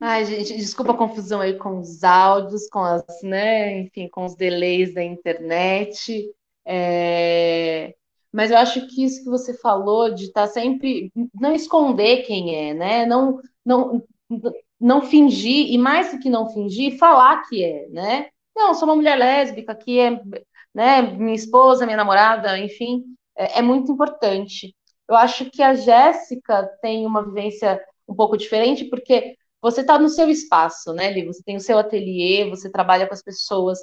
Ai, 0.00 0.24
gente, 0.26 0.54
desculpa 0.56 0.92
a 0.92 0.96
confusão 0.96 1.40
aí 1.40 1.56
com 1.56 1.78
os 1.80 2.04
áudios, 2.04 2.68
com 2.68 2.80
as, 2.80 3.04
né, 3.22 3.80
enfim, 3.80 4.08
com 4.08 4.24
os 4.26 4.34
delays 4.34 4.92
da 4.92 5.02
internet. 5.02 6.30
É... 6.66 7.94
Mas 8.32 8.50
eu 8.50 8.58
acho 8.58 8.86
que 8.88 9.04
isso 9.04 9.24
que 9.24 9.30
você 9.30 9.54
falou 9.54 10.12
de 10.12 10.24
estar 10.24 10.42
tá 10.42 10.52
sempre 10.52 11.10
não 11.34 11.54
esconder 11.54 12.24
quem 12.24 12.54
é, 12.70 12.74
né? 12.74 13.06
Não, 13.06 13.40
não, 13.64 14.02
não 14.78 15.00
fingir 15.02 15.72
e 15.72 15.78
mais 15.78 16.12
do 16.12 16.18
que 16.20 16.28
não 16.28 16.50
fingir, 16.50 16.98
falar 16.98 17.48
que 17.48 17.64
é, 17.64 17.88
né? 17.88 18.28
Não, 18.54 18.74
sou 18.74 18.88
uma 18.88 18.96
mulher 18.96 19.16
lésbica, 19.16 19.74
que 19.74 19.98
é, 19.98 20.20
né? 20.74 21.02
Minha 21.02 21.34
esposa, 21.34 21.86
minha 21.86 21.96
namorada, 21.96 22.58
enfim, 22.58 23.04
é, 23.36 23.60
é 23.60 23.62
muito 23.62 23.92
importante. 23.92 24.74
Eu 25.08 25.16
acho 25.16 25.50
que 25.50 25.62
a 25.62 25.74
Jéssica 25.74 26.64
tem 26.82 27.06
uma 27.06 27.24
vivência 27.24 27.80
um 28.08 28.14
pouco 28.14 28.36
diferente 28.36 28.84
porque 28.84 29.36
você 29.60 29.80
está 29.80 29.98
no 29.98 30.08
seu 30.08 30.28
espaço, 30.28 30.92
né, 30.92 31.10
Li? 31.12 31.26
Você 31.26 31.42
tem 31.42 31.56
o 31.56 31.60
seu 31.60 31.78
ateliê, 31.78 32.48
você 32.48 32.70
trabalha 32.70 33.06
com 33.06 33.14
as 33.14 33.22
pessoas 33.22 33.78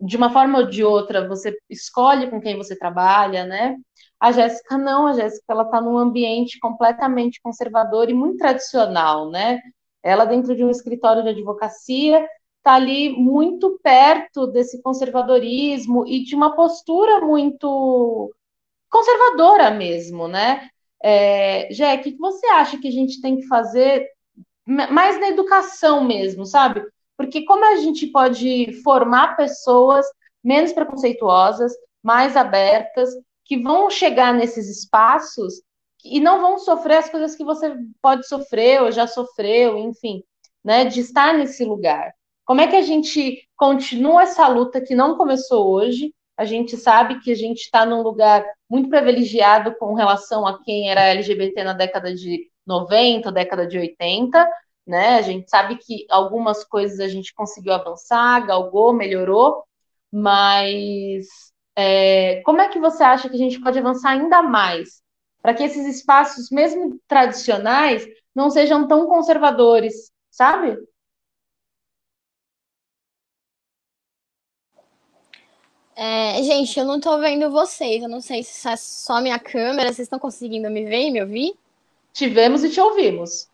de 0.00 0.16
uma 0.16 0.30
forma 0.32 0.58
ou 0.58 0.66
de 0.66 0.84
outra, 0.84 1.26
você 1.26 1.56
escolhe 1.70 2.28
com 2.30 2.40
quem 2.40 2.56
você 2.56 2.76
trabalha, 2.76 3.44
né? 3.44 3.76
A 4.20 4.32
Jéssica 4.32 4.76
não, 4.78 5.06
a 5.06 5.12
Jéssica 5.14 5.44
ela 5.48 5.62
está 5.64 5.80
num 5.80 5.98
ambiente 5.98 6.58
completamente 6.58 7.40
conservador 7.42 8.10
e 8.10 8.14
muito 8.14 8.38
tradicional, 8.38 9.30
né? 9.30 9.60
Ela 10.02 10.24
dentro 10.24 10.54
de 10.54 10.64
um 10.64 10.70
escritório 10.70 11.22
de 11.22 11.30
advocacia 11.30 12.26
está 12.58 12.74
ali 12.74 13.10
muito 13.10 13.78
perto 13.82 14.46
desse 14.46 14.82
conservadorismo 14.82 16.06
e 16.06 16.24
de 16.24 16.34
uma 16.34 16.56
postura 16.56 17.20
muito 17.20 18.32
conservadora 18.90 19.70
mesmo, 19.70 20.28
né? 20.28 20.68
É, 21.02 21.68
Jé, 21.70 21.94
o 21.96 22.02
que 22.02 22.16
você 22.16 22.46
acha 22.46 22.78
que 22.78 22.88
a 22.88 22.90
gente 22.90 23.20
tem 23.20 23.36
que 23.36 23.46
fazer 23.46 24.08
mais 24.66 25.20
na 25.20 25.28
educação 25.28 26.04
mesmo, 26.04 26.46
sabe? 26.46 26.82
Porque 27.16 27.44
como 27.44 27.64
a 27.64 27.76
gente 27.76 28.06
pode 28.08 28.80
formar 28.82 29.36
pessoas 29.36 30.06
menos 30.42 30.72
preconceituosas, 30.72 31.72
mais 32.02 32.36
abertas, 32.36 33.10
que 33.44 33.62
vão 33.62 33.90
chegar 33.90 34.32
nesses 34.34 34.68
espaços 34.68 35.62
e 36.04 36.20
não 36.20 36.40
vão 36.40 36.58
sofrer 36.58 36.98
as 36.98 37.08
coisas 37.08 37.34
que 37.34 37.44
você 37.44 37.74
pode 38.02 38.26
sofrer 38.26 38.82
ou 38.82 38.92
já 38.92 39.06
sofreu, 39.06 39.78
enfim, 39.78 40.22
né, 40.62 40.84
de 40.84 41.00
estar 41.00 41.34
nesse 41.34 41.64
lugar. 41.64 42.12
Como 42.44 42.60
é 42.60 42.66
que 42.66 42.76
a 42.76 42.82
gente 42.82 43.46
continua 43.56 44.22
essa 44.22 44.46
luta 44.48 44.80
que 44.80 44.94
não 44.94 45.16
começou 45.16 45.70
hoje? 45.70 46.12
A 46.36 46.44
gente 46.44 46.76
sabe 46.76 47.20
que 47.20 47.30
a 47.30 47.34
gente 47.34 47.60
está 47.60 47.86
num 47.86 48.02
lugar 48.02 48.44
muito 48.68 48.88
privilegiado 48.88 49.74
com 49.76 49.94
relação 49.94 50.46
a 50.46 50.62
quem 50.62 50.90
era 50.90 51.08
LGBT 51.08 51.64
na 51.64 51.72
década 51.72 52.14
de 52.14 52.50
90, 52.66 53.30
década 53.32 53.66
de 53.66 53.78
80, 53.78 54.48
né? 54.86 55.16
A 55.16 55.22
gente 55.22 55.48
sabe 55.50 55.76
que 55.76 56.06
algumas 56.10 56.64
coisas 56.64 57.00
a 57.00 57.08
gente 57.08 57.34
conseguiu 57.34 57.72
avançar, 57.72 58.46
galgou, 58.46 58.92
melhorou, 58.92 59.64
mas 60.12 61.26
é, 61.76 62.42
como 62.42 62.60
é 62.60 62.68
que 62.68 62.78
você 62.78 63.02
acha 63.02 63.28
que 63.28 63.34
a 63.36 63.38
gente 63.38 63.60
pode 63.60 63.78
avançar 63.78 64.10
ainda 64.10 64.42
mais 64.42 65.02
para 65.42 65.54
que 65.54 65.62
esses 65.62 65.86
espaços, 65.86 66.50
mesmo 66.50 66.98
tradicionais, 67.06 68.06
não 68.34 68.50
sejam 68.50 68.88
tão 68.88 69.06
conservadores, 69.06 70.10
sabe? 70.30 70.76
É, 75.96 76.42
gente, 76.42 76.78
eu 76.78 76.84
não 76.84 76.98
tô 76.98 77.18
vendo 77.18 77.50
vocês. 77.50 78.02
Eu 78.02 78.08
não 78.08 78.20
sei 78.20 78.42
se 78.42 78.66
é 78.68 78.76
só 78.76 79.20
minha 79.20 79.38
câmera. 79.38 79.92
Vocês 79.92 80.06
estão 80.06 80.18
conseguindo 80.18 80.70
me 80.70 80.84
ver 80.84 81.08
e 81.08 81.10
me 81.10 81.20
ouvir? 81.22 81.54
Tivemos 82.14 82.62
e 82.62 82.70
te 82.70 82.80
ouvimos. 82.80 83.50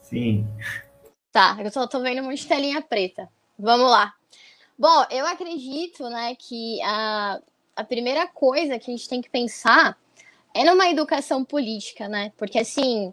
Sim. 0.00 0.46
Tá, 1.32 1.58
eu 1.60 1.70
só 1.72 1.88
tô 1.88 2.00
vendo 2.00 2.22
um 2.22 2.26
monte 2.26 2.42
de 2.42 2.46
telinha 2.46 2.80
preta. 2.80 3.28
Vamos 3.58 3.90
lá. 3.90 4.14
Bom, 4.78 5.04
eu 5.10 5.26
acredito, 5.26 6.08
né, 6.08 6.36
que 6.36 6.80
a, 6.82 7.40
a 7.74 7.82
primeira 7.82 8.28
coisa 8.28 8.78
que 8.78 8.90
a 8.90 8.96
gente 8.96 9.08
tem 9.08 9.20
que 9.20 9.28
pensar 9.28 9.98
é 10.54 10.62
numa 10.62 10.88
educação 10.88 11.44
política, 11.44 12.08
né? 12.08 12.32
Porque 12.36 12.60
assim, 12.60 13.12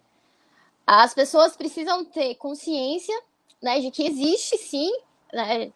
as 0.86 1.16
pessoas 1.16 1.58
precisam 1.58 2.06
ter 2.06 2.36
consciência, 2.36 3.20
né, 3.60 3.80
de 3.80 3.90
que 3.90 4.06
existe 4.06 4.60
sim, 4.60 4.92
né, 5.34 5.72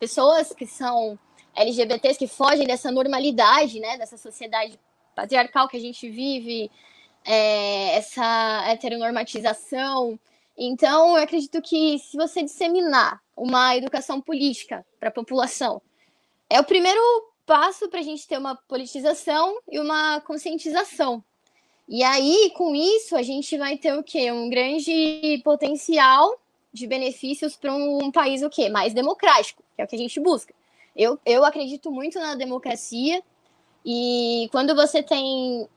pessoas 0.00 0.54
que 0.54 0.66
são 0.66 1.18
LGBTs 1.54 2.18
que 2.18 2.26
fogem 2.26 2.66
dessa 2.66 2.90
normalidade, 2.90 3.80
né, 3.80 3.98
dessa 3.98 4.16
sociedade 4.16 4.80
patriarcal 5.14 5.68
que 5.68 5.76
a 5.76 5.80
gente 5.80 6.08
vive, 6.08 6.70
é, 7.24 7.96
essa 7.96 8.64
heteronormatização, 8.68 10.18
então, 10.60 11.16
eu 11.16 11.22
acredito 11.22 11.62
que 11.62 12.00
se 12.00 12.16
você 12.16 12.42
disseminar 12.42 13.22
uma 13.36 13.76
educação 13.76 14.20
política 14.20 14.84
para 14.98 15.08
a 15.08 15.12
população, 15.12 15.80
é 16.50 16.58
o 16.58 16.64
primeiro 16.64 17.00
passo 17.46 17.88
para 17.88 18.00
a 18.00 18.02
gente 18.02 18.26
ter 18.26 18.36
uma 18.36 18.56
politização 18.56 19.60
e 19.70 19.78
uma 19.78 20.20
conscientização. 20.22 21.22
E 21.88 22.02
aí, 22.02 22.52
com 22.56 22.74
isso, 22.74 23.14
a 23.14 23.22
gente 23.22 23.56
vai 23.56 23.78
ter 23.78 23.96
o 23.96 24.02
quê? 24.02 24.32
Um 24.32 24.50
grande 24.50 25.40
potencial 25.44 26.36
de 26.72 26.88
benefícios 26.88 27.54
para 27.54 27.72
um, 27.72 28.10
país 28.10 28.42
o 28.42 28.50
quê? 28.50 28.68
Mais 28.68 28.92
democrático, 28.92 29.62
que 29.76 29.80
é 29.80 29.84
o 29.84 29.88
que 29.88 29.94
a 29.94 29.98
gente 29.98 30.18
busca. 30.18 30.52
Eu, 30.96 31.20
eu 31.24 31.44
acredito 31.44 31.88
muito 31.92 32.18
na 32.18 32.34
democracia 32.34 33.22
e 33.86 34.48
quando 34.50 34.74
você 34.74 35.04
tem 35.04 35.68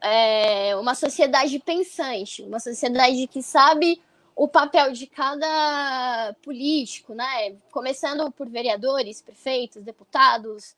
é, 0.00 0.76
uma 0.76 0.94
sociedade 0.94 1.58
pensante, 1.58 2.42
uma 2.42 2.60
sociedade 2.60 3.26
que 3.26 3.42
sabe 3.42 4.00
o 4.34 4.46
papel 4.46 4.92
de 4.92 5.06
cada 5.06 6.34
político, 6.42 7.12
né? 7.12 7.56
Começando 7.72 8.30
por 8.30 8.48
vereadores, 8.48 9.20
prefeitos, 9.20 9.82
deputados, 9.82 10.76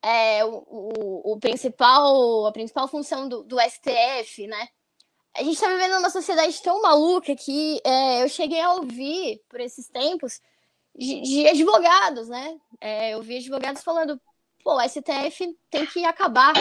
é, 0.00 0.44
o, 0.44 0.64
o, 0.68 1.32
o 1.32 1.40
principal, 1.40 2.46
a 2.46 2.52
principal 2.52 2.86
função 2.86 3.28
do, 3.28 3.42
do, 3.42 3.56
STF, 3.60 4.46
né? 4.46 4.68
A 5.34 5.42
gente 5.42 5.54
está 5.54 5.68
vivendo 5.68 5.94
numa 5.94 6.10
sociedade 6.10 6.60
tão 6.62 6.82
maluca 6.82 7.34
que 7.34 7.80
é, 7.84 8.22
eu 8.22 8.28
cheguei 8.28 8.60
a 8.60 8.74
ouvir 8.74 9.42
por 9.48 9.60
esses 9.60 9.88
tempos 9.88 10.40
de, 10.94 11.20
de 11.22 11.48
advogados, 11.48 12.28
né? 12.28 12.60
É, 12.80 13.14
eu 13.14 13.22
vi 13.22 13.38
advogados 13.38 13.82
falando 13.82 14.20
pô, 14.62 14.76
o 14.76 14.88
STF 14.88 15.56
tem 15.70 15.86
que 15.86 16.04
acabar, 16.04 16.52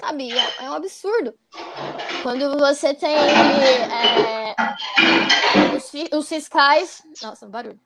sabe? 0.00 0.32
É, 0.32 0.64
é 0.64 0.70
um 0.70 0.74
absurdo. 0.74 1.34
Quando 2.22 2.58
você 2.58 2.94
tem 2.94 3.14
é, 3.14 4.54
os, 5.76 5.92
os, 6.12 6.28
fiscais. 6.28 7.02
Nossa, 7.22 7.46
barulho. 7.46 7.80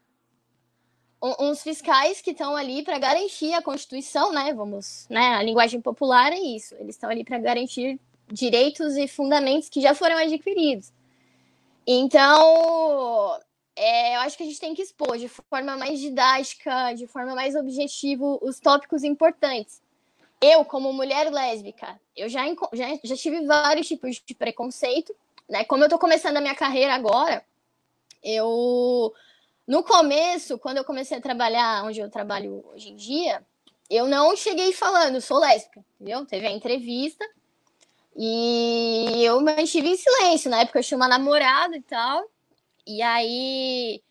Uns 1.20 1.62
fiscais 1.62 2.20
que 2.20 2.30
estão 2.30 2.54
ali 2.54 2.84
para 2.84 2.98
garantir 2.98 3.52
a 3.52 3.62
Constituição, 3.62 4.32
né? 4.32 4.54
Vamos, 4.54 5.06
né? 5.10 5.34
A 5.34 5.42
linguagem 5.42 5.80
popular 5.80 6.32
é 6.32 6.38
isso. 6.38 6.76
Eles 6.76 6.94
estão 6.94 7.10
ali 7.10 7.24
para 7.24 7.38
garantir 7.38 7.98
direitos 8.30 8.96
e 8.96 9.08
fundamentos 9.08 9.68
que 9.68 9.80
já 9.80 9.94
foram 9.94 10.16
adquiridos. 10.16 10.92
Então, 11.86 13.40
é, 13.78 14.16
eu 14.16 14.20
acho 14.22 14.36
que 14.36 14.42
a 14.42 14.46
gente 14.46 14.58
tem 14.58 14.74
que 14.74 14.82
expor 14.82 15.16
de 15.16 15.28
forma 15.28 15.76
mais 15.76 16.00
didática, 16.00 16.92
de 16.94 17.06
forma 17.06 17.32
mais 17.32 17.54
objetiva, 17.54 18.24
os 18.42 18.58
tópicos 18.58 19.04
importantes. 19.04 19.80
Eu, 20.40 20.64
como 20.64 20.92
mulher 20.92 21.30
lésbica, 21.32 22.00
eu 22.16 22.28
já, 22.28 22.42
já, 22.72 22.98
já 23.04 23.16
tive 23.16 23.46
vários 23.46 23.86
tipos 23.86 24.20
de 24.24 24.34
preconceito, 24.34 25.14
né? 25.48 25.62
Como 25.64 25.84
eu 25.84 25.88
tô 25.88 25.96
começando 25.96 26.38
a 26.38 26.40
minha 26.40 26.56
carreira 26.56 26.92
agora, 26.92 27.44
eu 28.22 29.14
no 29.64 29.84
começo, 29.84 30.58
quando 30.58 30.78
eu 30.78 30.84
comecei 30.84 31.16
a 31.16 31.20
trabalhar 31.20 31.84
onde 31.84 32.00
eu 32.00 32.10
trabalho 32.10 32.64
hoje 32.74 32.88
em 32.88 32.96
dia, 32.96 33.46
eu 33.88 34.06
não 34.06 34.34
cheguei 34.34 34.72
falando, 34.72 35.20
sou 35.20 35.38
lésbica, 35.38 35.84
entendeu? 35.94 36.26
Teve 36.26 36.48
a 36.48 36.52
entrevista 36.52 37.24
e 38.16 39.22
eu 39.22 39.40
mantive 39.40 39.88
em 39.88 39.96
silêncio. 39.96 40.50
Na 40.50 40.62
época 40.62 40.80
eu 40.80 40.82
tinha 40.82 40.96
uma 40.96 41.06
namorada 41.06 41.76
e 41.76 41.82
tal. 41.82 42.28
E 42.88 43.02
aí 43.02 44.02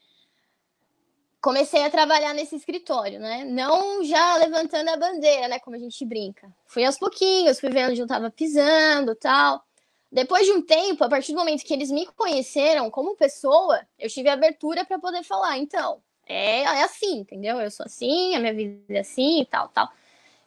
comecei 1.42 1.84
a 1.84 1.90
trabalhar 1.90 2.34
nesse 2.36 2.56
escritório, 2.56 3.20
né? 3.20 3.44
Não 3.44 4.04
já 4.04 4.36
levantando 4.38 4.90
a 4.90 4.98
bandeira, 4.98 5.48
né? 5.48 5.60
Como 5.60 5.76
a 5.76 5.80
gente 5.80 6.06
brinca. 6.06 6.54
Fui 6.68 6.86
aos 6.86 6.96
pouquinhos, 6.96 7.60
fui 7.60 7.70
vendo 7.72 7.90
onde 7.90 8.02
eu 8.02 8.06
tava 8.06 8.30
pisando 8.30 9.16
tal. 9.16 9.66
Depois 10.12 10.46
de 10.46 10.52
um 10.52 10.62
tempo, 10.62 11.04
a 11.04 11.10
partir 11.10 11.34
do 11.34 11.40
momento 11.40 11.64
que 11.64 11.74
eles 11.74 11.90
me 11.90 12.06
conheceram 12.06 12.92
como 12.92 13.16
pessoa, 13.16 13.82
eu 13.98 14.10
tive 14.10 14.30
abertura 14.30 14.86
para 14.86 15.00
poder 15.00 15.24
falar. 15.24 15.58
Então, 15.58 16.00
é, 16.28 16.62
é 16.62 16.84
assim, 16.84 17.20
entendeu? 17.22 17.60
Eu 17.60 17.72
sou 17.72 17.84
assim, 17.84 18.36
a 18.36 18.40
minha 18.40 18.54
vida 18.54 18.82
é 18.90 19.00
assim 19.00 19.42
e 19.42 19.46
tal, 19.46 19.70
tal. 19.70 19.90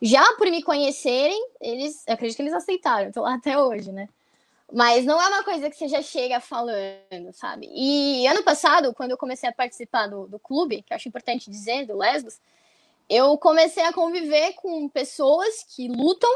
Já 0.00 0.24
por 0.36 0.46
me 0.48 0.62
conhecerem, 0.62 1.38
eles, 1.60 2.06
eu 2.06 2.14
acredito 2.14 2.36
que 2.36 2.42
eles 2.42 2.54
aceitaram, 2.54 3.08
então 3.08 3.26
até 3.26 3.58
hoje, 3.58 3.90
né? 3.90 4.08
Mas 4.72 5.04
não 5.04 5.20
é 5.20 5.26
uma 5.28 5.42
coisa 5.42 5.68
que 5.68 5.76
você 5.76 5.88
já 5.88 6.00
chega 6.00 6.40
falando, 6.40 7.32
sabe? 7.32 7.68
E 7.74 8.26
ano 8.26 8.42
passado, 8.42 8.94
quando 8.94 9.10
eu 9.10 9.18
comecei 9.18 9.48
a 9.48 9.52
participar 9.52 10.06
do, 10.06 10.26
do 10.26 10.38
clube, 10.38 10.82
que 10.82 10.92
eu 10.92 10.96
acho 10.96 11.08
importante 11.08 11.50
dizer, 11.50 11.86
do 11.86 11.96
Lesbos, 11.96 12.40
eu 13.08 13.36
comecei 13.38 13.82
a 13.82 13.92
conviver 13.92 14.52
com 14.54 14.88
pessoas 14.88 15.64
que 15.64 15.88
lutam 15.88 16.30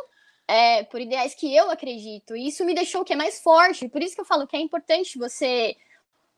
é, 0.49 0.83
por 0.85 1.01
ideais 1.01 1.35
que 1.35 1.55
eu 1.55 1.71
acredito. 1.71 2.37
E 2.37 2.49
isso 2.49 2.65
me 2.65 2.75
deixou 2.75 3.03
o 3.03 3.05
que 3.05 3.13
é 3.13 3.17
mais 3.17 3.41
forte. 3.41 3.89
Por 3.89 4.03
isso 4.03 4.15
que 4.15 4.21
eu 4.21 4.27
falo 4.27 4.47
que 4.47 4.57
é 4.57 4.61
importante 4.61 5.19
você 5.19 5.77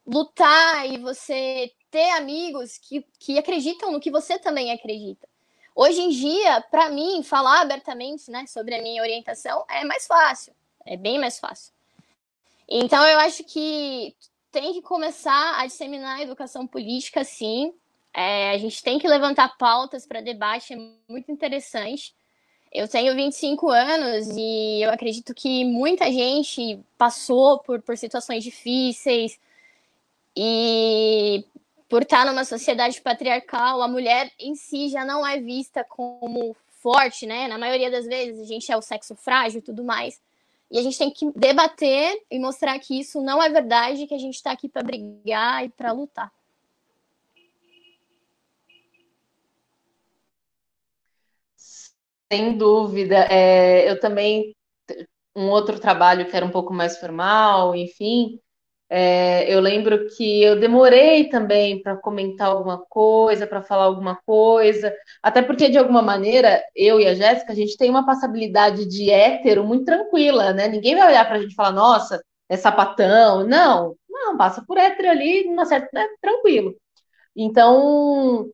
lutar 0.06 0.88
e 0.88 0.98
você 0.98 1.72
ter 1.90 2.10
amigos 2.10 2.78
que, 2.78 3.04
que 3.18 3.38
acreditam 3.38 3.90
no 3.90 4.00
que 4.00 4.10
você 4.10 4.38
também 4.38 4.70
acredita. 4.70 5.26
Hoje 5.74 6.00
em 6.00 6.10
dia, 6.10 6.60
para 6.70 6.88
mim, 6.90 7.22
falar 7.22 7.62
abertamente 7.62 8.30
né, 8.30 8.46
sobre 8.46 8.74
a 8.74 8.82
minha 8.82 9.02
orientação 9.02 9.64
é 9.68 9.84
mais 9.84 10.06
fácil. 10.06 10.54
É 10.84 10.96
bem 10.96 11.18
mais 11.18 11.38
fácil. 11.38 11.75
Então, 12.68 13.04
eu 13.04 13.18
acho 13.20 13.44
que 13.44 14.14
tem 14.50 14.72
que 14.72 14.82
começar 14.82 15.60
a 15.60 15.66
disseminar 15.66 16.18
a 16.18 16.22
educação 16.22 16.66
política, 16.66 17.22
sim. 17.24 17.72
É, 18.12 18.50
a 18.50 18.58
gente 18.58 18.82
tem 18.82 18.98
que 18.98 19.06
levantar 19.06 19.56
pautas 19.58 20.06
para 20.06 20.20
debate, 20.20 20.72
é 20.72 20.76
muito 21.08 21.30
interessante. 21.30 22.14
Eu 22.72 22.88
tenho 22.88 23.14
25 23.14 23.68
anos 23.70 24.28
e 24.36 24.82
eu 24.82 24.90
acredito 24.90 25.34
que 25.34 25.64
muita 25.64 26.10
gente 26.10 26.80
passou 26.98 27.58
por, 27.60 27.80
por 27.82 27.96
situações 27.96 28.42
difíceis 28.42 29.38
e 30.34 31.44
por 31.88 32.02
estar 32.02 32.26
numa 32.26 32.44
sociedade 32.44 33.00
patriarcal, 33.00 33.80
a 33.80 33.88
mulher 33.88 34.30
em 34.38 34.54
si 34.54 34.88
já 34.88 35.04
não 35.04 35.26
é 35.26 35.40
vista 35.40 35.84
como 35.84 36.56
forte, 36.80 37.26
né? 37.26 37.48
Na 37.48 37.58
maioria 37.58 37.90
das 37.90 38.06
vezes 38.06 38.40
a 38.40 38.44
gente 38.44 38.70
é 38.70 38.76
o 38.76 38.82
sexo 38.82 39.14
frágil 39.14 39.60
e 39.60 39.62
tudo 39.62 39.84
mais. 39.84 40.20
E 40.70 40.78
a 40.78 40.82
gente 40.82 40.98
tem 40.98 41.10
que 41.10 41.30
debater 41.32 42.20
e 42.30 42.38
mostrar 42.38 42.78
que 42.78 42.98
isso 42.98 43.20
não 43.22 43.42
é 43.42 43.48
verdade, 43.48 44.06
que 44.06 44.14
a 44.14 44.18
gente 44.18 44.34
está 44.34 44.50
aqui 44.50 44.68
para 44.68 44.82
brigar 44.82 45.64
e 45.64 45.68
para 45.68 45.92
lutar. 45.92 46.32
Sem 52.32 52.58
dúvida. 52.58 53.26
É, 53.30 53.88
eu 53.88 54.00
também, 54.00 54.54
um 55.34 55.48
outro 55.48 55.78
trabalho 55.78 56.28
que 56.28 56.36
era 56.36 56.44
um 56.44 56.50
pouco 56.50 56.72
mais 56.72 56.98
formal, 56.98 57.74
enfim, 57.76 58.40
é, 58.88 59.52
eu 59.52 59.60
lembro 59.60 60.06
que 60.16 60.42
eu 60.42 60.58
demorei 60.60 61.28
também 61.28 61.82
para 61.82 61.96
comentar 61.96 62.48
alguma 62.48 62.78
coisa, 62.88 63.46
para 63.46 63.62
falar 63.62 63.84
alguma 63.84 64.16
coisa, 64.24 64.94
até 65.22 65.42
porque, 65.42 65.68
de 65.68 65.78
alguma 65.78 66.02
maneira, 66.02 66.62
eu 66.74 67.00
e 67.00 67.06
a 67.06 67.14
Jéssica, 67.14 67.52
a 67.52 67.56
gente 67.56 67.76
tem 67.76 67.90
uma 67.90 68.06
passabilidade 68.06 68.86
de 68.86 69.10
hétero 69.10 69.64
muito 69.64 69.84
tranquila, 69.84 70.52
né? 70.52 70.68
Ninguém 70.68 70.94
vai 70.94 71.08
olhar 71.08 71.24
para 71.26 71.36
a 71.36 71.40
gente 71.40 71.52
e 71.52 71.54
falar, 71.54 71.72
nossa, 71.72 72.22
é 72.48 72.56
sapatão. 72.56 73.46
Não, 73.46 73.96
não, 74.08 74.36
passa 74.36 74.64
por 74.66 74.78
hétero 74.78 75.10
ali, 75.10 75.46
uma 75.48 75.64
certa, 75.66 75.88
né, 75.92 76.06
tranquilo. 76.20 76.74
Então, 77.34 78.48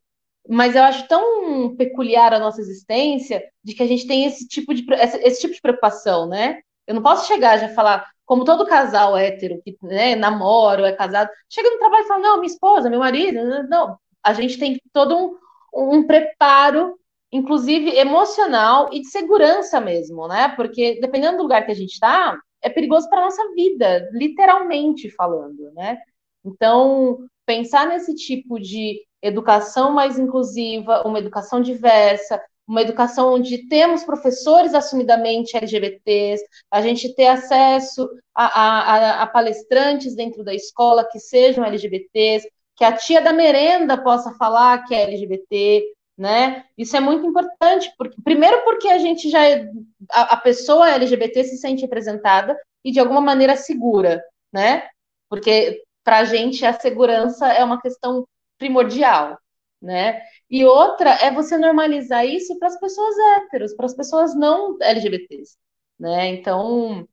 mas 0.49 0.75
eu 0.75 0.83
acho 0.83 1.07
tão 1.09 1.77
peculiar 1.77 2.33
a 2.33 2.39
nossa 2.39 2.61
existência 2.61 3.43
de 3.63 3.75
que 3.75 3.83
a 3.83 3.87
gente 3.87 4.07
tem 4.07 4.25
esse 4.25 4.47
tipo 4.49 4.75
de, 4.75 4.85
esse, 4.95 5.41
tipo 5.41 5.55
de 5.55 5.61
preocupação, 5.61 6.29
né? 6.29 6.61
Eu 6.87 6.95
não 6.95 7.03
posso 7.03 7.29
chegar 7.29 7.59
já 7.59 7.69
falar, 7.71 8.11
como 8.25 8.45
todo 8.45 8.67
casal 8.67 9.17
hétero 9.17 9.61
que 9.63 9.77
né, 9.83 10.15
namora 10.15 10.83
ou 10.83 10.87
é 10.87 10.93
casado, 10.93 11.31
chega 11.49 11.71
no 11.71 11.79
trabalho 11.79 12.05
e 12.05 12.09
fala, 12.09 12.21
não, 12.23 12.41
minha 12.41 12.53
esposa, 12.53 12.89
meu 12.91 13.01
marido, 13.01 13.67
não. 13.69 13.99
A 14.23 14.33
gente 14.33 14.59
tem 14.59 14.81
todo 14.93 15.39
um, 15.75 15.97
um 15.97 16.07
preparo, 16.07 16.99
inclusive 17.31 17.91
emocional 17.97 18.89
e 18.93 19.01
de 19.01 19.09
segurança 19.09 19.81
mesmo, 19.81 20.29
né? 20.29 20.49
Porque 20.51 21.01
dependendo 21.01 21.39
do 21.39 21.43
lugar 21.43 21.65
que 21.65 21.73
a 21.73 21.75
gente 21.75 21.93
está, 21.93 22.39
é 22.63 22.71
perigoso 22.71 23.09
para 23.09 23.23
nossa 23.23 23.43
vida, 23.55 24.09
literalmente 24.13 25.11
falando, 25.11 25.73
né? 25.73 25.99
Então, 26.45 27.19
pensar 27.45 27.87
nesse 27.87 28.15
tipo 28.15 28.59
de 28.59 29.01
educação 29.21 29.93
mais 29.93 30.19
inclusiva, 30.19 31.03
uma 31.07 31.19
educação 31.19 31.61
diversa, 31.61 32.41
uma 32.73 32.81
educação 32.81 33.35
onde 33.35 33.69
temos 33.69 34.03
professores 34.03 34.73
assumidamente 34.73 35.55
LGBTs, 35.55 36.43
a 36.71 36.81
gente 36.81 37.15
ter 37.15 37.27
acesso 37.27 38.09
a, 38.35 38.47
a, 38.47 39.23
a, 39.23 39.27
palestrantes 39.27 40.17
dentro 40.17 40.43
da 40.43 40.55
escola 40.55 41.07
que 41.07 41.21
sejam 41.21 41.65
LGBTs, 41.67 42.49
que 42.75 42.83
a 42.83 42.93
tia 42.93 43.21
da 43.21 43.31
merenda 43.31 44.03
possa 44.03 44.33
falar 44.33 44.85
que 44.87 44.95
é 44.95 45.03
LGBT, 45.03 45.85
né? 46.17 46.65
Isso 46.77 46.97
é 46.97 47.01
muito 47.01 47.27
importante, 47.27 47.93
porque 47.99 48.17
primeiro 48.25 48.65
porque 48.65 48.89
a 48.89 48.97
gente 48.97 49.29
já 49.29 49.47
é, 49.47 49.69
a, 50.11 50.35
a 50.35 50.37
pessoa 50.39 50.91
LGBT 50.93 51.45
se 51.45 51.59
sente 51.59 51.83
representada 51.83 52.57
e 52.83 52.91
de 52.91 52.99
alguma 52.99 53.21
maneira 53.21 53.55
segura, 53.55 54.25
né? 54.51 54.89
Porque 55.29 55.83
para 56.03 56.21
a 56.21 56.25
gente 56.25 56.65
a 56.65 56.73
segurança 56.73 57.49
é 57.49 57.63
uma 57.63 57.83
questão 57.83 58.27
primordial, 58.57 59.39
né? 59.81 60.23
E 60.53 60.67
outra 60.67 61.13
é 61.15 61.33
você 61.33 61.57
normalizar 61.57 62.27
isso 62.27 62.59
para 62.59 62.69
as 62.69 62.79
pessoas 62.79 63.17
héteros, 63.39 63.75
para 63.75 63.87
as 63.87 63.95
pessoas 63.95 64.37
não 64.37 64.77
LGBTs, 64.83 65.57
né? 65.99 66.29
Então, 66.29 67.09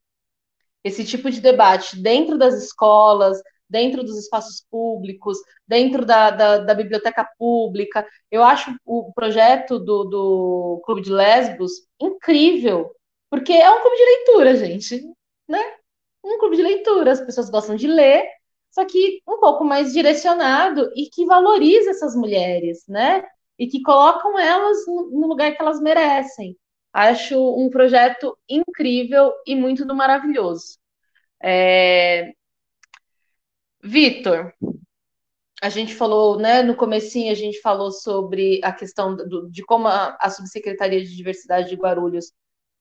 esse 0.84 1.04
tipo 1.06 1.30
de 1.30 1.40
debate 1.40 2.00
dentro 2.02 2.36
das 2.36 2.54
escolas, 2.62 3.40
dentro 3.68 4.04
dos 4.04 4.18
espaços 4.18 4.62
públicos, 4.70 5.38
dentro 5.66 6.04
da, 6.04 6.30
da, 6.30 6.58
da 6.58 6.74
biblioteca 6.74 7.26
pública, 7.38 8.06
eu 8.30 8.42
acho 8.42 8.76
o 8.84 9.10
projeto 9.14 9.78
do, 9.78 10.04
do 10.04 10.82
Clube 10.84 11.00
de 11.00 11.10
Lesbos 11.10 11.72
incrível, 11.98 12.94
porque 13.30 13.54
é 13.54 13.70
um 13.70 13.80
clube 13.80 13.96
de 13.96 14.04
leitura, 14.04 14.56
gente, 14.56 15.02
né? 15.48 15.60
Um 16.22 16.38
clube 16.38 16.56
de 16.56 16.62
leitura, 16.62 17.12
as 17.12 17.22
pessoas 17.22 17.48
gostam 17.48 17.74
de 17.74 17.86
ler, 17.86 18.22
só 18.70 18.84
que 18.84 19.20
um 19.28 19.40
pouco 19.40 19.64
mais 19.64 19.92
direcionado 19.92 20.90
e 20.94 21.06
que 21.10 21.26
valoriza 21.26 21.90
essas 21.90 22.14
mulheres, 22.14 22.84
né? 22.88 23.24
E 23.58 23.66
que 23.66 23.82
colocam 23.82 24.38
elas 24.38 24.86
no 24.86 25.26
lugar 25.26 25.54
que 25.54 25.60
elas 25.62 25.80
merecem. 25.80 26.56
Acho 26.92 27.36
um 27.56 27.70
projeto 27.70 28.36
incrível 28.48 29.32
e 29.46 29.54
muito 29.54 29.84
do 29.84 29.94
maravilhoso. 29.94 30.78
É... 31.42 32.32
Vitor, 33.82 34.52
a 35.62 35.68
gente 35.68 35.94
falou, 35.94 36.38
né, 36.38 36.62
no 36.62 36.76
comecinho 36.76 37.30
a 37.30 37.34
gente 37.34 37.60
falou 37.60 37.90
sobre 37.92 38.60
a 38.64 38.72
questão 38.72 39.14
do, 39.14 39.50
de 39.50 39.62
como 39.64 39.88
a, 39.88 40.16
a 40.20 40.30
Subsecretaria 40.30 41.02
de 41.02 41.14
Diversidade 41.16 41.68
de 41.68 41.76
Guarulhos 41.76 42.32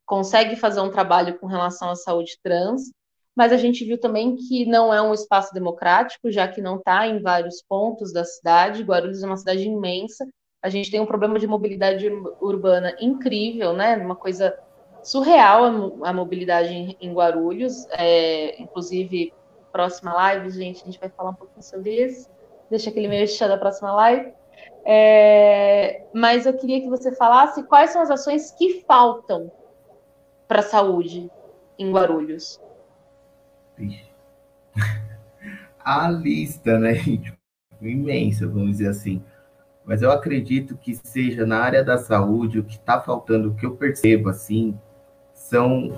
consegue 0.06 0.56
fazer 0.56 0.82
um 0.82 0.92
trabalho 0.92 1.38
com 1.40 1.46
relação 1.46 1.90
à 1.90 1.96
saúde 1.96 2.38
trans 2.42 2.92
mas 3.40 3.54
a 3.54 3.58
gente 3.58 3.86
viu 3.86 3.98
também 3.98 4.36
que 4.36 4.66
não 4.66 4.94
é 4.94 5.02
um 5.02 5.14
espaço 5.14 5.54
democrático, 5.54 6.30
já 6.30 6.46
que 6.46 6.60
não 6.62 6.76
está 6.76 7.08
em 7.08 7.22
vários 7.22 7.62
pontos 7.62 8.12
da 8.12 8.26
cidade. 8.26 8.84
Guarulhos 8.84 9.24
é 9.24 9.26
uma 9.26 9.38
cidade 9.38 9.66
imensa, 9.66 10.28
A 10.62 10.68
gente 10.68 10.92
tem 10.92 11.00
um 11.00 11.06
problema 11.06 11.40
de 11.40 11.48
mobilidade 11.48 12.06
urbana 12.42 12.94
incrível, 13.00 13.72
né? 13.72 13.96
Uma 13.96 14.18
coisa 14.18 14.60
surreal 15.02 15.64
a, 16.04 16.12
mobilidade 16.12 16.98
em, 17.00 17.14
Guarulhos. 17.14 17.88
É, 17.92 18.62
inclusive, 18.62 19.34
próxima 19.72 20.14
live, 20.14 20.50
gente, 20.50 20.82
a 20.82 20.86
gente 20.88 21.00
vai 21.00 21.08
falar 21.08 21.30
um 21.30 21.36
pouquinho 21.36 21.64
sobre 21.64 21.96
isso. 21.96 22.30
Deixa 22.70 22.90
aquele 22.90 23.08
meio 23.08 23.26
da 23.40 23.58
próxima 23.58 23.94
live. 23.94 24.34
É, 24.84 26.04
mas 26.14 26.46
eu 26.46 26.58
queria 26.58 26.82
que 26.82 26.90
você 26.90 27.16
falasse 27.16 27.64
quais 27.64 27.92
são 27.92 28.02
as 28.02 28.12
ações 28.12 28.52
que 28.52 28.84
faltam 28.86 29.50
para 30.46 30.60
a 30.60 30.64
saúde 30.64 31.32
em 31.78 31.90
Guarulhos. 31.90 32.60
A 35.84 36.10
lista, 36.10 36.78
né? 36.78 36.96
Tipo, 36.96 37.38
imensa, 37.82 38.48
vamos 38.48 38.72
dizer 38.72 38.90
assim. 38.90 39.22
Mas 39.86 40.02
eu 40.02 40.12
acredito 40.12 40.78
que 40.78 40.94
seja 40.96 41.46
na 41.46 41.60
área 41.60 41.84
da 41.84 41.98
saúde 41.98 42.60
o 42.60 42.64
que 42.64 42.76
está 42.76 43.00
faltando, 43.00 43.50
o 43.50 43.56
que 43.56 43.66
eu 43.66 43.76
percebo 43.76 44.30
assim, 44.30 44.78
são 45.34 45.92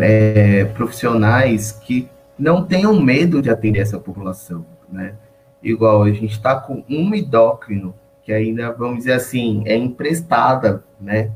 é, 0.00 0.64
profissionais 0.64 1.70
que 1.70 2.08
não 2.38 2.64
tenham 2.64 3.00
medo 3.00 3.40
de 3.40 3.50
atender 3.50 3.80
essa 3.80 4.00
população, 4.00 4.66
né? 4.90 5.14
Igual 5.62 6.02
a 6.02 6.10
gente 6.10 6.32
está 6.32 6.58
com 6.58 6.84
um 6.88 7.14
endócrino 7.14 7.94
que 8.22 8.32
ainda, 8.32 8.72
vamos 8.72 8.98
dizer 8.98 9.12
assim, 9.12 9.62
é 9.66 9.76
emprestada, 9.76 10.82
né? 11.00 11.30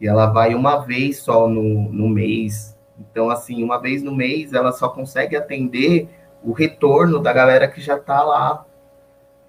E 0.00 0.06
ela 0.06 0.26
vai 0.26 0.54
uma 0.54 0.84
vez 0.84 1.18
só 1.18 1.48
no, 1.48 1.90
no 1.92 2.08
mês. 2.08 2.75
Então, 2.98 3.30
assim, 3.30 3.62
uma 3.62 3.80
vez 3.80 4.02
no 4.02 4.14
mês 4.14 4.52
ela 4.52 4.72
só 4.72 4.88
consegue 4.88 5.36
atender 5.36 6.08
o 6.42 6.52
retorno 6.52 7.18
da 7.18 7.32
galera 7.32 7.68
que 7.68 7.80
já 7.80 7.96
está 7.96 8.22
lá. 8.22 8.64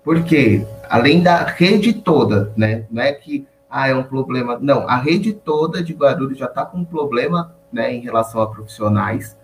Porque, 0.04 0.66
além 0.89 1.22
da 1.22 1.43
rede 1.43 1.93
toda, 1.93 2.52
né? 2.56 2.86
Não 2.89 3.04
é 3.04 3.12
que 3.12 3.45
ah, 3.70 3.89
é 3.89 3.95
um 3.95 4.04
problema. 4.04 4.58
Não, 4.60 4.88
a 4.88 4.95
rede 4.95 5.34
toda 5.34 5.84
de 5.84 5.93
Guarulhos 5.93 6.38
já 6.38 6.45
está 6.45 6.66
com 6.66 6.78
um 6.80 6.86
problema 6.86 7.56
né, 7.72 7.93
em 7.93 8.00
relação 8.00 8.41
a 8.41 8.50
profissionais, 8.50 9.38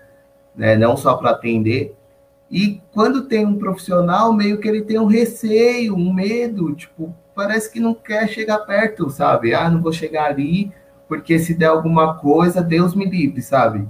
né, 0.55 0.75
não 0.75 0.95
só 0.95 1.15
para 1.15 1.31
atender. 1.31 1.95
E 2.49 2.81
quando 2.93 3.23
tem 3.27 3.45
um 3.45 3.57
profissional, 3.57 4.31
meio 4.31 4.59
que 4.59 4.67
ele 4.67 4.83
tem 4.83 4.99
um 4.99 5.05
receio, 5.05 5.95
um 5.95 6.13
medo, 6.13 6.73
tipo, 6.75 7.13
parece 7.35 7.71
que 7.71 7.79
não 7.79 7.93
quer 7.93 8.27
chegar 8.29 8.59
perto, 8.59 9.09
sabe? 9.09 9.53
Ah, 9.53 9.69
não 9.69 9.81
vou 9.81 9.91
chegar 9.91 10.25
ali, 10.25 10.71
porque 11.13 11.37
se 11.37 11.53
der 11.53 11.67
alguma 11.67 12.15
coisa, 12.15 12.59
Deus 12.59 12.95
me 12.95 13.05
livre, 13.05 13.39
sabe? 13.39 13.87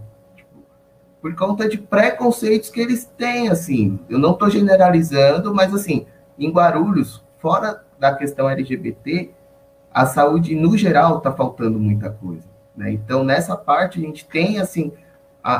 Por 1.21 1.33
conta 1.35 1.69
de 1.69 1.77
preconceitos 1.77 2.69
que 2.69 2.81
eles 2.81 3.05
têm, 3.05 3.47
assim. 3.47 3.97
Eu 4.09 4.19
não 4.19 4.31
estou 4.31 4.49
generalizando, 4.49 5.55
mas 5.55 5.73
assim, 5.73 6.05
em 6.37 6.51
Guarulhos, 6.51 7.23
fora 7.37 7.81
da 7.97 8.13
questão 8.13 8.49
LGBT, 8.49 9.31
a 9.89 10.05
saúde 10.05 10.53
no 10.53 10.77
geral 10.77 11.19
está 11.19 11.31
faltando 11.31 11.79
muita 11.79 12.09
coisa. 12.09 12.43
Né? 12.75 12.91
Então, 12.91 13.23
nessa 13.23 13.55
parte, 13.55 13.99
a 13.99 14.01
gente 14.01 14.27
tem 14.27 14.59
assim 14.59 14.91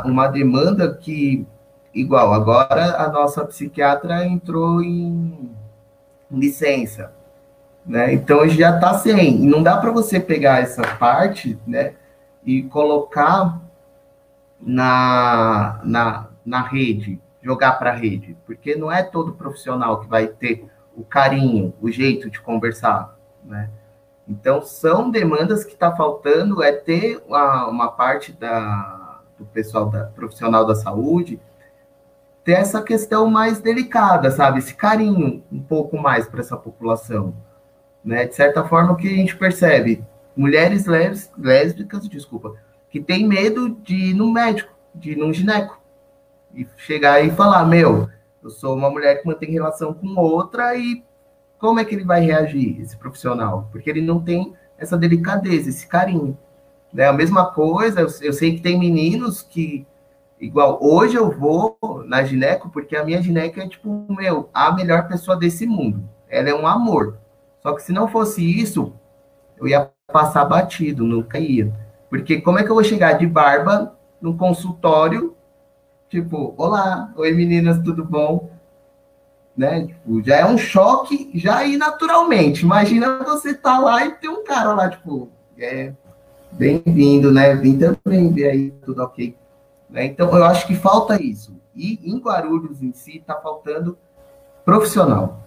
uma 0.03 0.27
demanda 0.27 0.93
que, 0.93 1.47
igual, 1.93 2.33
agora 2.33 2.97
a 2.97 3.09
nossa 3.09 3.45
psiquiatra 3.45 4.25
entrou 4.25 4.83
em 4.83 5.49
licença. 6.29 7.13
Né? 7.85 8.13
Então, 8.13 8.47
já 8.47 8.75
está 8.75 8.93
sem. 8.95 9.37
Não 9.39 9.61
dá 9.61 9.77
para 9.77 9.91
você 9.91 10.19
pegar 10.19 10.59
essa 10.61 10.81
parte 10.95 11.59
né, 11.67 11.93
e 12.45 12.63
colocar 12.63 13.59
na, 14.59 15.81
na, 15.83 16.27
na 16.45 16.61
rede, 16.61 17.19
jogar 17.41 17.73
para 17.73 17.91
a 17.91 17.95
rede, 17.95 18.37
porque 18.45 18.75
não 18.75 18.91
é 18.91 19.03
todo 19.03 19.33
profissional 19.33 19.99
que 19.99 20.07
vai 20.07 20.27
ter 20.27 20.65
o 20.95 21.03
carinho, 21.03 21.73
o 21.81 21.91
jeito 21.91 22.29
de 22.29 22.39
conversar, 22.39 23.17
né? 23.43 23.69
Então, 24.25 24.61
são 24.61 25.11
demandas 25.11 25.65
que 25.65 25.73
está 25.73 25.93
faltando, 25.93 26.63
é 26.63 26.71
ter 26.71 27.21
uma, 27.27 27.67
uma 27.67 27.91
parte 27.91 28.31
da, 28.31 29.19
do 29.37 29.45
pessoal 29.45 29.89
da, 29.89 30.05
profissional 30.05 30.65
da 30.65 30.75
saúde, 30.75 31.41
ter 32.43 32.53
essa 32.53 32.81
questão 32.81 33.29
mais 33.29 33.59
delicada, 33.59 34.31
sabe? 34.31 34.59
Esse 34.59 34.73
carinho 34.73 35.43
um 35.51 35.61
pouco 35.61 35.97
mais 35.97 36.27
para 36.27 36.39
essa 36.39 36.55
população. 36.55 37.33
Né? 38.03 38.25
De 38.25 38.35
certa 38.35 38.63
forma, 38.63 38.93
o 38.93 38.95
que 38.95 39.07
a 39.07 39.15
gente 39.15 39.35
percebe? 39.35 40.03
Mulheres 40.35 40.85
lésbicas, 40.85 42.07
desculpa, 42.09 42.55
que 42.89 42.99
tem 42.99 43.27
medo 43.27 43.69
de 43.69 43.95
ir 43.95 44.13
no 44.13 44.31
médico, 44.31 44.73
de 44.93 45.11
ir 45.11 45.17
num 45.17 45.31
gineco. 45.31 45.81
E 46.53 46.67
chegar 46.77 47.23
e 47.23 47.31
falar, 47.31 47.65
meu, 47.65 48.09
eu 48.43 48.49
sou 48.49 48.75
uma 48.75 48.89
mulher 48.89 49.21
que 49.21 49.27
mantém 49.27 49.51
relação 49.51 49.93
com 49.93 50.19
outra 50.19 50.75
e 50.75 51.03
como 51.57 51.79
é 51.79 51.85
que 51.85 51.95
ele 51.95 52.03
vai 52.03 52.19
reagir, 52.19 52.81
esse 52.81 52.97
profissional? 52.97 53.69
Porque 53.71 53.89
ele 53.89 54.01
não 54.01 54.19
tem 54.19 54.53
essa 54.77 54.97
delicadeza, 54.97 55.69
esse 55.69 55.87
carinho. 55.87 56.37
Né? 56.91 57.07
A 57.07 57.13
mesma 57.13 57.45
coisa, 57.51 58.01
eu, 58.01 58.07
eu 58.21 58.33
sei 58.33 58.55
que 58.55 58.61
tem 58.61 58.77
meninos 58.77 59.41
que, 59.41 59.87
igual, 60.39 60.77
hoje 60.81 61.15
eu 61.15 61.31
vou 61.31 61.77
na 62.05 62.23
gineco, 62.23 62.69
porque 62.69 62.95
a 62.95 63.03
minha 63.03 63.21
gineca 63.21 63.63
é, 63.63 63.67
tipo, 63.67 64.05
meu, 64.09 64.49
a 64.53 64.73
melhor 64.73 65.07
pessoa 65.07 65.37
desse 65.37 65.65
mundo. 65.65 66.03
Ela 66.29 66.49
é 66.49 66.53
um 66.53 66.67
amor. 66.67 67.17
Só 67.63 67.73
que 67.73 67.81
se 67.81 67.91
não 67.91 68.07
fosse 68.07 68.43
isso, 68.43 68.93
eu 69.57 69.67
ia 69.67 69.89
passar 70.11 70.45
batido, 70.45 71.05
nunca 71.05 71.39
ia. 71.39 71.73
Porque 72.09 72.41
como 72.41 72.59
é 72.59 72.63
que 72.63 72.69
eu 72.69 72.75
vou 72.75 72.83
chegar 72.83 73.13
de 73.13 73.25
barba 73.25 73.95
no 74.21 74.37
consultório, 74.37 75.35
tipo, 76.09 76.53
olá, 76.57 77.11
oi 77.15 77.31
meninas, 77.31 77.81
tudo 77.81 78.05
bom? 78.05 78.53
né? 79.55 79.87
Tipo, 79.87 80.21
já 80.23 80.37
é 80.37 80.45
um 80.45 80.57
choque, 80.57 81.31
já 81.35 81.57
aí 81.57 81.77
naturalmente. 81.77 82.63
Imagina 82.63 83.19
você 83.23 83.53
tá 83.53 83.79
lá 83.79 84.05
e 84.05 84.11
tem 84.13 84.29
um 84.29 84.43
cara 84.43 84.73
lá, 84.73 84.89
tipo, 84.89 85.29
é, 85.57 85.93
bem-vindo, 86.51 87.31
né? 87.31 87.55
Vim 87.55 87.77
também 87.77 88.31
ver 88.31 88.49
aí, 88.49 88.71
tudo 88.83 89.03
ok. 89.03 89.35
Né? 89.89 90.05
Então, 90.05 90.35
eu 90.35 90.43
acho 90.43 90.65
que 90.65 90.75
falta 90.75 91.21
isso. 91.21 91.55
E 91.75 91.99
em 92.03 92.19
Guarulhos 92.19 92.81
em 92.81 92.93
si, 92.93 93.23
tá 93.25 93.35
faltando 93.35 93.97
profissional. 94.65 95.39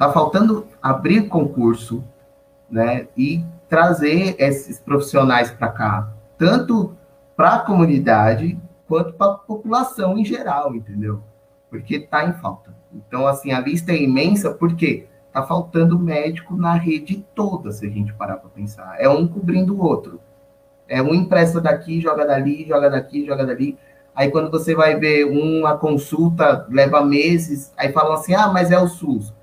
Tá 0.00 0.10
faltando 0.10 0.66
abrir 0.80 1.28
concurso, 1.28 2.02
né? 2.70 3.08
E 3.14 3.44
trazer 3.68 4.34
esses 4.38 4.78
profissionais 4.78 5.50
para 5.50 5.68
cá, 5.68 6.10
tanto 6.38 6.96
para 7.36 7.56
a 7.56 7.58
comunidade 7.58 8.58
quanto 8.88 9.12
para 9.12 9.32
a 9.32 9.34
população 9.34 10.16
em 10.16 10.24
geral, 10.24 10.74
entendeu? 10.74 11.20
Porque 11.68 12.00
tá 12.00 12.26
em 12.26 12.32
falta. 12.32 12.74
Então, 12.90 13.26
assim, 13.26 13.52
a 13.52 13.60
lista 13.60 13.92
é 13.92 14.02
imensa 14.02 14.54
porque 14.54 15.06
tá 15.34 15.42
faltando 15.42 15.98
médico 15.98 16.56
na 16.56 16.72
rede 16.72 17.22
toda, 17.34 17.70
se 17.70 17.86
a 17.86 17.90
gente 17.90 18.14
parar 18.14 18.38
para 18.38 18.48
pensar. 18.48 18.96
É 18.98 19.06
um 19.06 19.28
cobrindo 19.28 19.76
o 19.76 19.84
outro. 19.84 20.18
É 20.88 21.02
um 21.02 21.12
empresta 21.12 21.60
daqui, 21.60 22.00
joga 22.00 22.26
dali, 22.26 22.66
joga 22.66 22.88
daqui, 22.88 23.26
joga 23.26 23.44
dali. 23.44 23.76
Aí 24.14 24.30
quando 24.30 24.50
você 24.50 24.74
vai 24.74 24.98
ver 24.98 25.26
uma 25.26 25.76
consulta, 25.76 26.66
leva 26.70 27.04
meses, 27.04 27.70
aí 27.76 27.92
falam 27.92 28.14
assim: 28.14 28.32
ah, 28.32 28.48
mas 28.48 28.70
é 28.70 28.78
o 28.80 28.88
SUS. 28.88 29.38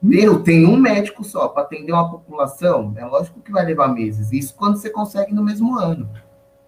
Meu, 0.00 0.42
tem 0.42 0.64
um 0.66 0.76
médico 0.76 1.24
só 1.24 1.48
para 1.48 1.62
atender 1.62 1.92
uma 1.92 2.08
população, 2.08 2.92
é 2.96 3.04
lógico 3.04 3.40
que 3.40 3.50
vai 3.50 3.64
levar 3.64 3.88
meses. 3.88 4.32
Isso 4.32 4.54
quando 4.56 4.76
você 4.76 4.90
consegue 4.90 5.34
no 5.34 5.42
mesmo 5.42 5.76
ano. 5.76 6.08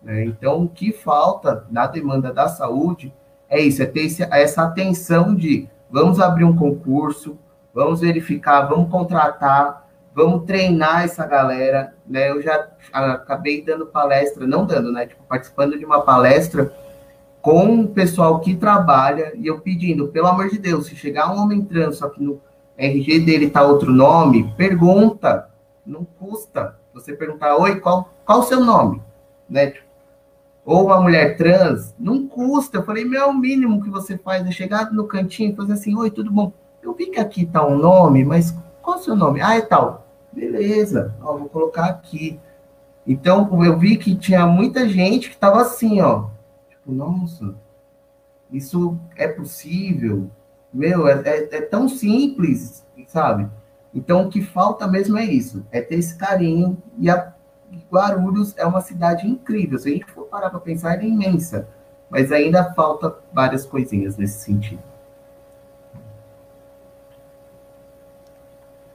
Né? 0.02 0.24
Então, 0.24 0.62
o 0.62 0.68
que 0.68 0.92
falta 0.92 1.64
na 1.70 1.86
demanda 1.86 2.32
da 2.32 2.48
saúde 2.48 3.12
é 3.48 3.60
isso, 3.60 3.82
é 3.82 3.86
ter 3.86 4.08
essa 4.32 4.62
atenção 4.62 5.34
de 5.34 5.68
vamos 5.90 6.20
abrir 6.20 6.44
um 6.44 6.56
concurso, 6.56 7.38
vamos 7.74 8.00
verificar, 8.00 8.62
vamos 8.62 8.90
contratar, 8.90 9.88
vamos 10.14 10.44
treinar 10.44 11.04
essa 11.04 11.26
galera, 11.26 11.94
né? 12.06 12.30
Eu 12.30 12.40
já 12.42 12.68
acabei 12.92 13.62
dando 13.62 13.86
palestra, 13.86 14.46
não 14.46 14.64
dando, 14.64 14.92
né? 14.92 15.06
Tipo, 15.06 15.22
participando 15.24 15.78
de 15.78 15.84
uma 15.84 16.02
palestra 16.02 16.72
com 17.40 17.80
o 17.80 17.88
pessoal 17.88 18.38
que 18.40 18.54
trabalha 18.54 19.32
e 19.34 19.46
eu 19.46 19.60
pedindo, 19.60 20.08
pelo 20.08 20.26
amor 20.26 20.48
de 20.48 20.58
Deus, 20.58 20.86
se 20.86 20.94
chegar 20.94 21.32
um 21.32 21.38
homem 21.38 21.64
trans, 21.64 21.96
só 21.96 22.08
que 22.08 22.22
no 22.22 22.40
RG 22.80 23.20
dele 23.20 23.50
tá 23.50 23.62
outro 23.62 23.92
nome, 23.92 24.52
pergunta, 24.56 25.50
não 25.84 26.04
custa 26.04 26.78
você 26.94 27.12
perguntar, 27.12 27.56
oi, 27.56 27.78
qual, 27.78 28.10
qual 28.24 28.40
o 28.40 28.44
seu 28.44 28.64
nome? 28.64 29.02
Né? 29.48 29.74
Ou 30.64 30.86
uma 30.86 31.00
mulher 31.00 31.36
trans, 31.36 31.94
não 31.98 32.26
custa. 32.26 32.78
Eu 32.78 32.84
falei, 32.84 33.04
meu, 33.04 33.22
é 33.22 33.26
o 33.26 33.34
mínimo 33.34 33.82
que 33.82 33.90
você 33.90 34.16
faz 34.16 34.46
é 34.46 34.50
chegar 34.50 34.92
no 34.92 35.06
cantinho 35.06 35.52
e 35.52 35.56
fazer 35.56 35.74
assim, 35.74 35.94
oi, 35.94 36.10
tudo 36.10 36.30
bom? 36.30 36.52
Eu 36.82 36.94
vi 36.94 37.06
que 37.06 37.20
aqui 37.20 37.44
tá 37.44 37.66
um 37.66 37.76
nome, 37.76 38.24
mas 38.24 38.56
qual 38.80 38.96
o 38.96 39.02
seu 39.02 39.14
nome? 39.14 39.40
Ah, 39.40 39.56
é 39.56 39.60
tal. 39.60 40.06
Beleza, 40.32 41.14
ó, 41.20 41.36
vou 41.36 41.48
colocar 41.48 41.86
aqui. 41.86 42.40
Então, 43.06 43.64
eu 43.64 43.78
vi 43.78 43.96
que 43.96 44.14
tinha 44.14 44.46
muita 44.46 44.88
gente 44.88 45.30
que 45.30 45.36
tava 45.36 45.60
assim, 45.60 46.00
ó. 46.00 46.28
Tipo, 46.68 46.92
nossa, 46.92 47.54
isso 48.52 48.96
é 49.16 49.28
possível? 49.28 50.30
Meu, 50.72 51.08
é, 51.08 51.20
é, 51.24 51.56
é 51.56 51.60
tão 51.62 51.88
simples, 51.88 52.86
sabe? 53.06 53.48
Então, 53.94 54.26
o 54.26 54.30
que 54.30 54.40
falta 54.40 54.86
mesmo 54.86 55.18
é 55.18 55.24
isso, 55.24 55.66
é 55.72 55.80
ter 55.80 55.96
esse 55.96 56.16
carinho 56.16 56.80
e 56.98 57.10
a 57.10 57.32
Guarulhos 57.90 58.54
é 58.56 58.64
uma 58.64 58.80
cidade 58.80 59.26
incrível. 59.26 59.78
Se 59.78 59.88
a 59.88 59.92
gente 59.92 60.06
for 60.06 60.26
parar 60.26 60.50
para 60.50 60.60
pensar, 60.60 60.94
ela 60.94 61.02
é 61.02 61.06
imensa. 61.06 61.68
Mas 62.08 62.32
ainda 62.32 62.72
falta 62.74 63.16
várias 63.32 63.64
coisinhas 63.64 64.16
nesse 64.16 64.40
sentido. 64.44 64.82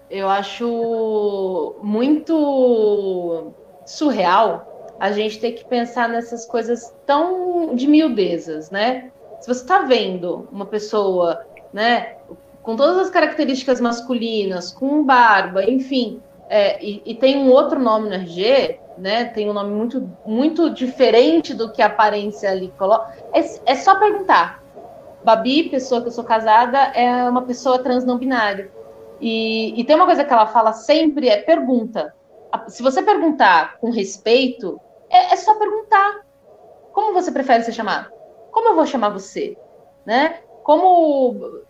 eu 0.09 0.29
acho 0.29 1.75
muito 1.81 3.51
surreal 3.85 4.95
a 4.99 5.11
gente 5.11 5.39
ter 5.39 5.51
que 5.51 5.65
pensar 5.65 6.07
nessas 6.07 6.45
coisas 6.45 6.95
tão 7.05 7.75
de 7.75 7.85
miudezas, 7.85 8.71
né? 8.71 9.11
Se 9.41 9.47
você 9.47 9.61
está 9.61 9.79
vendo 9.79 10.47
uma 10.51 10.65
pessoa, 10.65 11.45
né, 11.75 12.15
com 12.63 12.75
todas 12.77 12.97
as 12.97 13.09
características 13.09 13.81
masculinas, 13.81 14.71
com 14.71 15.03
barba, 15.03 15.69
enfim, 15.69 16.21
é, 16.49 16.81
e, 16.81 17.01
e, 17.05 17.15
tem 17.15 17.37
um 17.37 17.51
outro 17.51 17.79
nome 17.79 18.07
no 18.07 18.15
RG, 18.15 18.79
né? 18.97 19.25
Tem 19.25 19.49
um 19.49 19.53
nome 19.53 19.71
muito, 19.71 20.09
muito 20.25 20.69
diferente 20.69 21.53
do 21.53 21.71
que 21.71 21.81
a 21.81 21.87
aparência 21.87 22.49
ali 22.49 22.71
coloca. 22.77 23.13
É, 23.33 23.73
é 23.73 23.75
só 23.75 23.95
perguntar. 23.95 24.63
Babi, 25.23 25.69
pessoa 25.69 26.01
que 26.01 26.07
eu 26.07 26.11
sou 26.11 26.23
casada, 26.23 26.77
é 26.77 27.27
uma 27.27 27.41
pessoa 27.41 27.79
trans 27.79 28.05
não 28.05 28.17
binária. 28.17 28.71
E, 29.19 29.79
e 29.79 29.83
tem 29.83 29.95
uma 29.95 30.05
coisa 30.05 30.23
que 30.23 30.31
ela 30.31 30.45
fala 30.45 30.71
sempre, 30.71 31.27
é 31.27 31.37
pergunta. 31.37 32.13
Se 32.67 32.83
você 32.83 33.01
perguntar 33.01 33.77
com 33.79 33.89
respeito, 33.89 34.79
é, 35.09 35.33
é 35.33 35.35
só 35.35 35.55
perguntar. 35.55 36.23
Como 36.93 37.13
você 37.13 37.31
prefere 37.31 37.63
ser 37.63 37.73
chamado? 37.73 38.09
Como 38.51 38.69
eu 38.69 38.75
vou 38.75 38.85
chamar 38.85 39.09
você? 39.09 39.57
Né? 40.05 40.39
Como, 40.63 41.64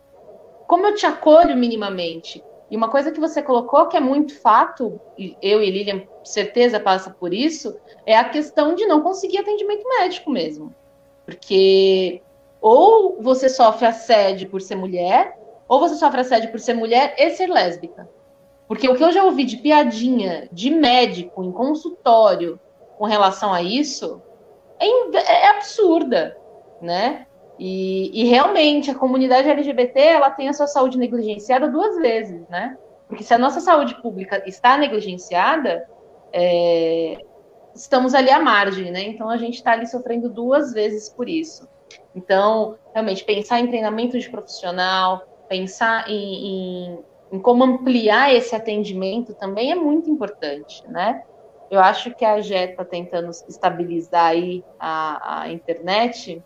como 0.68 0.88
eu 0.88 0.96
te 0.96 1.06
acolho 1.06 1.56
minimamente? 1.56 2.44
E 2.70 2.76
uma 2.76 2.90
coisa 2.90 3.12
que 3.12 3.20
você 3.20 3.42
colocou 3.42 3.88
que 3.88 3.98
é 3.98 4.00
muito 4.00 4.40
fato, 4.40 5.00
e 5.18 5.38
eu 5.42 5.62
e 5.62 5.70
Lilian 5.70 6.04
certeza 6.24 6.80
passa 6.80 7.12
por 7.12 7.34
isso, 7.34 7.78
é 8.06 8.18
a 8.18 8.28
questão 8.28 8.74
de 8.74 8.86
não 8.86 9.02
conseguir 9.02 9.38
atendimento 9.38 9.88
médico 9.88 10.32
mesmo. 10.32 10.74
Porque 11.26 12.22
ou 12.60 13.22
você 13.22 13.48
sofre 13.48 13.86
assédio 13.86 14.50
por 14.50 14.60
ser 14.60 14.76
mulher, 14.76 15.38
ou 15.68 15.80
você 15.80 15.96
sofre 15.96 16.22
assédio 16.22 16.50
por 16.50 16.60
ser 16.60 16.74
mulher 16.74 17.16
e 17.18 17.30
ser 17.32 17.48
lésbica. 17.48 18.10
Porque 18.68 18.90
o 18.90 18.96
que 18.96 19.04
eu 19.04 19.12
já 19.12 19.24
ouvi 19.24 19.44
de 19.44 19.58
piadinha 19.58 20.50
de 20.52 20.72
médico 20.72 21.44
em 21.44 21.52
consultório 21.52 22.60
com 22.98 23.06
relação 23.06 23.54
a 23.54 23.62
isso 23.62 24.20
é, 24.80 24.88
é 25.18 25.50
absurda, 25.50 26.36
né? 26.82 27.28
E, 27.58 28.22
e, 28.22 28.26
realmente 28.26 28.92
a 28.92 28.96
comunidade 28.96 29.50
LGBT 29.50 30.00
ela 30.00 30.30
tem 30.30 30.50
a 30.50 30.54
sua 30.54 30.68
saúde 30.68 30.98
negligenciada 30.98 31.70
duas 31.70 31.96
vezes, 31.98 32.46
né? 32.50 32.78
Porque 33.08 33.24
se 33.24 33.34
a 33.34 33.38
nossa 33.38 33.62
saúde 33.62 33.96
pública 34.02 34.44
está 34.46 34.78
negligenciada, 34.78 35.88
é, 36.34 37.18
estamos 37.74 38.14
ali 38.14 38.30
à 38.30 38.40
margem, 38.40 38.92
né? 38.92 39.04
Então 39.04 39.30
a 39.30 39.38
gente 39.38 39.56
está 39.56 39.72
ali 39.72 39.88
sofrendo 39.88 40.30
duas 40.30 40.74
vezes 40.74 41.10
por 41.10 41.30
isso. 41.30 41.68
Então, 42.14 42.78
realmente, 42.94 43.24
pensar 43.24 43.60
em 43.60 43.68
treinamento 43.68 44.18
de 44.18 44.30
profissional, 44.30 45.26
pensar 45.48 46.10
em, 46.10 46.48
em, 46.48 47.00
em 47.34 47.40
como 47.40 47.64
ampliar 47.64 48.34
esse 48.34 48.56
atendimento 48.56 49.34
também 49.34 49.72
é 49.72 49.76
muito 49.76 50.10
importante, 50.10 50.84
né? 50.88 51.24
Eu 51.70 51.80
acho 51.80 52.14
que 52.16 52.24
a 52.24 52.40
JET 52.40 52.72
está 52.72 52.86
tentando 52.86 53.30
estabilizar 53.50 54.28
aí 54.28 54.64
a, 54.80 55.42
a 55.42 55.52
internet. 55.52 56.42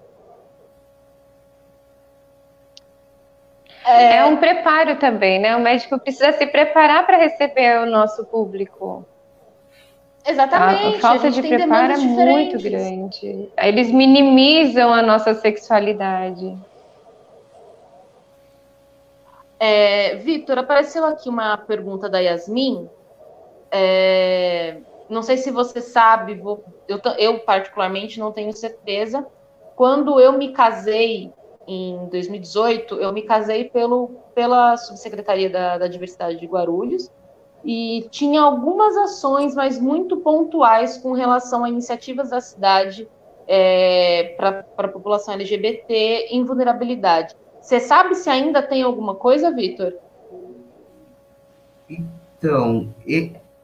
É... 3.90 4.18
é 4.18 4.26
um 4.26 4.38
preparo 4.38 4.98
também, 4.98 5.40
né? 5.40 5.56
O 5.56 5.60
médico 5.60 6.00
precisa 6.00 6.32
se 6.34 6.46
preparar 6.48 7.06
para 7.06 7.18
receber 7.18 7.80
o 7.82 7.86
nosso 7.86 8.26
público. 8.26 9.06
Exatamente. 10.26 10.98
A 10.98 11.00
falta 11.00 11.28
a 11.28 11.30
de 11.30 11.42
preparo 11.42 11.94
é 11.94 11.98
muito 11.98 12.62
grande. 12.62 13.50
Eles 13.58 13.92
minimizam 13.92 14.94
a 14.94 15.02
nossa 15.02 15.34
sexualidade. 15.34 16.58
É, 19.60 20.16
Vitor, 20.16 20.58
apareceu 20.58 21.04
aqui 21.06 21.28
uma 21.28 21.58
pergunta 21.58 22.08
da 22.08 22.20
Yasmin. 22.20 22.90
É, 23.72 24.78
não 25.10 25.22
sei 25.22 25.38
se 25.38 25.52
você 25.52 25.82
sabe, 25.82 26.36
vou, 26.36 26.64
eu, 26.88 27.00
eu, 27.18 27.40
particularmente 27.40 28.20
não 28.20 28.32
tenho 28.32 28.54
certeza. 28.54 29.26
Quando 29.76 30.20
eu 30.20 30.34
me 30.34 30.54
casei 30.54 31.34
em 31.70 32.08
2018, 32.10 32.96
eu 32.96 33.14
me 33.14 33.22
casei 33.22 33.66
pelo, 33.66 34.10
pela 34.34 34.76
Subsecretaria 34.76 35.50
da, 35.50 35.78
da 35.78 35.88
Diversidade 35.88 36.40
de 36.40 36.48
Guarulhos 36.48 37.12
e 37.64 38.08
tinha 38.10 38.42
algumas 38.42 38.98
ações, 38.98 39.54
mas 39.54 39.80
muito 39.80 40.18
pontuais 40.18 40.98
com 40.98 41.14
relação 41.14 41.64
a 41.64 41.70
iniciativas 41.70 42.32
da 42.32 42.42
cidade 42.42 43.08
é, 43.48 44.36
para 44.36 44.66
a 44.78 44.88
população 44.88 45.36
LGBT 45.36 46.30
em 46.32 46.44
vulnerabilidade. 46.44 47.36
Você 47.62 47.80
sabe 47.80 48.16
se 48.16 48.30
ainda 48.30 48.64
tem 48.64 48.82
alguma 48.82 49.14
coisa, 49.14 49.52
Vitor? 49.52 49.94
Então, 51.88 52.94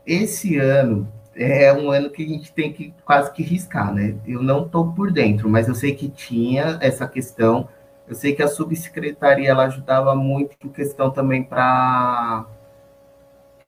esse 0.06 0.58
ano 0.58 1.08
é 1.36 1.74
um 1.74 1.92
ano 1.92 2.10
que 2.10 2.24
a 2.24 2.28
gente 2.28 2.52
tem 2.54 2.72
que 2.72 2.94
quase 3.04 3.32
que 3.32 3.44
riscar, 3.44 3.94
né? 3.94 4.16
Eu 4.28 4.42
não 4.42 4.66
estou 4.66 4.92
por 4.94 5.12
dentro, 5.12 5.50
mas 5.50 5.68
eu 5.68 5.76
sei 5.76 5.96
que 5.96 6.08
tinha 6.08 6.78
essa 6.82 7.08
questão. 7.08 7.68
Eu 8.08 8.16
sei 8.16 8.36
que 8.36 8.44
a 8.44 8.48
subsecretaria 8.48 9.50
ela 9.50 9.66
ajudava 9.66 10.16
muito 10.16 10.56
em 10.64 10.70
questão 10.70 11.10
também 11.12 11.44
para 11.44 12.46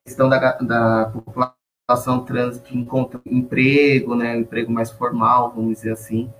questão 0.04 0.28
da, 0.28 0.52
da 0.58 1.12
população 1.12 2.24
trans 2.24 2.62
de 2.62 2.76
encontrar 2.78 3.20
emprego, 3.26 4.14
né? 4.14 4.36
Um 4.36 4.40
emprego 4.40 4.70
mais 4.70 4.90
formal, 4.90 5.52
vamos 5.54 5.78
dizer 5.78 5.92
assim. 5.92 6.32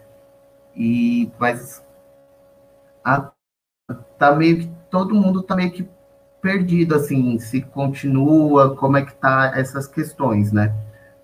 E 0.76 1.30
mas 1.38 1.84
a, 3.04 3.32
tá 4.18 4.34
meio 4.34 4.60
que 4.60 4.70
todo 4.90 5.14
mundo 5.14 5.42
tá 5.42 5.56
meio 5.56 5.70
que 5.72 5.88
perdido 6.40 6.94
assim, 6.94 7.38
se 7.38 7.60
continua, 7.62 8.76
como 8.76 8.96
é 8.96 9.04
que 9.04 9.14
tá 9.14 9.52
essas 9.56 9.86
questões, 9.86 10.52
né? 10.52 10.74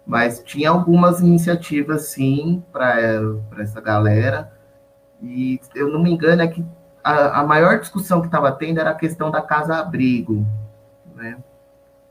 Mas 0.07 0.43
tinha 0.43 0.71
algumas 0.71 1.21
iniciativas, 1.21 2.09
sim, 2.09 2.63
para 2.73 3.21
essa 3.59 3.81
galera. 3.81 4.53
E 5.25 5.61
eu 5.75 5.89
não 5.89 6.03
me 6.03 6.11
engano, 6.11 6.43
é 6.43 6.49
que 6.49 6.65
a, 7.03 7.41
a 7.41 7.47
maior 7.47 7.81
discussão 7.81 8.21
que 8.21 8.27
estava 8.27 8.53
tendo 8.53 8.79
era 8.79 8.91
a 8.91 8.95
questão 8.95 9.31
da 9.31 9.41
casa-abrigo, 9.41 10.47
né? 11.15 11.39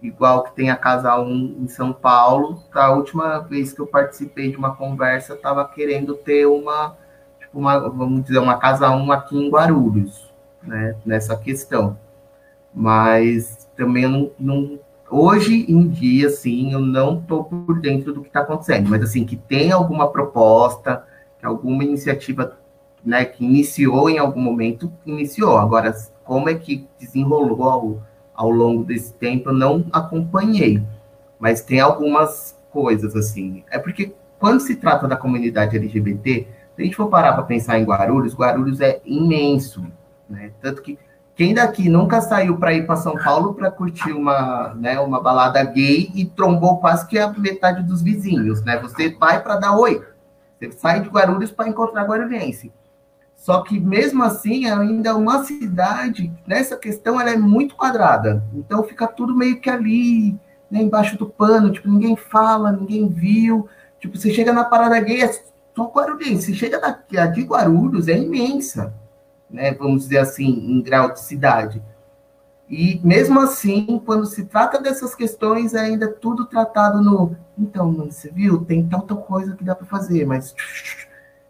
Igual 0.01 0.43
que 0.43 0.53
tem 0.53 0.69
a 0.69 0.75
Casa 0.75 1.17
1 1.17 1.59
em 1.61 1.67
São 1.67 1.93
Paulo. 1.93 2.61
A 2.73 2.91
última 2.91 3.39
vez 3.39 3.71
que 3.71 3.79
eu 3.79 3.87
participei 3.87 4.51
de 4.51 4.57
uma 4.57 4.75
conversa, 4.75 5.33
estava 5.33 5.65
querendo 5.65 6.15
ter 6.15 6.45
uma, 6.45 6.97
tipo 7.39 7.57
uma, 7.57 7.79
vamos 7.89 8.23
dizer, 8.23 8.39
uma 8.39 8.57
Casa 8.57 8.89
1 8.89 9.11
aqui 9.11 9.37
em 9.37 9.49
Guarulhos, 9.49 10.29
né? 10.61 10.95
Nessa 11.05 11.37
questão. 11.37 11.97
Mas 12.73 13.69
também 13.77 14.07
não, 14.07 14.31
não 14.37 14.79
hoje 15.09 15.65
em 15.71 15.87
dia, 15.87 16.29
sim, 16.29 16.73
eu 16.73 16.79
não 16.79 17.19
estou 17.19 17.43
por 17.43 17.79
dentro 17.79 18.13
do 18.13 18.21
que 18.21 18.27
está 18.27 18.41
acontecendo, 18.41 18.89
mas 18.89 19.03
assim, 19.03 19.25
que 19.25 19.37
tem 19.37 19.71
alguma 19.71 20.11
proposta, 20.11 21.05
que 21.39 21.45
alguma 21.45 21.83
iniciativa 21.83 22.57
né, 23.05 23.25
que 23.25 23.43
iniciou 23.43 24.09
em 24.09 24.17
algum 24.17 24.41
momento, 24.41 24.91
iniciou. 25.05 25.57
Agora, 25.57 25.93
como 26.23 26.49
é 26.49 26.55
que 26.55 26.87
desenrolou 26.99 27.63
ao, 27.63 28.01
ao 28.33 28.49
longo 28.49 28.83
desse 28.83 29.13
tempo, 29.13 29.49
eu 29.49 29.53
não 29.53 29.85
acompanhei. 29.91 30.81
Mas 31.39 31.61
tem 31.61 31.79
algumas 31.79 32.57
coisas, 32.71 33.15
assim. 33.15 33.63
É 33.69 33.77
porque 33.77 34.13
quando 34.39 34.59
se 34.61 34.75
trata 34.75 35.07
da 35.07 35.17
comunidade 35.17 35.75
LGBT, 35.75 36.47
se 36.75 36.81
a 36.81 36.83
gente 36.83 36.95
for 36.95 37.07
parar 37.07 37.33
para 37.33 37.43
pensar 37.43 37.79
em 37.79 37.83
Guarulhos, 37.83 38.35
Guarulhos 38.35 38.81
é 38.81 39.01
imenso, 39.05 39.85
né? 40.29 40.51
Tanto 40.61 40.81
que 40.81 40.97
quem 41.35 41.53
daqui 41.53 41.89
nunca 41.89 42.21
saiu 42.21 42.57
para 42.57 42.73
ir 42.73 42.85
para 42.85 42.95
São 42.95 43.15
Paulo 43.15 43.55
para 43.55 43.71
curtir 43.71 44.11
uma, 44.11 44.73
né, 44.75 44.99
uma 44.99 45.19
balada 45.19 45.63
gay 45.63 46.11
e 46.13 46.25
trombou 46.25 46.77
quase 46.77 47.07
que 47.07 47.17
a 47.17 47.31
metade 47.31 47.83
dos 47.83 48.01
vizinhos, 48.01 48.63
né? 48.63 48.77
Você 48.79 49.15
vai 49.15 49.41
para 49.41 49.57
dar 49.57 49.75
oi. 49.75 50.03
Você 50.59 50.71
sai 50.73 51.01
de 51.01 51.09
Guarulhos 51.09 51.51
para 51.51 51.67
encontrar 51.67 52.05
guarulhense. 52.05 52.71
Só 53.43 53.61
que 53.61 53.79
mesmo 53.79 54.23
assim, 54.23 54.65
ainda 54.67 55.09
é 55.09 55.13
uma 55.13 55.43
cidade, 55.43 56.31
nessa 56.47 56.77
questão, 56.77 57.19
ela 57.19 57.31
é 57.31 57.37
muito 57.37 57.75
quadrada. 57.75 58.43
Então 58.53 58.83
fica 58.83 59.05
tudo 59.05 59.35
meio 59.35 59.59
que 59.59 59.69
ali, 59.69 60.39
né, 60.71 60.81
embaixo 60.81 61.17
do 61.17 61.27
pano, 61.27 61.71
tipo, 61.71 61.89
ninguém 61.89 62.15
fala, 62.15 62.71
ninguém 62.71 63.09
viu. 63.09 63.67
Tipo, 63.99 64.17
você 64.17 64.33
chega 64.33 64.53
na 64.53 64.63
parada 64.63 64.99
gay, 64.99 65.23
é 65.23 65.31
só 65.75 65.85
guarulhense. 65.85 66.47
Você 66.47 66.53
chega 66.53 66.79
daqui, 66.79 67.17
a 67.17 67.25
de 67.25 67.41
Guarulhos 67.41 68.07
é 68.07 68.17
imensa 68.17 68.93
né, 69.53 69.71
vamos 69.71 70.03
dizer 70.03 70.17
assim, 70.17 70.47
em 70.47 70.81
grau 70.81 71.13
de 71.13 71.19
cidade. 71.19 71.81
E 72.67 72.99
mesmo 73.03 73.39
assim, 73.39 74.01
quando 74.03 74.25
se 74.25 74.45
trata 74.45 74.81
dessas 74.81 75.13
questões, 75.13 75.75
é 75.75 75.81
ainda 75.81 76.11
tudo 76.11 76.45
tratado 76.45 77.01
no. 77.01 77.37
Então, 77.55 77.93
você 77.93 78.31
viu? 78.31 78.65
Tem 78.65 78.87
tanta 78.87 79.15
coisa 79.15 79.55
que 79.55 79.63
dá 79.63 79.75
para 79.75 79.85
fazer, 79.85 80.25
mas. 80.25 80.55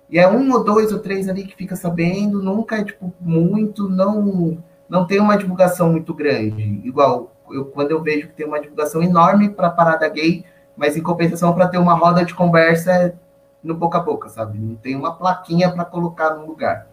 E 0.09 0.19
é 0.19 0.29
um 0.29 0.51
ou 0.51 0.63
dois 0.63 0.91
ou 0.91 0.99
três 0.99 1.27
ali 1.27 1.43
que 1.43 1.55
fica 1.55 1.75
sabendo, 1.75 2.41
nunca 2.41 2.77
é 2.77 2.83
tipo 2.83 3.13
muito, 3.19 3.89
não 3.89 4.57
não 4.89 5.07
tem 5.07 5.19
uma 5.19 5.37
divulgação 5.37 5.91
muito 5.91 6.13
grande. 6.13 6.81
Igual 6.83 7.31
eu, 7.49 7.65
quando 7.65 7.91
eu 7.91 8.01
vejo 8.01 8.27
que 8.27 8.33
tem 8.33 8.45
uma 8.45 8.61
divulgação 8.61 9.01
enorme 9.01 9.49
para 9.49 9.69
parada 9.69 10.07
gay, 10.07 10.45
mas 10.75 10.95
em 10.95 11.01
compensação 11.01 11.53
para 11.53 11.67
ter 11.67 11.77
uma 11.77 11.93
roda 11.93 12.23
de 12.23 12.33
conversa 12.35 12.91
é 12.91 13.15
no 13.63 13.73
boca 13.73 13.97
a 13.97 14.01
boca, 14.01 14.29
sabe? 14.29 14.59
Não 14.59 14.75
tem 14.75 14.95
uma 14.95 15.15
plaquinha 15.15 15.71
para 15.71 15.85
colocar 15.85 16.31
no 16.35 16.45
lugar. 16.45 16.87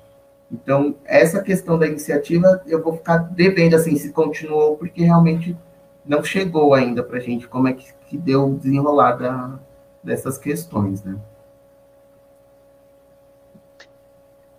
Então, 0.51 0.95
essa 1.05 1.43
questão 1.43 1.79
da 1.79 1.87
iniciativa, 1.87 2.63
eu 2.67 2.83
vou 2.83 2.95
ficar 2.95 3.19
devendo, 3.19 3.75
assim, 3.75 3.97
se 3.97 4.13
continuou, 4.13 4.77
porque 4.77 5.03
realmente 5.03 5.57
não 6.05 6.23
chegou 6.25 6.75
ainda 6.75 7.03
para 7.03 7.19
a 7.19 7.21
gente 7.21 7.49
como 7.49 7.69
é 7.69 7.73
que, 7.73 7.93
que 8.07 8.17
deu 8.17 8.49
o 8.49 8.59
desenrolar 8.59 9.13
da, 9.13 9.59
dessas 10.03 10.39
questões, 10.39 11.03
né? 11.05 11.17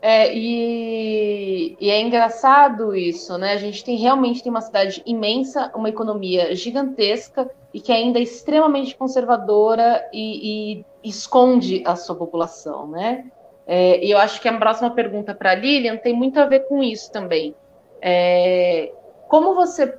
É, 0.01 0.35
e, 0.35 1.77
e, 1.79 1.89
é 1.91 2.01
engraçado 2.01 2.95
isso, 2.95 3.37
né? 3.37 3.53
A 3.53 3.57
gente 3.57 3.83
tem 3.83 3.95
realmente 3.97 4.41
tem 4.41 4.49
uma 4.49 4.61
cidade 4.61 5.03
imensa, 5.05 5.71
uma 5.75 5.89
economia 5.89 6.55
gigantesca 6.55 7.49
e 7.71 7.79
que 7.79 7.91
ainda 7.91 8.17
é 8.17 8.23
extremamente 8.23 8.95
conservadora 8.95 10.03
e, 10.11 10.79
e 10.79 10.85
esconde 11.03 11.83
a 11.85 11.95
sua 11.95 12.15
população, 12.15 12.87
né? 12.87 13.25
É, 13.67 14.03
e 14.03 14.09
eu 14.09 14.17
acho 14.17 14.41
que 14.41 14.47
a 14.47 14.57
próxima 14.57 14.89
pergunta 14.89 15.35
para 15.35 15.51
a 15.51 15.55
Lilian 15.55 15.97
tem 15.97 16.13
muito 16.13 16.39
a 16.39 16.45
ver 16.45 16.61
com 16.61 16.81
isso 16.81 17.11
também. 17.11 17.53
É, 18.01 18.91
como 19.27 19.53
você 19.53 19.95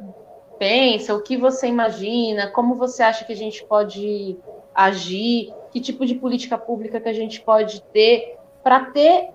pensa, 0.59 1.15
o 1.15 1.23
que 1.23 1.37
você 1.37 1.69
imagina, 1.69 2.49
como 2.49 2.75
você 2.75 3.05
acha 3.05 3.25
que 3.25 3.33
a 3.33 3.37
gente 3.37 3.65
pode 3.65 4.37
agir, 4.75 5.55
que 5.71 5.81
tipo 5.81 6.05
de 6.05 6.17
política 6.17 6.59
pública 6.59 7.01
que 7.01 7.09
a 7.09 7.13
gente 7.13 7.41
pode 7.41 7.83
ter 7.85 8.37
para 8.63 8.87
ter 8.87 9.31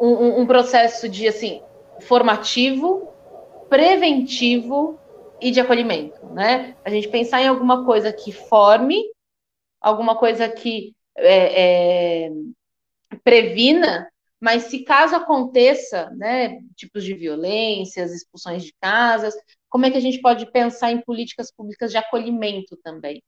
um, 0.00 0.40
um, 0.40 0.46
processo 0.46 1.08
de 1.08 1.26
assim 1.26 1.62
formativo, 2.00 3.12
preventivo 3.68 4.98
e 5.40 5.50
de 5.50 5.60
acolhimento, 5.60 6.24
né? 6.26 6.76
A 6.84 6.90
gente 6.90 7.08
pensar 7.08 7.42
em 7.42 7.48
alguma 7.48 7.84
coisa 7.84 8.12
que 8.12 8.32
forme, 8.32 9.02
alguma 9.80 10.16
coisa 10.16 10.48
que 10.48 10.94
é, 11.16 12.26
é, 12.26 12.30
previna, 13.24 14.10
mas 14.40 14.64
se 14.64 14.80
caso 14.84 15.16
aconteça, 15.16 16.10
né, 16.10 16.60
tipos 16.76 17.02
de 17.02 17.14
violências, 17.14 18.12
expulsões 18.12 18.62
de 18.64 18.72
casas, 18.80 19.34
como 19.68 19.86
é 19.86 19.90
que 19.90 19.96
a 19.96 20.00
gente 20.00 20.20
pode 20.20 20.50
pensar 20.52 20.92
em 20.92 21.00
políticas 21.00 21.50
públicas 21.50 21.90
de 21.90 21.96
acolhimento 21.96 22.76
também? 22.82 23.22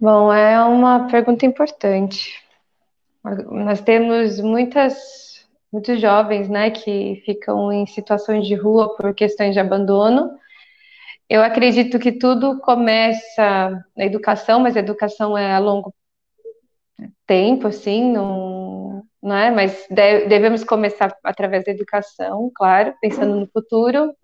Bom, 0.00 0.32
é 0.32 0.58
uma 0.64 1.08
pergunta 1.08 1.44
importante. 1.44 2.42
Nós 3.50 3.82
temos 3.82 4.40
muitas, 4.40 5.46
muitos 5.70 6.00
jovens, 6.00 6.48
né, 6.48 6.70
que 6.70 7.22
ficam 7.26 7.70
em 7.70 7.84
situações 7.84 8.46
de 8.46 8.54
rua 8.54 8.96
por 8.96 9.14
questões 9.14 9.52
de 9.52 9.60
abandono. 9.60 10.30
Eu 11.28 11.42
acredito 11.42 11.98
que 11.98 12.12
tudo 12.12 12.58
começa 12.60 13.84
na 13.94 14.06
educação, 14.06 14.58
mas 14.58 14.74
a 14.74 14.80
educação 14.80 15.36
é 15.36 15.52
a 15.52 15.58
longo 15.58 15.94
tempo, 17.26 17.66
assim, 17.66 18.10
não, 18.10 19.04
não 19.22 19.36
é? 19.36 19.50
Mas 19.50 19.86
devemos 19.90 20.64
começar 20.64 21.14
através 21.22 21.62
da 21.62 21.72
educação, 21.72 22.50
claro, 22.54 22.94
pensando 23.02 23.36
no 23.36 23.46
futuro. 23.46 24.14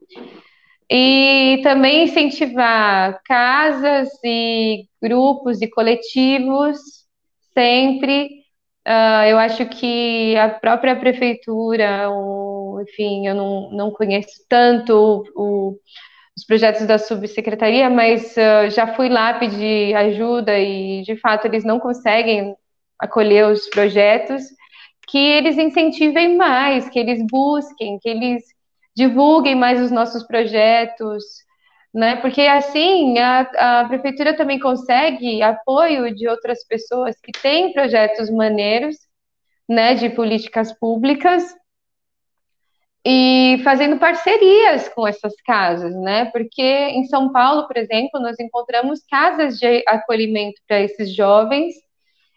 E 0.90 1.60
também 1.62 2.04
incentivar 2.04 3.20
casas 3.24 4.08
e 4.24 4.84
grupos 5.02 5.60
e 5.60 5.68
coletivos, 5.68 6.78
sempre. 7.54 8.44
Uh, 8.86 9.24
eu 9.28 9.38
acho 9.38 9.66
que 9.66 10.36
a 10.36 10.48
própria 10.48 10.94
prefeitura, 10.94 12.08
ou, 12.08 12.80
enfim, 12.82 13.26
eu 13.26 13.34
não, 13.34 13.70
não 13.72 13.90
conheço 13.90 14.44
tanto 14.48 15.24
o, 15.34 15.76
os 16.36 16.44
projetos 16.44 16.86
da 16.86 16.96
subsecretaria, 16.98 17.90
mas 17.90 18.36
uh, 18.36 18.70
já 18.70 18.94
fui 18.94 19.08
lá 19.08 19.34
pedir 19.34 19.94
ajuda 19.96 20.56
e, 20.58 21.02
de 21.02 21.16
fato, 21.16 21.46
eles 21.46 21.64
não 21.64 21.80
conseguem 21.80 22.54
acolher 22.98 23.46
os 23.46 23.68
projetos, 23.68 24.44
que 25.08 25.18
eles 25.18 25.58
incentivem 25.58 26.36
mais, 26.36 26.88
que 26.88 26.98
eles 26.98 27.24
busquem, 27.28 27.98
que 27.98 28.08
eles 28.08 28.44
divulguem 28.96 29.54
mais 29.54 29.80
os 29.80 29.90
nossos 29.90 30.26
projetos, 30.26 31.22
né? 31.94 32.16
Porque 32.16 32.42
assim 32.42 33.18
a, 33.18 33.80
a 33.80 33.84
prefeitura 33.88 34.36
também 34.36 34.58
consegue 34.58 35.42
apoio 35.42 36.14
de 36.14 36.26
outras 36.28 36.66
pessoas 36.66 37.16
que 37.20 37.32
têm 37.32 37.72
projetos 37.72 38.30
maneiros, 38.30 38.96
né, 39.68 39.94
de 39.94 40.08
políticas 40.10 40.72
públicas 40.78 41.54
e 43.04 43.60
fazendo 43.62 43.98
parcerias 43.98 44.88
com 44.88 45.06
essas 45.06 45.34
casas, 45.42 45.94
né? 45.94 46.26
Porque 46.26 46.62
em 46.62 47.04
São 47.06 47.32
Paulo, 47.32 47.66
por 47.66 47.76
exemplo, 47.76 48.20
nós 48.20 48.38
encontramos 48.40 49.00
casas 49.08 49.58
de 49.58 49.84
acolhimento 49.86 50.60
para 50.66 50.80
esses 50.80 51.14
jovens 51.14 51.74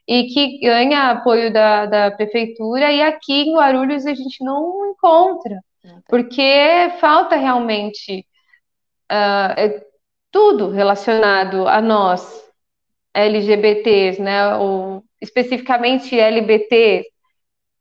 e 0.08 0.26
que 0.26 0.60
ganha 0.60 1.12
apoio 1.12 1.52
da, 1.54 1.86
da 1.86 2.12
prefeitura, 2.12 2.92
e 2.92 3.02
aqui 3.02 3.50
em 3.50 3.56
Guarulhos 3.56 4.06
a 4.06 4.14
gente 4.14 4.44
não 4.44 4.92
encontra. 4.92 5.60
Porque 6.08 6.92
falta 7.00 7.36
realmente 7.36 8.26
uh, 9.12 9.86
tudo 10.32 10.70
relacionado 10.70 11.68
a 11.68 11.82
nós, 11.82 12.44
LGBTs, 13.14 14.22
né? 14.22 14.56
Ou 14.56 15.04
especificamente 15.22 16.18
LBT, 16.20 17.06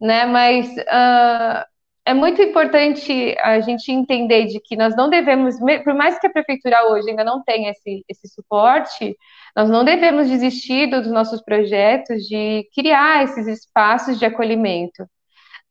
né? 0.01 0.27
Mas 0.27 0.69
uh, 0.69 1.65
é 2.09 2.15
muito 2.15 2.41
importante 2.41 3.37
a 3.41 3.61
gente 3.61 3.93
entender 3.93 4.47
de 4.47 4.61
que 4.61 4.77
nós 4.77 4.97
não 4.97 5.11
devemos, 5.11 5.57
por 5.85 5.93
mais 5.95 6.19
que 6.19 6.27
a 6.27 6.31
prefeitura 6.31 6.89
hoje 6.91 7.11
ainda 7.11 7.23
não 7.23 7.43
tenha 7.45 7.71
esse, 7.71 8.03
esse 8.09 8.29
suporte, 8.29 9.15
nós 9.55 9.69
não 9.69 9.85
devemos 9.85 10.27
desistir 10.27 10.87
dos 10.87 11.07
nossos 11.07 11.43
projetos 11.43 12.23
de 12.23 12.67
criar 12.75 13.25
esses 13.25 13.47
espaços 13.47 14.19
de 14.19 14.25
acolhimento. 14.25 15.05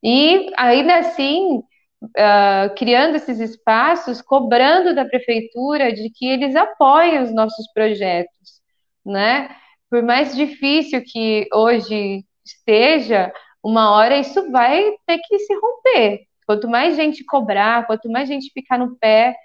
E 0.04 0.52
ainda 0.58 1.00
assim, 1.00 1.64
uh, 2.04 2.74
criando 2.76 3.16
esses 3.16 3.40
espaços, 3.40 4.22
cobrando 4.22 4.94
da 4.94 5.06
prefeitura 5.06 5.92
de 5.92 6.10
que 6.10 6.28
eles 6.28 6.56
apoiem 6.56 7.22
os 7.22 7.34
nossos 7.34 7.72
projetos, 7.74 8.62
né? 9.06 9.56
Por 9.90 10.04
mais 10.04 10.36
difícil 10.36 11.02
que 11.04 11.48
hoje 11.54 12.24
esteja, 12.46 13.32
uma 13.64 13.92
hora 13.96 14.18
isso 14.18 14.52
vai 14.52 14.92
ter 15.06 15.20
que 15.20 15.40
se 15.40 15.54
romper. 15.56 16.22
Quanto 16.46 16.68
mais 16.68 16.96
gente 16.96 17.24
cobrar, 17.26 17.86
quanto 17.88 18.10
mais 18.10 18.28
gente 18.28 18.52
ficar 18.54 18.78
no 18.78 18.98
pé, 18.98 19.36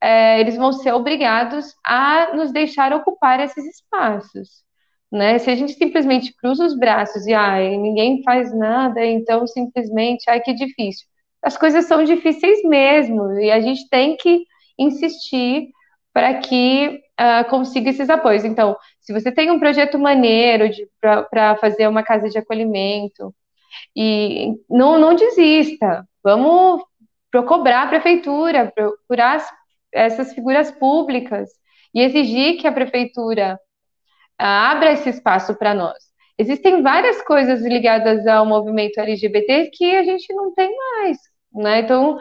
é, 0.00 0.40
eles 0.40 0.56
vão 0.56 0.72
ser 0.72 0.92
obrigados 0.92 1.74
a 1.84 2.34
nos 2.34 2.52
deixar 2.52 2.92
ocupar 2.92 3.40
esses 3.40 3.64
espaços. 3.64 4.64
Né? 5.10 5.38
Se 5.38 5.50
a 5.50 5.54
gente 5.56 5.74
simplesmente 5.74 6.34
cruza 6.36 6.64
os 6.64 6.76
braços 6.76 7.26
e 7.26 7.34
ai, 7.34 7.76
ninguém 7.76 8.22
faz 8.22 8.56
nada, 8.56 9.04
então 9.04 9.46
simplesmente, 9.46 10.28
ai, 10.28 10.40
que 10.40 10.52
difícil 10.52 11.06
as 11.44 11.56
coisas 11.56 11.84
são 11.84 12.02
difíceis 12.04 12.62
mesmo, 12.64 13.38
e 13.38 13.50
a 13.50 13.60
gente 13.60 13.88
tem 13.88 14.16
que 14.16 14.44
insistir 14.78 15.68
para 16.12 16.38
que 16.38 17.00
uh, 17.20 17.48
consiga 17.50 17.90
esses 17.90 18.08
apoios. 18.08 18.44
Então, 18.44 18.76
se 19.00 19.12
você 19.12 19.30
tem 19.30 19.50
um 19.50 19.58
projeto 19.58 19.98
maneiro 19.98 20.70
para 21.30 21.56
fazer 21.56 21.88
uma 21.88 22.02
casa 22.02 22.28
de 22.28 22.38
acolhimento, 22.38 23.34
e 23.94 24.54
não, 24.70 24.98
não 24.98 25.14
desista, 25.14 26.06
vamos 26.22 26.82
cobrar 27.46 27.82
a 27.82 27.88
prefeitura, 27.88 28.72
procurar 28.72 29.36
as, 29.36 29.48
essas 29.92 30.32
figuras 30.32 30.70
públicas 30.70 31.50
e 31.92 32.00
exigir 32.00 32.58
que 32.60 32.66
a 32.66 32.72
prefeitura 32.72 33.58
uh, 34.40 34.44
abra 34.44 34.92
esse 34.92 35.10
espaço 35.10 35.54
para 35.56 35.74
nós. 35.74 35.98
Existem 36.38 36.82
várias 36.82 37.22
coisas 37.22 37.62
ligadas 37.62 38.26
ao 38.26 38.46
movimento 38.46 38.98
LGBT 38.98 39.70
que 39.72 39.94
a 39.96 40.02
gente 40.02 40.32
não 40.32 40.52
tem 40.54 40.74
mais, 40.76 41.18
né? 41.54 41.80
Então, 41.80 42.18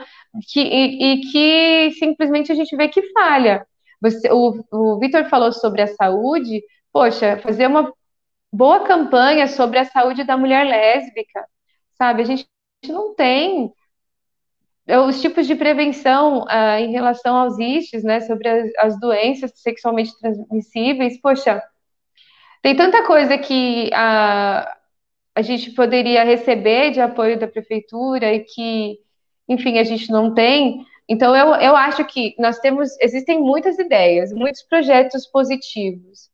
que, 0.48 0.62
e, 0.62 1.14
e, 1.14 1.32
que 1.32 1.92
simplesmente 1.98 2.52
a 2.52 2.56
gente 2.56 2.76
vê 2.76 2.88
que 2.88 3.02
falha. 3.14 3.66
Você, 4.02 4.30
o 4.32 4.64
o 4.72 5.00
Vitor 5.00 5.26
falou 5.26 5.52
sobre 5.52 5.82
a 5.82 5.88
saúde, 5.88 6.62
poxa, 6.92 7.38
fazer 7.38 7.68
uma 7.68 7.92
boa 8.52 8.82
campanha 8.86 9.48
sobre 9.48 9.80
a 9.80 9.86
saúde 9.86 10.24
da 10.24 10.38
mulher 10.38 10.66
lésbica, 10.66 11.46
sabe? 11.98 12.22
A 12.22 12.26
gente 12.26 12.48
não 12.88 13.16
tem 13.16 13.74
os 15.08 15.22
tipos 15.22 15.48
de 15.48 15.56
prevenção 15.56 16.44
uh, 16.44 16.78
em 16.80 16.92
relação 16.92 17.36
aos 17.38 17.58
istes, 17.58 18.04
né, 18.04 18.20
sobre 18.22 18.48
as, 18.50 18.70
as, 18.80 19.00
doenças 19.00 19.52
sexualmente 19.56 20.18
transmissíveis, 20.20 21.20
poxa, 21.22 21.64
tem 22.62 22.76
tanta 22.76 23.06
coisa 23.06 23.38
que 23.38 23.90
a, 23.94 24.78
a 25.36 25.42
gente 25.42 25.72
poderia 25.72 26.24
receber 26.24 26.92
de 26.92 27.02
apoio 27.02 27.40
da 27.40 27.48
prefeitura 27.48 28.34
e 28.34 28.42
que 28.42 28.98
enfim, 29.54 29.78
a 29.80 29.84
gente 29.84 30.12
não 30.12 30.34
tem. 30.34 30.86
Então, 31.08 31.36
eu, 31.36 31.56
eu 31.56 31.76
acho 31.76 32.06
que 32.06 32.36
nós 32.40 32.60
temos, 32.60 32.98
existem 33.00 33.40
muitas 33.40 33.78
ideias, 33.78 34.32
muitos 34.34 34.64
projetos 34.64 35.28
positivos, 35.28 36.30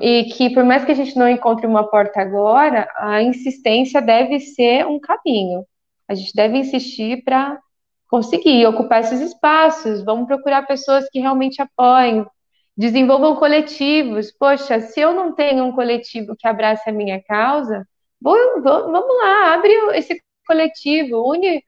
e 0.00 0.24
que 0.24 0.50
por 0.50 0.64
mais 0.64 0.84
que 0.84 0.92
a 0.92 0.94
gente 0.94 1.16
não 1.16 1.28
encontre 1.28 1.66
uma 1.66 1.88
porta 1.88 2.20
agora, 2.20 2.88
a 2.96 3.22
insistência 3.22 4.00
deve 4.00 4.38
ser 4.40 4.86
um 4.86 5.00
caminho. 5.00 5.64
A 6.08 6.14
gente 6.14 6.32
deve 6.34 6.58
insistir 6.58 7.22
para 7.24 7.58
conseguir 8.08 8.66
ocupar 8.66 9.00
esses 9.00 9.20
espaços, 9.20 10.04
vamos 10.04 10.26
procurar 10.26 10.66
pessoas 10.66 11.08
que 11.10 11.18
realmente 11.18 11.62
apoiem, 11.62 12.26
desenvolvam 12.76 13.36
coletivos. 13.36 14.30
Poxa, 14.32 14.80
se 14.80 15.00
eu 15.00 15.14
não 15.14 15.34
tenho 15.34 15.64
um 15.64 15.72
coletivo 15.72 16.36
que 16.38 16.46
abrace 16.46 16.88
a 16.90 16.92
minha 16.92 17.22
causa, 17.22 17.86
vou, 18.20 18.36
vou, 18.62 18.92
vamos 18.92 19.16
lá, 19.18 19.54
abre 19.54 19.72
esse 19.94 20.20
coletivo, 20.46 21.32
une 21.32 21.62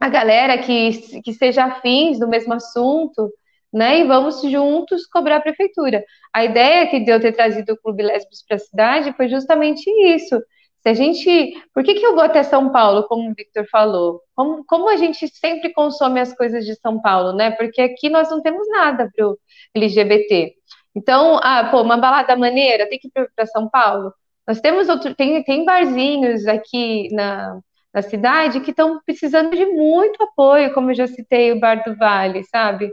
a 0.00 0.08
galera 0.08 0.58
que, 0.58 1.20
que 1.22 1.32
seja 1.32 1.64
afins 1.64 2.18
do 2.18 2.28
mesmo 2.28 2.54
assunto, 2.54 3.30
né? 3.72 4.00
E 4.00 4.04
vamos 4.04 4.42
juntos 4.42 5.06
cobrar 5.06 5.36
a 5.38 5.40
prefeitura. 5.40 6.04
A 6.32 6.44
ideia 6.44 6.86
que 6.88 7.00
deu 7.00 7.20
ter 7.20 7.32
trazido 7.32 7.72
o 7.72 7.76
Clube 7.76 8.02
Lésbicos 8.02 8.44
para 8.46 8.56
a 8.56 8.60
cidade 8.60 9.12
foi 9.16 9.28
justamente 9.28 9.88
isso. 9.90 10.40
Se 10.82 10.90
a 10.90 10.94
gente. 10.94 11.54
Por 11.72 11.82
que, 11.82 11.94
que 11.94 12.04
eu 12.06 12.14
vou 12.14 12.22
até 12.22 12.42
São 12.42 12.70
Paulo, 12.70 13.04
como 13.08 13.30
o 13.30 13.34
Victor 13.34 13.66
falou? 13.70 14.20
Como, 14.34 14.64
como 14.66 14.88
a 14.90 14.96
gente 14.96 15.26
sempre 15.28 15.72
consome 15.72 16.20
as 16.20 16.34
coisas 16.36 16.64
de 16.66 16.74
São 16.76 17.00
Paulo, 17.00 17.32
né? 17.32 17.50
Porque 17.52 17.80
aqui 17.80 18.10
nós 18.10 18.30
não 18.30 18.42
temos 18.42 18.68
nada 18.68 19.10
para 19.14 19.26
o 19.26 19.38
LGBT. 19.74 20.54
Então, 20.94 21.40
ah, 21.42 21.68
pô, 21.70 21.82
uma 21.82 21.96
balada 21.96 22.36
maneira, 22.36 22.88
tem 22.88 22.98
que 22.98 23.08
ir 23.08 23.30
para 23.34 23.46
São 23.46 23.68
Paulo. 23.68 24.12
Nós 24.46 24.60
temos 24.60 24.88
outro, 24.88 25.14
tem, 25.14 25.42
tem 25.42 25.64
barzinhos 25.64 26.46
aqui 26.46 27.08
na, 27.12 27.58
na 27.94 28.02
cidade 28.02 28.60
que 28.60 28.70
estão 28.70 29.00
precisando 29.06 29.56
de 29.56 29.64
muito 29.66 30.20
apoio, 30.22 30.74
como 30.74 30.90
eu 30.90 30.94
já 30.96 31.06
citei 31.06 31.52
o 31.52 31.60
Bar 31.60 31.84
do 31.84 31.96
Vale, 31.96 32.42
sabe? 32.44 32.92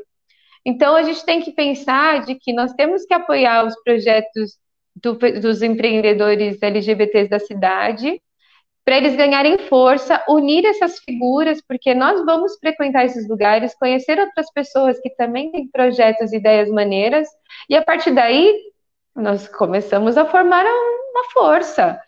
Então 0.63 0.95
a 0.95 1.01
gente 1.01 1.25
tem 1.25 1.41
que 1.41 1.51
pensar 1.51 2.23
de 2.23 2.35
que 2.35 2.53
nós 2.53 2.71
temos 2.73 3.03
que 3.03 3.13
apoiar 3.13 3.65
os 3.65 3.73
projetos 3.83 4.59
do, 4.95 5.13
dos 5.15 5.63
empreendedores 5.63 6.61
LGBTs 6.61 7.29
da 7.29 7.39
cidade, 7.39 8.21
para 8.85 8.97
eles 8.97 9.15
ganharem 9.15 9.57
força, 9.57 10.23
unir 10.27 10.65
essas 10.65 10.99
figuras, 10.99 11.61
porque 11.67 11.95
nós 11.95 12.23
vamos 12.25 12.57
frequentar 12.59 13.05
esses 13.05 13.27
lugares, 13.27 13.75
conhecer 13.75 14.19
outras 14.19 14.51
pessoas 14.51 14.99
que 14.99 15.09
também 15.11 15.51
têm 15.51 15.67
projetos 15.67 16.31
ideias 16.33 16.69
maneiras, 16.69 17.27
e 17.69 17.75
a 17.75 17.81
partir 17.81 18.11
daí 18.11 18.55
nós 19.15 19.47
começamos 19.47 20.17
a 20.17 20.25
formar 20.25 20.65
uma 20.65 21.23
força. 21.31 21.99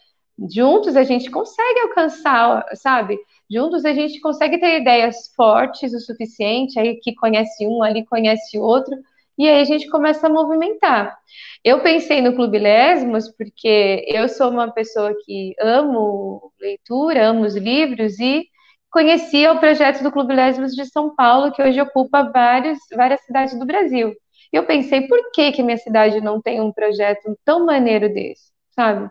Juntos 0.51 0.95
a 0.95 1.03
gente 1.03 1.29
consegue 1.29 1.79
alcançar, 1.81 2.65
sabe? 2.75 3.17
Juntos 3.49 3.85
a 3.85 3.93
gente 3.93 4.19
consegue 4.19 4.59
ter 4.59 4.81
ideias 4.81 5.31
fortes 5.35 5.93
o 5.93 5.99
suficiente, 5.99 6.79
aí 6.79 6.99
que 6.99 7.13
conhece 7.15 7.67
um, 7.67 7.83
ali 7.83 8.05
conhece 8.05 8.57
outro, 8.57 8.95
e 9.37 9.47
aí 9.47 9.61
a 9.61 9.63
gente 9.63 9.89
começa 9.89 10.27
a 10.27 10.29
movimentar. 10.29 11.17
Eu 11.63 11.81
pensei 11.81 12.21
no 12.21 12.35
Clube 12.35 12.59
Lesmos 12.59 13.29
porque 13.35 14.05
eu 14.07 14.27
sou 14.29 14.49
uma 14.51 14.71
pessoa 14.71 15.15
que 15.25 15.53
amo 15.59 16.51
leitura, 16.59 17.27
amo 17.27 17.45
os 17.45 17.55
livros 17.55 18.19
e 18.19 18.45
conhecia 18.91 19.51
o 19.51 19.59
projeto 19.59 20.03
do 20.03 20.11
Clube 20.11 20.33
Lesmos 20.35 20.73
de 20.73 20.85
São 20.85 21.15
Paulo, 21.15 21.51
que 21.51 21.61
hoje 21.61 21.81
ocupa 21.81 22.23
vários, 22.31 22.77
várias 22.95 23.21
cidades 23.25 23.57
do 23.57 23.65
Brasil. 23.65 24.13
E 24.51 24.55
eu 24.55 24.65
pensei, 24.65 25.07
por 25.07 25.31
que, 25.31 25.51
que 25.51 25.63
minha 25.63 25.77
cidade 25.77 26.21
não 26.21 26.39
tem 26.41 26.61
um 26.61 26.71
projeto 26.71 27.35
tão 27.43 27.65
maneiro 27.65 28.07
desse, 28.13 28.51
sabe? 28.75 29.09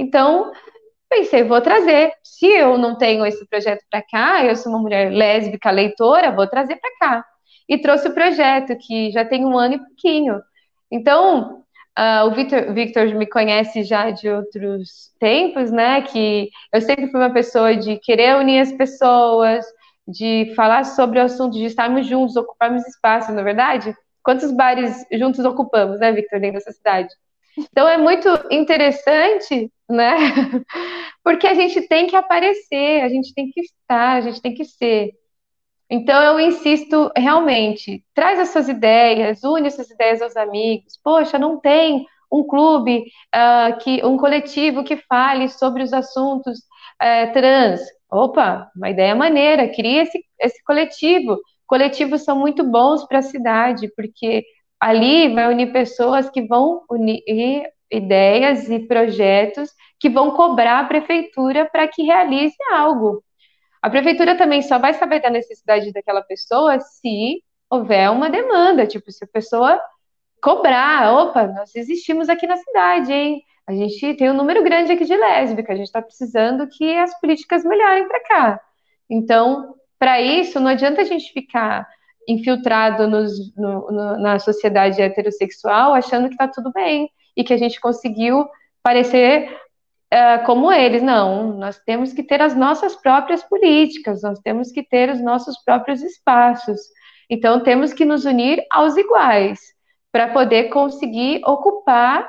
Então, 0.00 0.50
pensei, 1.10 1.42
vou 1.44 1.60
trazer. 1.60 2.12
Se 2.24 2.46
eu 2.46 2.78
não 2.78 2.96
tenho 2.96 3.26
esse 3.26 3.46
projeto 3.46 3.84
para 3.90 4.00
cá, 4.02 4.46
eu 4.46 4.56
sou 4.56 4.72
uma 4.72 4.80
mulher 4.80 5.12
lésbica, 5.12 5.70
leitora, 5.70 6.34
vou 6.34 6.46
trazer 6.46 6.76
para 6.76 6.96
cá. 6.98 7.24
E 7.68 7.76
trouxe 7.76 8.08
o 8.08 8.14
projeto, 8.14 8.76
que 8.78 9.10
já 9.10 9.26
tem 9.26 9.44
um 9.44 9.58
ano 9.58 9.74
e 9.74 9.78
pouquinho. 9.78 10.40
Então, 10.90 11.62
uh, 11.98 12.26
o 12.26 12.30
Victor, 12.34 12.72
Victor 12.72 13.14
me 13.14 13.26
conhece 13.26 13.84
já 13.84 14.10
de 14.10 14.26
outros 14.30 15.12
tempos, 15.20 15.70
né? 15.70 16.00
Que 16.00 16.48
eu 16.72 16.80
sempre 16.80 17.10
fui 17.10 17.20
uma 17.20 17.32
pessoa 17.32 17.76
de 17.76 17.98
querer 17.98 18.36
unir 18.36 18.60
as 18.60 18.72
pessoas, 18.72 19.66
de 20.08 20.52
falar 20.56 20.84
sobre 20.84 21.18
o 21.18 21.22
assunto, 21.22 21.58
de 21.58 21.66
estarmos 21.66 22.06
juntos, 22.06 22.36
ocuparmos 22.36 22.86
espaço, 22.86 23.32
não 23.32 23.40
é 23.40 23.44
verdade? 23.44 23.94
Quantos 24.22 24.50
bares 24.50 25.04
juntos 25.12 25.44
ocupamos, 25.44 26.00
né, 26.00 26.10
Victor, 26.10 26.40
dentro 26.40 26.58
dessa 26.58 26.72
cidade? 26.72 27.10
Então 27.60 27.88
é 27.88 27.98
muito 27.98 28.28
interessante, 28.50 29.70
né? 29.88 30.16
Porque 31.22 31.46
a 31.46 31.54
gente 31.54 31.82
tem 31.82 32.06
que 32.06 32.16
aparecer, 32.16 33.02
a 33.02 33.08
gente 33.08 33.34
tem 33.34 33.50
que 33.50 33.60
estar, 33.60 34.16
a 34.16 34.20
gente 34.20 34.40
tem 34.40 34.54
que 34.54 34.64
ser. 34.64 35.10
Então 35.90 36.22
eu 36.22 36.40
insisto 36.40 37.10
realmente, 37.16 38.04
traz 38.14 38.38
as 38.38 38.50
suas 38.50 38.68
ideias, 38.68 39.42
une 39.42 39.66
essas 39.66 39.90
ideias 39.90 40.22
aos 40.22 40.36
amigos. 40.36 40.98
Poxa, 41.02 41.38
não 41.38 41.58
tem 41.58 42.06
um 42.32 42.44
clube, 42.44 43.04
uh, 43.34 43.76
que, 43.78 44.04
um 44.04 44.16
coletivo 44.16 44.84
que 44.84 44.96
fale 44.96 45.48
sobre 45.48 45.82
os 45.82 45.92
assuntos 45.92 46.60
uh, 47.02 47.32
trans. 47.32 47.80
Opa, 48.10 48.70
uma 48.76 48.90
ideia 48.90 49.14
maneira, 49.14 49.68
cria 49.68 50.02
esse, 50.02 50.24
esse 50.40 50.62
coletivo. 50.62 51.38
Coletivos 51.66 52.22
são 52.22 52.38
muito 52.38 52.64
bons 52.64 53.04
para 53.06 53.18
a 53.18 53.22
cidade, 53.22 53.88
porque 53.96 54.44
ali 54.80 55.34
vai 55.34 55.52
unir 55.52 55.72
pessoas 55.72 56.30
que 56.30 56.42
vão 56.42 56.82
unir 56.88 57.22
ideias 57.90 58.70
e 58.70 58.78
projetos 58.78 59.70
que 59.98 60.08
vão 60.08 60.30
cobrar 60.30 60.80
a 60.80 60.84
prefeitura 60.84 61.68
para 61.70 61.86
que 61.86 62.02
realize 62.02 62.56
algo. 62.72 63.22
A 63.82 63.90
prefeitura 63.90 64.36
também 64.36 64.62
só 64.62 64.78
vai 64.78 64.94
saber 64.94 65.20
da 65.20 65.30
necessidade 65.30 65.92
daquela 65.92 66.22
pessoa 66.22 66.80
se 66.80 67.42
houver 67.68 68.10
uma 68.10 68.30
demanda, 68.30 68.86
tipo, 68.86 69.10
se 69.10 69.24
a 69.24 69.28
pessoa 69.28 69.80
cobrar, 70.42 71.12
opa, 71.12 71.46
nós 71.46 71.74
existimos 71.74 72.28
aqui 72.28 72.46
na 72.46 72.56
cidade, 72.56 73.12
hein? 73.12 73.42
A 73.66 73.72
gente 73.72 74.14
tem 74.14 74.30
um 74.30 74.34
número 74.34 74.62
grande 74.64 74.92
aqui 74.92 75.04
de 75.04 75.14
lésbica, 75.14 75.72
a 75.72 75.76
gente 75.76 75.86
está 75.86 76.02
precisando 76.02 76.66
que 76.66 76.96
as 76.96 77.18
políticas 77.20 77.62
melhorem 77.64 78.08
para 78.08 78.20
cá. 78.24 78.60
Então, 79.08 79.74
para 79.98 80.20
isso, 80.20 80.58
não 80.58 80.68
adianta 80.68 81.02
a 81.02 81.04
gente 81.04 81.32
ficar 81.32 81.86
infiltrado 82.28 83.08
nos, 83.08 83.54
no, 83.56 83.90
no, 83.90 84.18
na 84.18 84.38
sociedade 84.38 85.00
heterossexual 85.00 85.94
achando 85.94 86.28
que 86.28 86.34
está 86.34 86.48
tudo 86.48 86.72
bem 86.72 87.10
e 87.36 87.42
que 87.42 87.52
a 87.52 87.56
gente 87.56 87.80
conseguiu 87.80 88.46
parecer 88.82 89.50
uh, 90.12 90.44
como 90.44 90.72
eles. 90.72 91.02
Não, 91.02 91.54
nós 91.54 91.78
temos 91.78 92.12
que 92.12 92.22
ter 92.22 92.42
as 92.42 92.54
nossas 92.54 92.96
próprias 92.96 93.42
políticas, 93.42 94.22
nós 94.22 94.38
temos 94.40 94.70
que 94.70 94.82
ter 94.82 95.10
os 95.10 95.20
nossos 95.20 95.56
próprios 95.64 96.02
espaços. 96.02 96.80
Então, 97.28 97.62
temos 97.62 97.92
que 97.92 98.04
nos 98.04 98.24
unir 98.24 98.62
aos 98.70 98.96
iguais 98.96 99.60
para 100.12 100.28
poder 100.28 100.64
conseguir 100.64 101.40
ocupar 101.44 102.28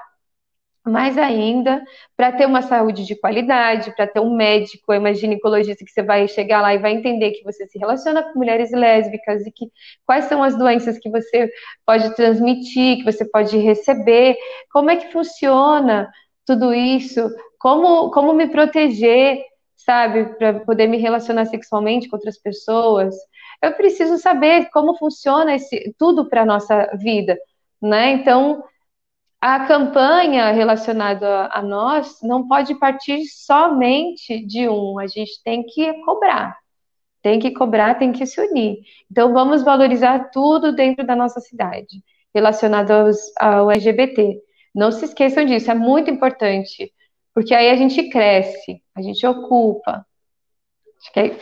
mais 0.85 1.17
ainda, 1.17 1.83
para 2.17 2.31
ter 2.31 2.45
uma 2.47 2.61
saúde 2.63 3.05
de 3.05 3.15
qualidade, 3.15 3.95
para 3.95 4.07
ter 4.07 4.19
um 4.19 4.35
médico, 4.35 4.93
uma 4.93 5.13
ginecologista 5.13 5.85
que 5.85 5.91
você 5.91 6.01
vai 6.01 6.27
chegar 6.27 6.61
lá 6.61 6.73
e 6.73 6.79
vai 6.79 6.93
entender 6.93 7.31
que 7.31 7.43
você 7.43 7.67
se 7.67 7.77
relaciona 7.77 8.23
com 8.23 8.39
mulheres 8.39 8.71
lésbicas 8.71 9.45
e 9.45 9.51
que 9.51 9.67
quais 10.05 10.25
são 10.25 10.41
as 10.43 10.57
doenças 10.57 10.97
que 10.97 11.09
você 11.09 11.49
pode 11.85 12.15
transmitir, 12.15 12.97
que 12.97 13.03
você 13.03 13.23
pode 13.23 13.57
receber, 13.57 14.35
como 14.71 14.89
é 14.89 14.95
que 14.95 15.11
funciona 15.11 16.09
tudo 16.45 16.73
isso, 16.73 17.29
como, 17.59 18.09
como 18.09 18.33
me 18.33 18.47
proteger, 18.47 19.39
sabe, 19.77 20.25
para 20.37 20.61
poder 20.61 20.87
me 20.87 20.97
relacionar 20.97 21.45
sexualmente 21.45 22.09
com 22.09 22.15
outras 22.15 22.39
pessoas. 22.39 23.15
Eu 23.61 23.73
preciso 23.73 24.17
saber 24.17 24.69
como 24.71 24.97
funciona 24.97 25.55
esse 25.55 25.93
tudo 25.97 26.27
para 26.27 26.45
nossa 26.45 26.89
vida, 26.97 27.37
né? 27.79 28.13
Então, 28.13 28.63
a 29.41 29.65
campanha 29.65 30.51
relacionada 30.51 31.49
a 31.51 31.63
nós 31.63 32.19
não 32.21 32.47
pode 32.47 32.75
partir 32.75 33.25
somente 33.25 34.45
de 34.45 34.69
um, 34.69 34.99
a 34.99 35.07
gente 35.07 35.41
tem 35.43 35.63
que 35.65 35.91
cobrar. 36.03 36.55
Tem 37.23 37.39
que 37.39 37.49
cobrar, 37.51 37.95
tem 37.95 38.11
que 38.11 38.25
se 38.27 38.39
unir. 38.39 38.77
Então 39.09 39.33
vamos 39.33 39.63
valorizar 39.63 40.29
tudo 40.29 40.71
dentro 40.71 41.05
da 41.05 41.15
nossa 41.15 41.39
cidade, 41.39 42.03
relacionado 42.33 42.91
aos, 42.91 43.17
ao 43.39 43.71
LGBT. 43.71 44.39
Não 44.75 44.91
se 44.91 45.05
esqueçam 45.05 45.43
disso, 45.43 45.71
é 45.71 45.75
muito 45.75 46.11
importante, 46.11 46.93
porque 47.33 47.55
aí 47.55 47.69
a 47.71 47.75
gente 47.75 48.09
cresce, 48.09 48.81
a 48.95 49.01
gente 49.01 49.25
ocupa. 49.25 50.05
Acho 50.99 51.13
que 51.13 51.19
é 51.19 51.37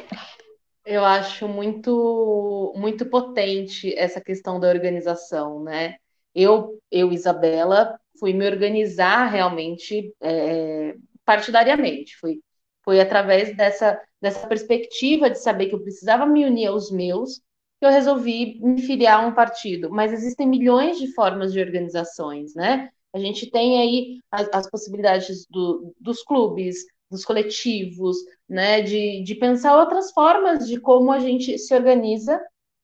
Eu 0.86 1.04
acho 1.04 1.50
muito, 1.50 2.74
muito 2.78 3.06
potente 3.06 3.94
essa 3.98 4.22
questão 4.22 4.58
da 4.58 4.70
organização, 4.70 5.62
né? 5.62 5.98
Eu, 6.34 6.80
eu, 6.92 7.12
Isabela, 7.12 8.00
fui 8.20 8.34
me 8.34 8.46
organizar 8.46 9.26
realmente 9.26 10.14
é, 10.22 10.96
partidariamente. 11.26 12.18
Foi, 12.18 12.40
foi 12.84 13.00
através 13.00 13.56
dessa, 13.56 14.00
dessa 14.22 14.48
perspectiva 14.48 15.30
de 15.30 15.40
saber 15.40 15.68
que 15.68 15.76
eu 15.76 15.82
precisava 15.82 16.26
me 16.26 16.46
unir 16.46 16.68
aos 16.68 16.92
meus 16.92 17.42
que 17.80 17.86
eu 17.86 17.92
resolvi 17.92 18.60
me 18.62 18.82
filiar 18.82 19.24
a 19.24 19.28
um 19.28 19.34
partido. 19.34 19.90
Mas 19.90 20.12
existem 20.12 20.48
milhões 20.48 21.00
de 21.00 21.14
formas 21.14 21.54
de 21.54 21.62
organizações, 21.62 22.54
né? 22.54 22.90
A 23.14 23.20
gente 23.20 23.50
tem 23.50 23.80
aí 23.82 24.20
as, 24.30 24.50
as 24.54 24.70
possibilidades 24.70 25.46
do, 25.50 25.96
dos 26.00 26.22
clubes, 26.22 26.86
dos 27.10 27.24
coletivos, 27.26 28.18
né? 28.48 28.82
De, 28.82 29.24
de 29.24 29.36
pensar 29.36 29.80
outras 29.80 30.12
formas 30.12 30.68
de 30.68 30.80
como 30.80 31.12
a 31.12 31.20
gente 31.20 31.58
se 31.58 31.74
organiza, 31.74 32.40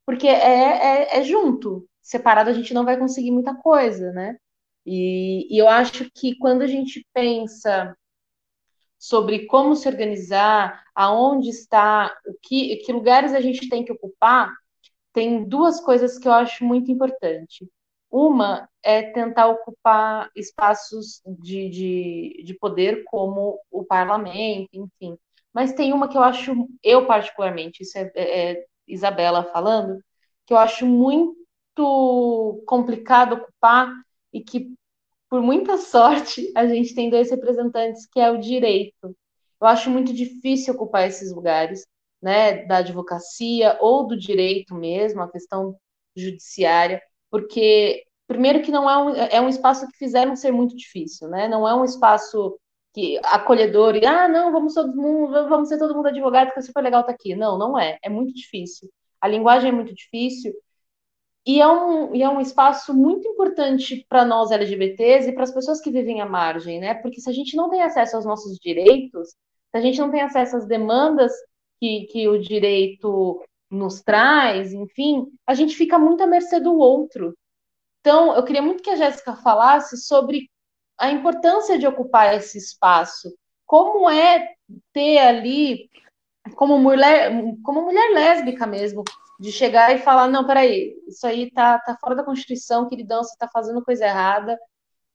porque 0.05 0.27
é, 0.27 1.11
é, 1.13 1.19
é 1.19 1.23
junto, 1.23 1.85
separado 2.05 2.51
a 2.51 2.53
gente 2.53 2.73
não 2.73 2.85
vai 2.85 2.97
conseguir 2.97 3.31
muita 3.31 3.55
coisa, 3.55 4.11
né? 4.11 4.37
E, 4.85 5.47
e 5.53 5.57
eu 5.57 5.67
acho 5.67 6.09
que 6.13 6.37
quando 6.37 6.61
a 6.61 6.67
gente 6.67 7.05
pensa 7.11 7.97
sobre 8.99 9.47
como 9.47 9.75
se 9.75 9.87
organizar, 9.87 10.83
aonde 10.93 11.49
está, 11.49 12.15
o 12.27 12.35
que, 12.43 12.77
que 12.77 12.93
lugares 12.93 13.33
a 13.33 13.41
gente 13.41 13.67
tem 13.67 13.83
que 13.83 13.91
ocupar, 13.91 14.53
tem 15.13 15.43
duas 15.45 15.81
coisas 15.81 16.19
que 16.19 16.27
eu 16.27 16.31
acho 16.31 16.63
muito 16.63 16.91
importante. 16.91 17.67
Uma 18.11 18.69
é 18.83 19.01
tentar 19.11 19.47
ocupar 19.47 20.29
espaços 20.35 21.21
de, 21.25 21.69
de, 21.69 22.43
de 22.45 22.53
poder 22.53 23.03
como 23.05 23.59
o 23.71 23.83
parlamento, 23.83 24.69
enfim. 24.73 25.17
mas 25.51 25.73
tem 25.73 25.91
uma 25.91 26.07
que 26.07 26.17
eu 26.17 26.23
acho, 26.23 26.53
eu 26.83 27.05
particularmente, 27.07 27.81
isso 27.81 27.97
é, 27.97 28.11
é, 28.15 28.51
é 28.51 28.65
Isabela 28.87 29.43
falando, 29.45 29.99
que 30.45 30.53
eu 30.53 30.57
acho 30.57 30.85
muito 30.85 31.44
complicado 32.65 33.33
ocupar 33.35 33.91
e 34.33 34.41
que, 34.41 34.73
por 35.29 35.41
muita 35.41 35.77
sorte, 35.79 36.51
a 36.55 36.65
gente 36.67 36.95
tem 36.95 37.09
dois 37.09 37.29
representantes, 37.29 38.07
que 38.07 38.19
é 38.19 38.31
o 38.31 38.39
direito. 38.39 39.15
Eu 39.61 39.67
acho 39.67 39.89
muito 39.89 40.13
difícil 40.13 40.73
ocupar 40.73 41.07
esses 41.07 41.33
lugares, 41.33 41.85
né, 42.21 42.65
da 42.65 42.77
advocacia 42.77 43.77
ou 43.81 44.07
do 44.07 44.17
direito 44.17 44.75
mesmo, 44.75 45.21
a 45.21 45.31
questão 45.31 45.77
judiciária, 46.15 47.01
porque 47.29 48.05
primeiro 48.27 48.61
que 48.61 48.71
não 48.71 48.89
é 48.89 48.97
um, 48.97 49.15
é 49.15 49.41
um 49.41 49.49
espaço 49.49 49.87
que 49.87 49.97
fizeram 49.97 50.35
ser 50.35 50.51
muito 50.51 50.75
difícil, 50.75 51.27
né? 51.29 51.47
Não 51.47 51.67
é 51.67 51.75
um 51.75 51.83
espaço 51.83 52.57
que 52.93 53.19
acolhedor 53.25 53.95
e 53.95 54.05
ah, 54.05 54.27
não, 54.27 54.51
vamos 54.51 54.73
todo 54.73 54.95
mundo, 54.95 55.31
vamos 55.49 55.67
ser 55.69 55.77
todo 55.77 55.93
mundo 55.95 56.07
advogado, 56.07 56.53
que 56.53 56.59
é 56.59 56.61
super 56.61 56.81
legal 56.81 57.01
estar 57.01 57.13
tá 57.13 57.15
aqui. 57.15 57.35
Não, 57.35 57.57
não 57.57 57.77
é. 57.77 57.99
É 58.01 58.09
muito 58.09 58.33
difícil. 58.33 58.89
A 59.21 59.27
linguagem 59.27 59.69
é 59.69 59.73
muito 59.73 59.93
difícil. 59.93 60.53
E 61.45 61.61
é 61.61 61.67
um, 61.67 62.15
e 62.15 62.23
é 62.23 62.29
um 62.29 62.41
espaço 62.41 62.93
muito 62.93 63.27
importante 63.27 64.05
para 64.09 64.25
nós 64.25 64.49
LGBTs 64.49 65.29
e 65.29 65.33
para 65.33 65.43
as 65.43 65.53
pessoas 65.53 65.79
que 65.79 65.91
vivem 65.91 66.19
à 66.19 66.25
margem, 66.25 66.79
né? 66.79 66.95
Porque 66.95 67.21
se 67.21 67.29
a 67.29 67.33
gente 67.33 67.55
não 67.55 67.69
tem 67.69 67.83
acesso 67.83 68.15
aos 68.15 68.25
nossos 68.25 68.57
direitos, 68.57 69.29
se 69.29 69.77
a 69.77 69.81
gente 69.81 69.99
não 69.99 70.09
tem 70.09 70.21
acesso 70.21 70.57
às 70.57 70.65
demandas 70.65 71.31
que, 71.79 72.07
que 72.11 72.27
o 72.27 72.39
direito 72.39 73.43
nos 73.69 74.01
traz, 74.01 74.73
enfim, 74.73 75.27
a 75.45 75.53
gente 75.53 75.75
fica 75.75 75.99
muito 75.99 76.23
à 76.23 76.27
mercê 76.27 76.59
do 76.59 76.75
outro. 76.75 77.35
Então, 77.99 78.35
eu 78.35 78.43
queria 78.43 78.61
muito 78.61 78.81
que 78.81 78.89
a 78.89 78.95
Jéssica 78.95 79.35
falasse 79.35 79.97
sobre 79.97 80.49
a 80.97 81.11
importância 81.11 81.77
de 81.77 81.85
ocupar 81.85 82.35
esse 82.35 82.57
espaço. 82.57 83.35
Como 83.65 84.09
é 84.09 84.53
ter 84.93 85.17
ali, 85.19 85.89
como 86.55 86.79
mulher, 86.79 87.31
como 87.63 87.83
mulher 87.83 88.13
lésbica 88.13 88.65
mesmo, 88.65 89.03
de 89.39 89.51
chegar 89.51 89.93
e 89.95 89.99
falar, 89.99 90.27
não, 90.27 90.45
peraí, 90.45 90.95
isso 91.07 91.25
aí 91.27 91.51
tá, 91.51 91.79
tá 91.79 91.97
fora 91.99 92.15
da 92.15 92.23
Constituição, 92.23 92.87
queridão, 92.87 93.23
você 93.23 93.35
tá 93.37 93.49
fazendo 93.51 93.83
coisa 93.83 94.05
errada. 94.05 94.57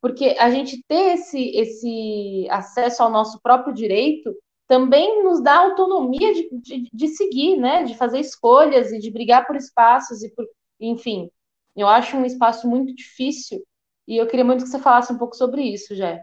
Porque 0.00 0.36
a 0.38 0.50
gente 0.50 0.82
ter 0.88 1.14
esse, 1.14 1.50
esse 1.56 2.46
acesso 2.50 3.02
ao 3.02 3.10
nosso 3.10 3.40
próprio 3.42 3.74
direito 3.74 4.34
também 4.66 5.22
nos 5.24 5.42
dá 5.42 5.58
autonomia 5.58 6.32
de, 6.32 6.48
de, 6.52 6.88
de 6.92 7.08
seguir, 7.08 7.56
né? 7.56 7.82
De 7.82 7.96
fazer 7.96 8.20
escolhas 8.20 8.92
e 8.92 8.98
de 8.98 9.10
brigar 9.10 9.46
por 9.46 9.56
espaços 9.56 10.22
e 10.22 10.30
por, 10.30 10.46
enfim. 10.78 11.28
Eu 11.76 11.88
acho 11.88 12.16
um 12.16 12.24
espaço 12.24 12.68
muito 12.68 12.94
difícil 12.94 13.62
e 14.06 14.16
eu 14.16 14.26
queria 14.26 14.44
muito 14.44 14.64
que 14.64 14.70
você 14.70 14.78
falasse 14.78 15.12
um 15.12 15.18
pouco 15.18 15.36
sobre 15.36 15.62
isso, 15.62 15.94
Jé. 15.94 16.22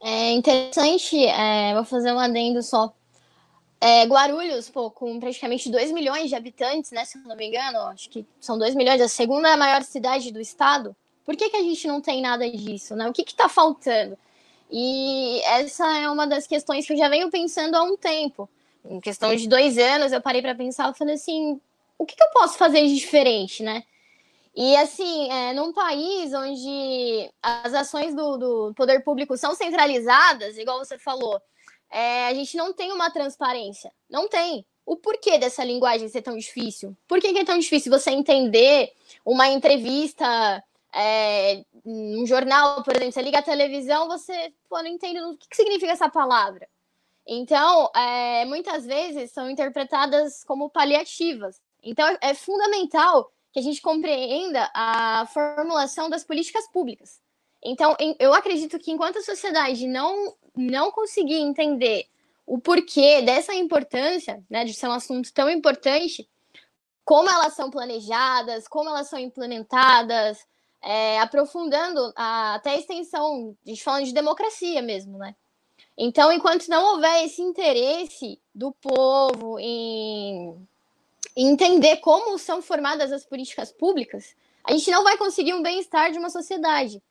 É 0.00 0.30
interessante, 0.32 1.16
é, 1.24 1.74
vou 1.74 1.84
fazer 1.84 2.12
um 2.12 2.18
adendo 2.18 2.62
só. 2.62 2.94
É, 3.80 4.04
Guarulhos, 4.04 4.68
pô, 4.68 4.90
com 4.90 5.20
praticamente 5.20 5.70
2 5.70 5.92
milhões 5.92 6.28
de 6.28 6.34
habitantes, 6.34 6.90
né? 6.90 7.04
Se 7.04 7.18
eu 7.18 7.22
não 7.22 7.36
me 7.36 7.46
engano, 7.46 7.78
acho 7.88 8.10
que 8.10 8.26
são 8.40 8.58
2 8.58 8.74
milhões, 8.74 9.00
a 9.00 9.08
segunda 9.08 9.56
maior 9.56 9.82
cidade 9.82 10.32
do 10.32 10.40
estado. 10.40 10.96
Por 11.24 11.36
que, 11.36 11.50
que 11.50 11.56
a 11.56 11.62
gente 11.62 11.86
não 11.86 12.00
tem 12.00 12.20
nada 12.20 12.48
disso, 12.50 12.96
né? 12.96 13.08
O 13.08 13.12
que 13.12 13.22
está 13.22 13.48
faltando? 13.48 14.18
E 14.70 15.40
essa 15.44 15.86
é 15.98 16.10
uma 16.10 16.26
das 16.26 16.46
questões 16.46 16.86
que 16.86 16.92
eu 16.92 16.96
já 16.96 17.08
venho 17.08 17.30
pensando 17.30 17.74
há 17.74 17.82
um 17.82 17.96
tempo. 17.96 18.48
Em 18.84 19.00
questão 19.00 19.34
de 19.34 19.48
dois 19.48 19.78
anos, 19.78 20.12
eu 20.12 20.20
parei 20.20 20.42
para 20.42 20.54
pensar 20.54 20.90
e 20.90 20.98
falei 20.98 21.14
assim: 21.14 21.60
o 21.98 22.04
que, 22.04 22.16
que 22.16 22.22
eu 22.22 22.30
posso 22.32 22.58
fazer 22.58 22.86
de 22.86 22.94
diferente, 22.94 23.62
né? 23.62 23.82
E 24.54 24.74
assim, 24.76 25.30
é, 25.30 25.52
num 25.52 25.72
país 25.72 26.32
onde 26.34 27.30
as 27.42 27.72
ações 27.74 28.14
do, 28.14 28.36
do, 28.36 28.74
poder 28.74 29.04
público 29.04 29.36
são 29.36 29.54
centralizadas, 29.54 30.58
igual 30.58 30.78
você 30.78 30.98
falou, 30.98 31.40
é, 31.90 32.26
a 32.26 32.34
gente 32.34 32.56
não 32.56 32.72
tem 32.72 32.92
uma 32.92 33.10
transparência. 33.10 33.92
Não 34.08 34.28
tem. 34.28 34.64
O 34.84 34.96
porquê 34.96 35.38
dessa 35.38 35.64
linguagem 35.64 36.08
ser 36.08 36.22
tão 36.22 36.36
difícil? 36.36 36.96
Por 37.06 37.20
que, 37.20 37.32
que 37.32 37.38
é 37.40 37.44
tão 37.44 37.58
difícil 37.58 37.92
você 37.92 38.10
entender 38.10 38.92
uma 39.24 39.48
entrevista 39.48 40.62
é, 40.94 41.64
um 41.84 42.26
jornal, 42.26 42.82
por 42.82 42.96
exemplo, 42.96 43.12
você 43.12 43.22
liga 43.22 43.38
a 43.38 43.42
televisão, 43.42 44.08
você 44.08 44.52
pô, 44.68 44.78
não 44.78 44.88
entende 44.88 45.20
o 45.20 45.36
que, 45.36 45.48
que 45.48 45.56
significa 45.56 45.92
essa 45.92 46.08
palavra. 46.08 46.68
Então, 47.26 47.90
é, 47.94 48.44
muitas 48.46 48.86
vezes 48.86 49.30
são 49.32 49.50
interpretadas 49.50 50.42
como 50.44 50.70
paliativas. 50.70 51.60
Então, 51.82 52.16
é 52.20 52.34
fundamental 52.34 53.30
que 53.52 53.58
a 53.58 53.62
gente 53.62 53.82
compreenda 53.82 54.70
a 54.74 55.26
formulação 55.26 56.08
das 56.08 56.24
políticas 56.24 56.66
públicas. 56.68 57.20
Então, 57.62 57.94
eu 58.18 58.32
acredito 58.32 58.78
que 58.78 58.90
enquanto 58.90 59.18
a 59.18 59.22
sociedade 59.22 59.86
não, 59.86 60.34
não 60.58 60.90
conseguir 60.90 61.36
entender 61.36 62.06
o 62.46 62.58
porquê 62.58 63.22
dessa 63.22 63.54
importância, 63.54 64.42
né, 64.48 64.64
de 64.64 64.74
ser 64.74 64.88
um 64.88 64.92
assunto 64.92 65.32
tão 65.32 65.50
importante, 65.50 66.28
como 67.04 67.28
elas 67.30 67.54
são 67.54 67.70
planejadas, 67.70 68.66
como 68.66 68.90
elas 68.90 69.08
são 69.08 69.18
implementadas, 69.18 70.46
é, 70.82 71.18
aprofundando 71.20 72.12
a, 72.16 72.54
até 72.54 72.70
a 72.70 72.78
extensão, 72.78 73.56
a 73.64 73.68
gente 73.68 73.82
falando 73.82 74.04
de 74.04 74.12
democracia 74.12 74.82
mesmo, 74.82 75.18
né? 75.18 75.34
Então, 75.96 76.32
enquanto 76.32 76.68
não 76.68 76.94
houver 76.94 77.24
esse 77.24 77.42
interesse 77.42 78.40
do 78.54 78.72
povo 78.72 79.58
em 79.58 80.54
entender 81.34 81.96
como 81.96 82.38
são 82.38 82.62
formadas 82.62 83.10
as 83.10 83.24
políticas 83.24 83.72
públicas, 83.72 84.36
a 84.64 84.72
gente 84.72 84.90
não 84.90 85.02
vai 85.02 85.16
conseguir 85.16 85.54
um 85.54 85.62
bem-estar 85.62 86.12
de 86.12 86.18
uma 86.18 86.30
sociedade. 86.30 87.02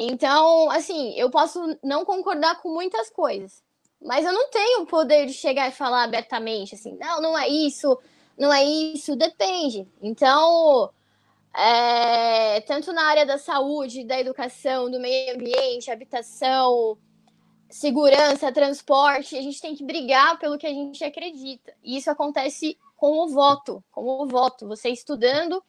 Então, 0.00 0.70
assim, 0.70 1.12
eu 1.18 1.28
posso 1.28 1.76
não 1.82 2.04
concordar 2.04 2.62
com 2.62 2.68
muitas 2.68 3.10
coisas, 3.10 3.64
mas 4.00 4.24
eu 4.24 4.32
não 4.32 4.48
tenho 4.48 4.82
o 4.82 4.86
poder 4.86 5.26
de 5.26 5.32
chegar 5.32 5.68
e 5.68 5.72
falar 5.72 6.04
abertamente 6.04 6.76
assim, 6.76 6.96
não, 6.96 7.20
não 7.20 7.36
é 7.36 7.48
isso, 7.48 7.98
não 8.38 8.52
é 8.52 8.64
isso, 8.64 9.16
depende. 9.16 9.88
Então, 10.00 10.88
é, 11.52 12.60
tanto 12.60 12.92
na 12.92 13.06
área 13.06 13.26
da 13.26 13.38
saúde, 13.38 14.04
da 14.04 14.20
educação, 14.20 14.88
do 14.88 15.00
meio 15.00 15.34
ambiente, 15.34 15.90
habitação, 15.90 16.96
segurança, 17.68 18.52
transporte, 18.52 19.36
a 19.36 19.42
gente 19.42 19.60
tem 19.60 19.74
que 19.74 19.82
brigar 19.82 20.38
pelo 20.38 20.58
que 20.58 20.66
a 20.66 20.72
gente 20.72 21.02
acredita. 21.02 21.74
E 21.82 21.96
isso 21.96 22.08
acontece 22.08 22.78
com 22.96 23.18
o 23.18 23.26
voto, 23.26 23.82
com 23.90 24.04
o 24.22 24.28
voto, 24.28 24.68
você 24.68 24.90
estudando 24.90 25.60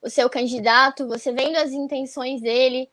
o 0.00 0.08
seu 0.08 0.30
candidato, 0.30 1.06
você 1.06 1.32
vendo 1.32 1.56
as 1.56 1.72
intenções 1.72 2.40
dele, 2.40 2.90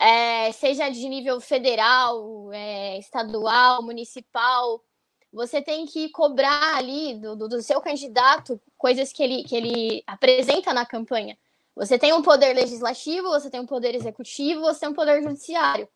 é, 0.00 0.50
seja 0.52 0.88
de 0.88 1.06
nível 1.06 1.40
federal, 1.42 2.50
é, 2.52 2.98
estadual, 2.98 3.82
municipal, 3.82 4.82
você 5.30 5.60
tem 5.60 5.84
que 5.84 6.08
cobrar 6.08 6.76
ali 6.76 7.14
do, 7.18 7.36
do, 7.36 7.62
seu 7.62 7.80
candidato 7.82 8.60
coisas 8.78 9.12
que 9.12 9.22
ele, 9.22 9.44
que 9.44 9.54
ele 9.54 10.02
apresenta 10.06 10.72
na 10.72 10.86
campanha. 10.86 11.38
Você 11.76 11.98
tem 11.98 12.14
um 12.14 12.22
poder 12.22 12.54
legislativo, 12.54 13.28
você 13.28 13.50
tem 13.50 13.60
um 13.60 13.66
poder 13.66 13.94
executivo, 13.94 14.62
você 14.62 14.80
tem 14.80 14.88
um 14.88 14.94
poder 14.94 15.22
judiciário. 15.22 15.86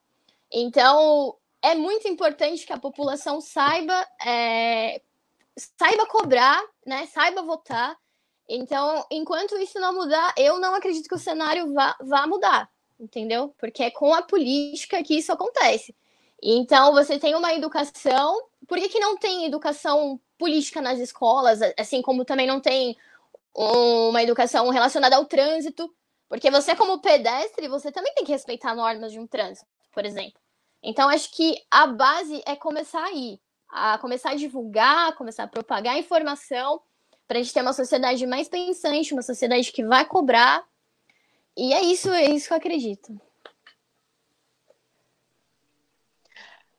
Então, 0.52 1.34
é 1.62 1.74
muito 1.74 2.06
importante 2.06 2.66
que 2.66 2.72
a 2.72 2.78
população 2.78 3.40
saiba 3.40 4.06
é, 4.24 5.00
saiba 5.78 6.06
cobrar, 6.06 6.62
né? 6.86 7.06
Saiba 7.06 7.42
votar. 7.42 7.96
Então, 8.46 9.04
enquanto 9.10 9.56
isso 9.56 9.80
não 9.80 9.94
mudar, 9.94 10.34
eu 10.36 10.60
não 10.60 10.74
acredito 10.74 11.08
que 11.08 11.14
o 11.14 11.18
cenário 11.18 11.72
vá, 11.72 11.96
vá 12.02 12.26
mudar, 12.26 12.70
entendeu? 12.98 13.54
Porque 13.58 13.82
é 13.82 13.90
com 13.90 14.14
a 14.14 14.22
política 14.22 15.02
que 15.02 15.16
isso 15.16 15.32
acontece. 15.32 15.94
Então, 16.42 16.92
você 16.92 17.18
tem 17.18 17.34
uma 17.34 17.52
educação. 17.54 18.48
Por 18.66 18.78
que, 18.78 18.88
que 18.88 19.00
não 19.00 19.16
tem 19.16 19.46
educação 19.46 20.20
política 20.38 20.80
nas 20.80 20.98
escolas? 20.98 21.60
Assim 21.78 22.02
como 22.02 22.24
também 22.24 22.46
não 22.46 22.60
tem 22.60 22.96
uma 23.54 24.22
educação 24.22 24.68
relacionada 24.70 25.16
ao 25.16 25.24
trânsito? 25.24 25.92
Porque 26.28 26.50
você, 26.50 26.74
como 26.74 27.00
pedestre, 27.00 27.68
você 27.68 27.92
também 27.92 28.12
tem 28.14 28.24
que 28.24 28.32
respeitar 28.32 28.74
normas 28.74 29.12
de 29.12 29.18
um 29.18 29.26
trânsito, 29.26 29.66
por 29.92 30.04
exemplo. 30.04 30.40
Então, 30.82 31.08
acho 31.08 31.30
que 31.30 31.62
a 31.70 31.86
base 31.86 32.42
é 32.46 32.56
começar 32.56 33.04
aí 33.04 33.40
a 33.74 33.98
começar 33.98 34.30
a 34.30 34.34
divulgar, 34.36 35.16
começar 35.16 35.44
a 35.44 35.48
propagar 35.48 35.98
informação, 35.98 36.80
para 37.26 37.38
a 37.38 37.42
gente 37.42 37.52
ter 37.52 37.62
uma 37.62 37.72
sociedade 37.72 38.24
mais 38.26 38.48
pensante, 38.48 39.12
uma 39.12 39.22
sociedade 39.22 39.72
que 39.72 39.84
vai 39.84 40.04
cobrar. 40.04 40.64
E 41.56 41.72
é 41.74 41.82
isso, 41.82 42.10
é 42.12 42.26
isso 42.30 42.46
que 42.46 42.52
eu 42.54 42.58
acredito. 42.58 43.20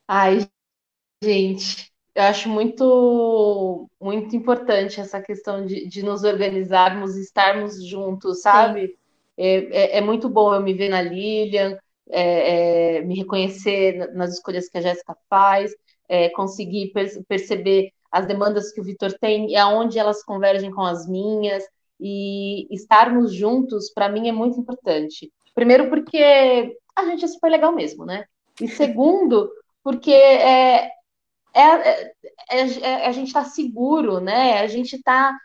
Ai, 0.08 0.48
gente, 1.22 1.92
eu 2.14 2.24
acho 2.24 2.48
muito, 2.48 3.90
muito 4.00 4.36
importante 4.36 5.00
essa 5.00 5.22
questão 5.22 5.66
de, 5.66 5.88
de 5.88 6.02
nos 6.02 6.24
organizarmos, 6.24 7.16
estarmos 7.16 7.84
juntos, 7.86 8.42
sabe? 8.42 8.96
É, 9.36 9.96
é, 9.96 9.98
é, 9.98 10.00
muito 10.00 10.28
bom 10.28 10.54
eu 10.54 10.62
me 10.62 10.74
ver 10.74 10.88
na 10.90 11.02
Lilian, 11.02 11.78
é, 12.10 12.98
é, 12.98 13.02
me 13.02 13.16
reconhecer 13.16 14.12
nas 14.14 14.34
escolhas 14.34 14.68
que 14.68 14.78
a 14.78 14.80
Jéssica 14.82 15.16
faz, 15.30 15.72
é, 16.08 16.30
conseguir 16.30 16.92
per 16.92 17.24
perceber 17.26 17.92
as 18.10 18.26
demandas 18.26 18.72
que 18.72 18.80
o 18.80 18.84
Vitor 18.84 19.12
tem 19.20 19.50
e 19.50 19.56
aonde 19.56 19.98
elas 19.98 20.22
convergem 20.24 20.70
com 20.70 20.82
as 20.82 21.08
minhas 21.08 21.64
e 22.00 22.66
estarmos 22.74 23.32
juntos 23.32 23.90
para 23.90 24.08
mim 24.08 24.28
é 24.28 24.32
muito 24.32 24.58
importante. 24.60 25.32
Primeiro 25.54 25.88
porque 25.88 26.76
a 26.94 27.04
gente 27.06 27.24
é 27.24 27.28
super 27.28 27.50
legal 27.50 27.72
mesmo, 27.72 28.04
né? 28.04 28.24
E 28.60 28.68
segundo 28.68 29.50
porque 29.82 30.12
é, 30.12 30.86
é, 30.86 30.90
é, 31.54 32.00
é, 32.50 32.60
é 32.82 33.06
a 33.06 33.12
gente 33.12 33.28
está 33.28 33.44
seguro, 33.44 34.20
né? 34.20 34.60
A 34.60 34.66
gente 34.66 34.96
está 34.96 35.36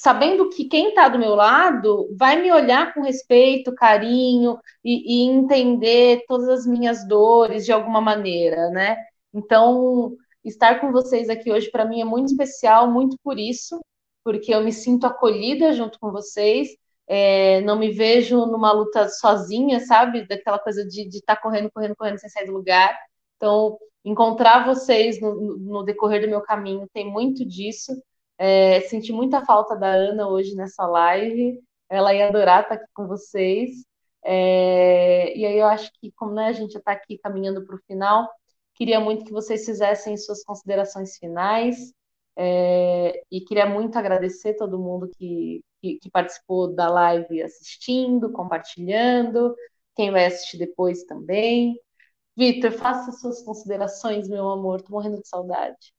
sabendo 0.00 0.48
que 0.48 0.64
quem 0.64 0.90
está 0.90 1.08
do 1.08 1.18
meu 1.18 1.34
lado 1.34 2.08
vai 2.16 2.40
me 2.40 2.50
olhar 2.50 2.94
com 2.94 3.02
respeito, 3.02 3.74
carinho 3.74 4.58
e, 4.82 5.26
e 5.26 5.28
entender 5.28 6.24
todas 6.26 6.48
as 6.48 6.66
minhas 6.66 7.06
dores 7.06 7.66
de 7.66 7.72
alguma 7.72 8.00
maneira, 8.00 8.70
né? 8.70 8.96
Então, 9.34 10.16
estar 10.44 10.80
com 10.80 10.90
vocês 10.90 11.28
aqui 11.28 11.52
hoje 11.52 11.70
para 11.70 11.84
mim 11.84 12.00
é 12.00 12.04
muito 12.04 12.28
especial, 12.30 12.90
muito 12.90 13.16
por 13.22 13.38
isso, 13.38 13.78
porque 14.24 14.54
eu 14.54 14.62
me 14.62 14.72
sinto 14.72 15.06
acolhida 15.06 15.72
junto 15.72 15.98
com 15.98 16.10
vocês. 16.10 16.68
É, 17.06 17.60
não 17.62 17.78
me 17.78 17.90
vejo 17.90 18.46
numa 18.46 18.72
luta 18.72 19.08
sozinha, 19.08 19.80
sabe? 19.80 20.26
Daquela 20.26 20.58
coisa 20.58 20.86
de 20.86 21.08
estar 21.08 21.36
tá 21.36 21.42
correndo, 21.42 21.70
correndo, 21.72 21.96
correndo 21.96 22.18
sem 22.18 22.30
sair 22.30 22.46
do 22.46 22.52
lugar. 22.52 22.96
Então, 23.36 23.78
encontrar 24.04 24.64
vocês 24.66 25.20
no, 25.20 25.58
no 25.58 25.82
decorrer 25.82 26.20
do 26.20 26.28
meu 26.28 26.40
caminho 26.40 26.88
tem 26.92 27.10
muito 27.10 27.44
disso. 27.44 27.92
É, 28.38 28.80
senti 28.82 29.12
muita 29.12 29.44
falta 29.44 29.76
da 29.76 29.88
Ana 29.92 30.28
hoje 30.28 30.54
nessa 30.54 30.86
live. 30.86 31.60
Ela 31.88 32.14
ia 32.14 32.28
adorar 32.28 32.62
estar 32.62 32.76
aqui 32.76 32.86
com 32.94 33.06
vocês. 33.06 33.70
É, 34.24 35.36
e 35.36 35.44
aí 35.44 35.58
eu 35.58 35.66
acho 35.66 35.90
que, 36.00 36.12
como 36.12 36.32
né, 36.32 36.46
a 36.46 36.52
gente 36.52 36.72
já 36.72 36.78
está 36.78 36.92
aqui 36.92 37.18
caminhando 37.18 37.64
para 37.66 37.76
o 37.76 37.80
final, 37.86 38.28
queria 38.74 39.00
muito 39.00 39.24
que 39.24 39.32
vocês 39.32 39.64
fizessem 39.64 40.16
suas 40.16 40.44
considerações 40.44 41.16
finais. 41.18 41.92
É, 42.42 43.22
e 43.30 43.42
queria 43.42 43.66
muito 43.66 43.98
agradecer 43.98 44.54
todo 44.54 44.78
mundo 44.78 45.10
que, 45.10 45.62
que, 45.82 45.98
que, 45.98 46.10
participou 46.10 46.74
da 46.74 46.88
live 46.88 47.42
assistindo, 47.42 48.32
compartilhando, 48.32 49.54
quem 49.94 50.10
vai 50.10 50.24
assistir 50.24 50.56
depois 50.56 51.04
também. 51.04 51.78
Vitor, 52.36 52.72
faça 52.72 53.12
suas 53.12 53.42
considerações, 53.42 54.28
meu 54.28 54.48
amor, 54.48 54.82
tô 54.82 54.92
morrendo 54.92 55.20
de 55.20 55.28
saudade. 55.28 55.92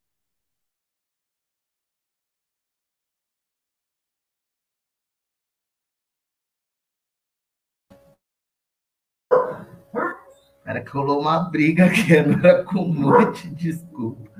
Cara, 10.63 10.83
que 10.83 10.91
rolou 10.91 11.21
uma 11.21 11.39
briga 11.51 11.85
aqui 11.85 12.17
agora 12.17 12.63
com 12.63 12.79
um 12.79 12.93
monte 12.93 13.47
de 13.49 13.73
desculpa. 13.73 14.30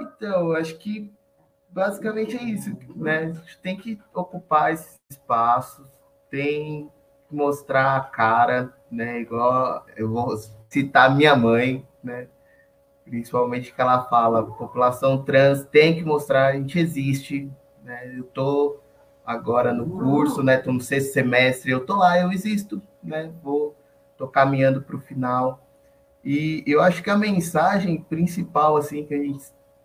Então, 0.00 0.52
acho 0.52 0.76
que 0.78 1.12
basicamente 1.68 2.36
é 2.36 2.42
isso, 2.42 2.76
né? 2.94 3.24
A 3.24 3.32
gente 3.32 3.58
tem 3.58 3.76
que 3.76 3.98
ocupar 4.14 4.72
esses 4.72 4.96
espaços, 5.10 5.86
tem 6.30 6.90
que 7.28 7.34
mostrar 7.34 7.96
a 7.96 8.00
cara, 8.00 8.72
né? 8.90 9.20
Igual 9.20 9.84
eu 9.96 10.08
vou 10.08 10.36
citar 10.68 11.14
minha 11.14 11.34
mãe, 11.34 11.86
né? 12.02 12.28
Principalmente 13.04 13.74
que 13.74 13.80
ela 13.80 14.04
fala, 14.04 14.46
população 14.46 15.22
trans 15.24 15.64
tem 15.64 15.94
que 15.96 16.04
mostrar, 16.04 16.48
a 16.48 16.52
gente 16.52 16.78
existe, 16.78 17.50
né? 17.82 18.16
Eu 18.16 18.24
tô 18.24 18.78
agora 19.26 19.72
no 19.72 19.88
curso, 19.88 20.42
né? 20.42 20.58
Tô 20.58 20.72
no 20.72 20.80
sexto 20.80 21.12
semestre, 21.12 21.70
eu 21.70 21.84
tô 21.84 21.96
lá, 21.96 22.18
eu 22.18 22.32
existo, 22.32 22.80
né? 23.02 23.32
Vou 23.42 23.76
tô 24.16 24.28
caminhando 24.28 24.82
para 24.82 24.96
o 24.96 25.00
final. 25.00 25.60
E 26.24 26.62
eu 26.66 26.80
acho 26.80 27.02
que 27.02 27.10
a 27.10 27.16
mensagem 27.16 28.00
principal, 28.02 28.76
assim, 28.76 29.04
que 29.04 29.14
a 29.14 29.18
gente 29.18 29.44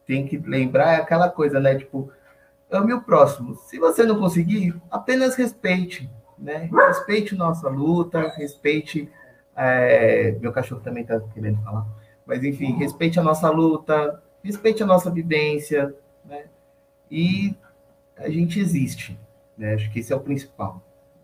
tem 0.10 0.26
que 0.26 0.38
lembrar 0.38 0.93
é 0.93 0.95
aquela 0.95 1.30
coisa, 1.30 1.60
né? 1.60 1.76
Tipo, 1.76 2.12
ame 2.72 2.91
o 2.93 3.01
próximo. 3.03 3.53
Se 3.53 3.78
você 3.78 4.03
não 4.03 4.18
conseguir, 4.18 4.76
apenas 4.89 5.36
respeite, 5.36 6.10
né? 6.36 6.68
Respeite 6.88 7.36
nossa 7.36 7.70
luta, 7.70 8.28
respeite. 8.36 9.07
É... 9.55 10.32
Meu 10.41 10.51
cachorro 10.51 10.82
também 10.82 11.03
está 11.03 11.20
querendo 11.32 11.62
falar. 11.62 11.86
Mas, 12.26 12.43
enfim, 12.43 12.74
respeite 12.74 13.20
a 13.20 13.24
nossa 13.24 13.51
luta, 13.51 14.20
respeite 14.43 14.82
a 14.82 14.86
nossa 14.88 15.12
vivência, 15.12 15.93
né? 16.26 16.45
E 17.12 17.55
a 18.18 18.30
gente 18.32 18.60
existe, 18.60 19.16
né? 19.55 19.76
Acho 19.76 19.91
que 19.91 19.99
esse 19.99 20.12
é 20.12 20.16
o 20.16 20.22
principal. 20.22 20.82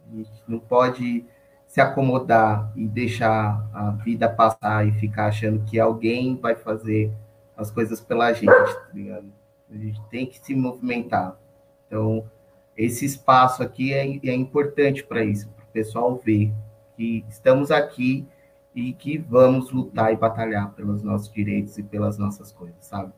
A 0.08 0.16
gente 0.16 0.30
não 0.48 0.60
pode 0.60 1.26
se 1.66 1.82
acomodar 1.82 2.72
e 2.76 2.86
deixar 2.86 3.68
a 3.74 3.90
vida 3.90 4.30
passar 4.30 4.88
e 4.88 4.92
ficar 4.92 5.26
achando 5.26 5.66
que 5.66 5.80
alguém 5.80 6.36
vai 6.36 6.54
fazer 6.54 7.12
as 7.56 7.72
coisas 7.72 8.02
pela 8.02 8.34
gente, 8.34 8.48
tá 8.48 8.90
ligado? 8.94 9.32
A 9.70 9.78
gente 9.78 10.02
tem 10.10 10.26
que 10.26 10.40
se 10.40 10.56
movimentar. 10.56 11.38
Então, 11.88 12.30
esse 12.78 13.06
espaço 13.06 13.64
aqui 13.64 13.94
é, 13.94 14.06
é 14.06 14.34
importante 14.34 15.04
para 15.04 15.24
isso, 15.24 15.48
para 15.50 15.64
o 15.64 15.68
pessoal 15.68 16.16
ver 16.24 16.52
que 16.96 17.26
estamos 17.30 17.72
aqui 17.72 18.28
e 18.74 18.94
que 18.94 19.18
vamos 19.18 19.72
lutar 19.72 20.12
e 20.14 20.18
batalhar 20.18 20.74
pelos 20.74 21.02
nossos 21.02 21.32
direitos 21.32 21.78
e 21.78 21.84
pelas 21.84 22.18
nossas 22.18 22.52
coisas, 22.52 22.86
sabe? 22.86 23.14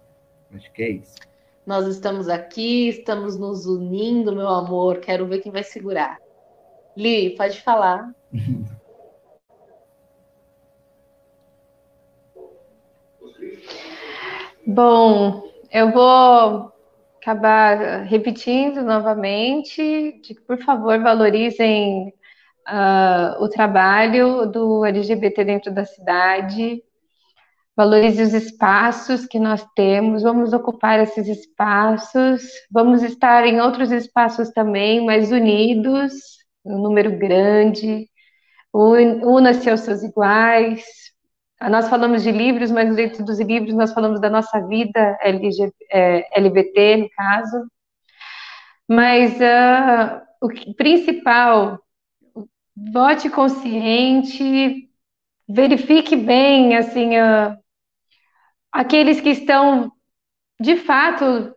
Acho 0.54 0.72
que 0.72 0.84
é 0.84 0.90
isso. 0.90 1.16
Nós 1.66 1.86
estamos 1.88 2.30
aqui, 2.30 2.90
estamos 2.90 3.38
nos 3.38 3.66
unindo, 3.66 4.34
meu 4.34 4.48
amor. 4.48 5.00
Quero 5.00 5.28
ver 5.28 5.40
quem 5.40 5.52
vai 5.52 5.64
segurar. 5.64 6.18
Li, 6.96 7.36
pode 7.36 7.62
falar. 7.62 8.14
Bom, 14.70 15.44
eu 15.72 15.94
vou 15.94 16.74
acabar 17.22 18.04
repetindo 18.04 18.82
novamente 18.82 19.82
de 20.22 20.36
que, 20.36 20.42
por 20.42 20.62
favor, 20.62 21.00
valorizem 21.02 22.10
uh, 22.68 23.42
o 23.42 23.48
trabalho 23.48 24.46
do 24.46 24.84
LGBT 24.84 25.46
dentro 25.46 25.74
da 25.74 25.86
cidade, 25.86 26.84
valorize 27.78 28.22
os 28.22 28.34
espaços 28.34 29.26
que 29.26 29.40
nós 29.40 29.66
temos, 29.74 30.24
vamos 30.24 30.52
ocupar 30.52 31.00
esses 31.00 31.30
espaços, 31.30 32.44
vamos 32.70 33.04
estar 33.04 33.46
em 33.48 33.62
outros 33.62 33.90
espaços 33.90 34.50
também, 34.50 35.06
mais 35.06 35.32
unidos, 35.32 36.12
um 36.66 36.78
número 36.78 37.18
grande, 37.18 38.10
una-se 38.74 39.70
aos 39.70 39.80
seus 39.80 40.04
iguais. 40.04 40.84
Nós 41.62 41.90
falamos 41.90 42.24
de 42.24 42.32
livros, 42.32 42.70
mas 42.72 42.96
dentro 42.96 43.26
dos 43.26 43.40
livros 43.40 43.74
nós 43.74 43.92
falamos 43.94 44.22
da 44.22 44.30
nossa 44.30 44.60
vida 44.68 45.18
LG, 45.22 45.74
é, 45.92 46.40
LBT, 46.40 46.98
no 46.98 47.10
caso. 47.10 47.68
Mas 48.88 49.34
uh, 49.36 50.22
o 50.42 50.74
principal, 50.76 51.80
vote 52.76 53.30
consciente, 53.30 54.90
verifique 55.48 56.16
bem, 56.16 56.78
assim, 56.78 57.18
uh, 57.18 57.58
aqueles 58.72 59.20
que 59.20 59.30
estão, 59.30 59.92
de 60.60 60.78
fato, 60.78 61.54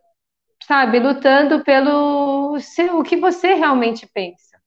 sabe, 0.63 0.99
lutando 0.99 1.63
pelo 1.63 2.59
seu, 2.59 2.99
o 2.99 3.03
que 3.03 3.17
você 3.17 3.53
realmente 3.53 4.07
pensa, 4.13 4.57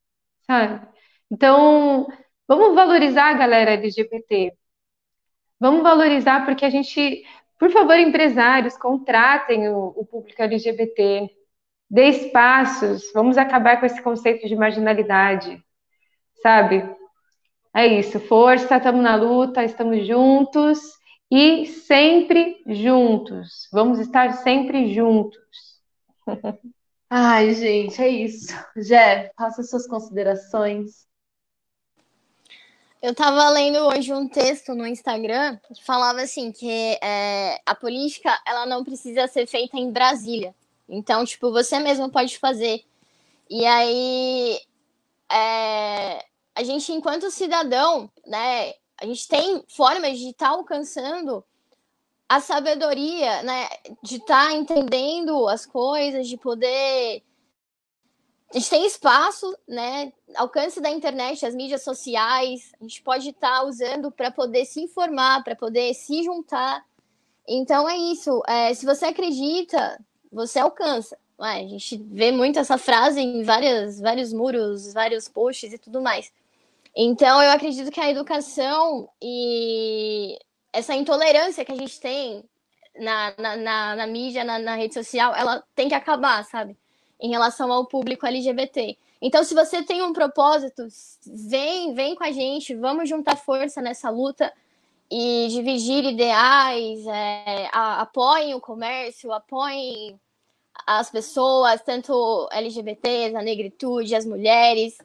sabe? 0.46 0.86
Então, 1.30 2.06
Vamos 2.46 2.74
valorizar 2.74 3.30
a 3.30 3.34
galera 3.34 3.72
LGBT. 3.72 4.52
Vamos 5.64 5.82
valorizar 5.82 6.44
porque 6.44 6.62
a 6.62 6.68
gente, 6.68 7.24
por 7.58 7.70
favor, 7.70 7.98
empresários, 7.98 8.76
contratem 8.76 9.66
o, 9.70 9.94
o 9.96 10.04
público 10.04 10.42
LGBT, 10.42 11.30
dê 11.88 12.08
espaços, 12.10 13.10
vamos 13.14 13.38
acabar 13.38 13.80
com 13.80 13.86
esse 13.86 14.02
conceito 14.02 14.46
de 14.46 14.54
marginalidade, 14.54 15.58
sabe? 16.42 16.84
É 17.74 17.86
isso, 17.86 18.20
força, 18.20 18.76
estamos 18.76 19.02
na 19.02 19.14
luta, 19.14 19.64
estamos 19.64 20.06
juntos 20.06 20.80
e 21.30 21.64
sempre 21.64 22.62
juntos. 22.66 23.66
Vamos 23.72 23.98
estar 24.00 24.34
sempre 24.34 24.92
juntos. 24.92 25.40
Ai, 27.08 27.54
gente, 27.54 28.02
é 28.02 28.08
isso. 28.10 28.52
Jé, 28.76 29.32
faça 29.34 29.62
suas 29.62 29.86
considerações. 29.86 31.06
Eu 33.04 33.10
estava 33.10 33.50
lendo 33.50 33.80
hoje 33.80 34.14
um 34.14 34.26
texto 34.26 34.74
no 34.74 34.86
Instagram 34.86 35.58
que 35.74 35.84
falava 35.84 36.22
assim 36.22 36.50
que 36.50 36.98
é, 37.02 37.60
a 37.66 37.74
política 37.74 38.34
ela 38.46 38.64
não 38.64 38.82
precisa 38.82 39.26
ser 39.26 39.46
feita 39.46 39.76
em 39.76 39.92
Brasília. 39.92 40.54
Então, 40.88 41.22
tipo, 41.22 41.52
você 41.52 41.78
mesmo 41.78 42.08
pode 42.08 42.38
fazer. 42.38 42.82
E 43.50 43.66
aí, 43.66 44.58
é, 45.30 46.24
a 46.54 46.62
gente, 46.62 46.90
enquanto 46.92 47.30
cidadão, 47.30 48.10
né, 48.26 48.72
a 48.96 49.04
gente 49.04 49.28
tem 49.28 49.62
formas 49.68 50.18
de 50.18 50.30
estar 50.30 50.48
tá 50.48 50.56
alcançando 50.56 51.44
a 52.26 52.40
sabedoria, 52.40 53.42
né, 53.42 53.68
de 54.02 54.16
estar 54.16 54.48
tá 54.48 54.54
entendendo 54.54 55.46
as 55.46 55.66
coisas, 55.66 56.26
de 56.26 56.38
poder 56.38 57.22
a 58.54 58.58
gente 58.58 58.70
tem 58.70 58.86
espaço, 58.86 59.58
né? 59.66 60.12
Alcance 60.36 60.80
da 60.80 60.88
internet, 60.88 61.44
as 61.44 61.56
mídias 61.56 61.82
sociais, 61.82 62.72
a 62.80 62.84
gente 62.84 63.02
pode 63.02 63.30
estar 63.30 63.60
tá 63.60 63.64
usando 63.64 64.12
para 64.12 64.30
poder 64.30 64.64
se 64.64 64.80
informar, 64.80 65.42
para 65.42 65.56
poder 65.56 65.92
se 65.92 66.22
juntar. 66.22 66.84
Então 67.48 67.88
é 67.88 67.96
isso. 67.96 68.40
É, 68.46 68.72
se 68.72 68.86
você 68.86 69.06
acredita, 69.06 70.00
você 70.30 70.60
alcança. 70.60 71.18
Ué, 71.36 71.62
a 71.62 71.66
gente 71.66 71.96
vê 71.96 72.30
muito 72.30 72.60
essa 72.60 72.78
frase 72.78 73.20
em 73.20 73.42
várias, 73.42 74.00
vários 74.00 74.32
muros, 74.32 74.92
vários 74.92 75.28
posts 75.28 75.72
e 75.72 75.78
tudo 75.78 76.00
mais. 76.00 76.32
Então 76.94 77.42
eu 77.42 77.50
acredito 77.50 77.90
que 77.90 78.00
a 78.00 78.08
educação 78.08 79.08
e 79.20 80.38
essa 80.72 80.94
intolerância 80.94 81.64
que 81.64 81.72
a 81.72 81.76
gente 81.76 81.98
tem 81.98 82.44
na, 82.96 83.34
na, 83.36 83.56
na, 83.56 83.96
na 83.96 84.06
mídia, 84.06 84.44
na, 84.44 84.60
na 84.60 84.76
rede 84.76 84.94
social, 84.94 85.34
ela 85.34 85.64
tem 85.74 85.88
que 85.88 85.94
acabar, 85.94 86.44
sabe? 86.44 86.76
Em 87.24 87.30
relação 87.30 87.72
ao 87.72 87.86
público 87.86 88.26
LGBT. 88.26 88.98
Então, 89.22 89.42
se 89.42 89.54
você 89.54 89.82
tem 89.82 90.02
um 90.02 90.12
propósito, 90.12 90.86
vem, 91.26 91.94
vem 91.94 92.14
com 92.14 92.22
a 92.22 92.30
gente, 92.30 92.74
vamos 92.74 93.08
juntar 93.08 93.36
força 93.36 93.80
nessa 93.80 94.10
luta 94.10 94.52
e 95.10 95.48
dividir 95.48 96.04
ideais, 96.04 97.06
é, 97.06 97.70
a, 97.72 98.02
apoiem 98.02 98.54
o 98.54 98.60
comércio, 98.60 99.32
apoiem 99.32 100.20
as 100.86 101.10
pessoas, 101.10 101.80
tanto 101.80 102.46
LGBTs, 102.52 103.34
a 103.34 103.40
negritude, 103.40 104.14
as 104.14 104.26
mulheres. 104.26 104.98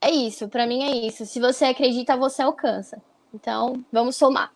É 0.00 0.10
isso, 0.10 0.48
para 0.48 0.66
mim 0.66 0.82
é 0.82 1.06
isso. 1.06 1.24
Se 1.24 1.38
você 1.38 1.66
acredita, 1.66 2.16
você 2.16 2.42
alcança. 2.42 3.00
Então, 3.32 3.84
vamos 3.92 4.16
somar. 4.16 4.52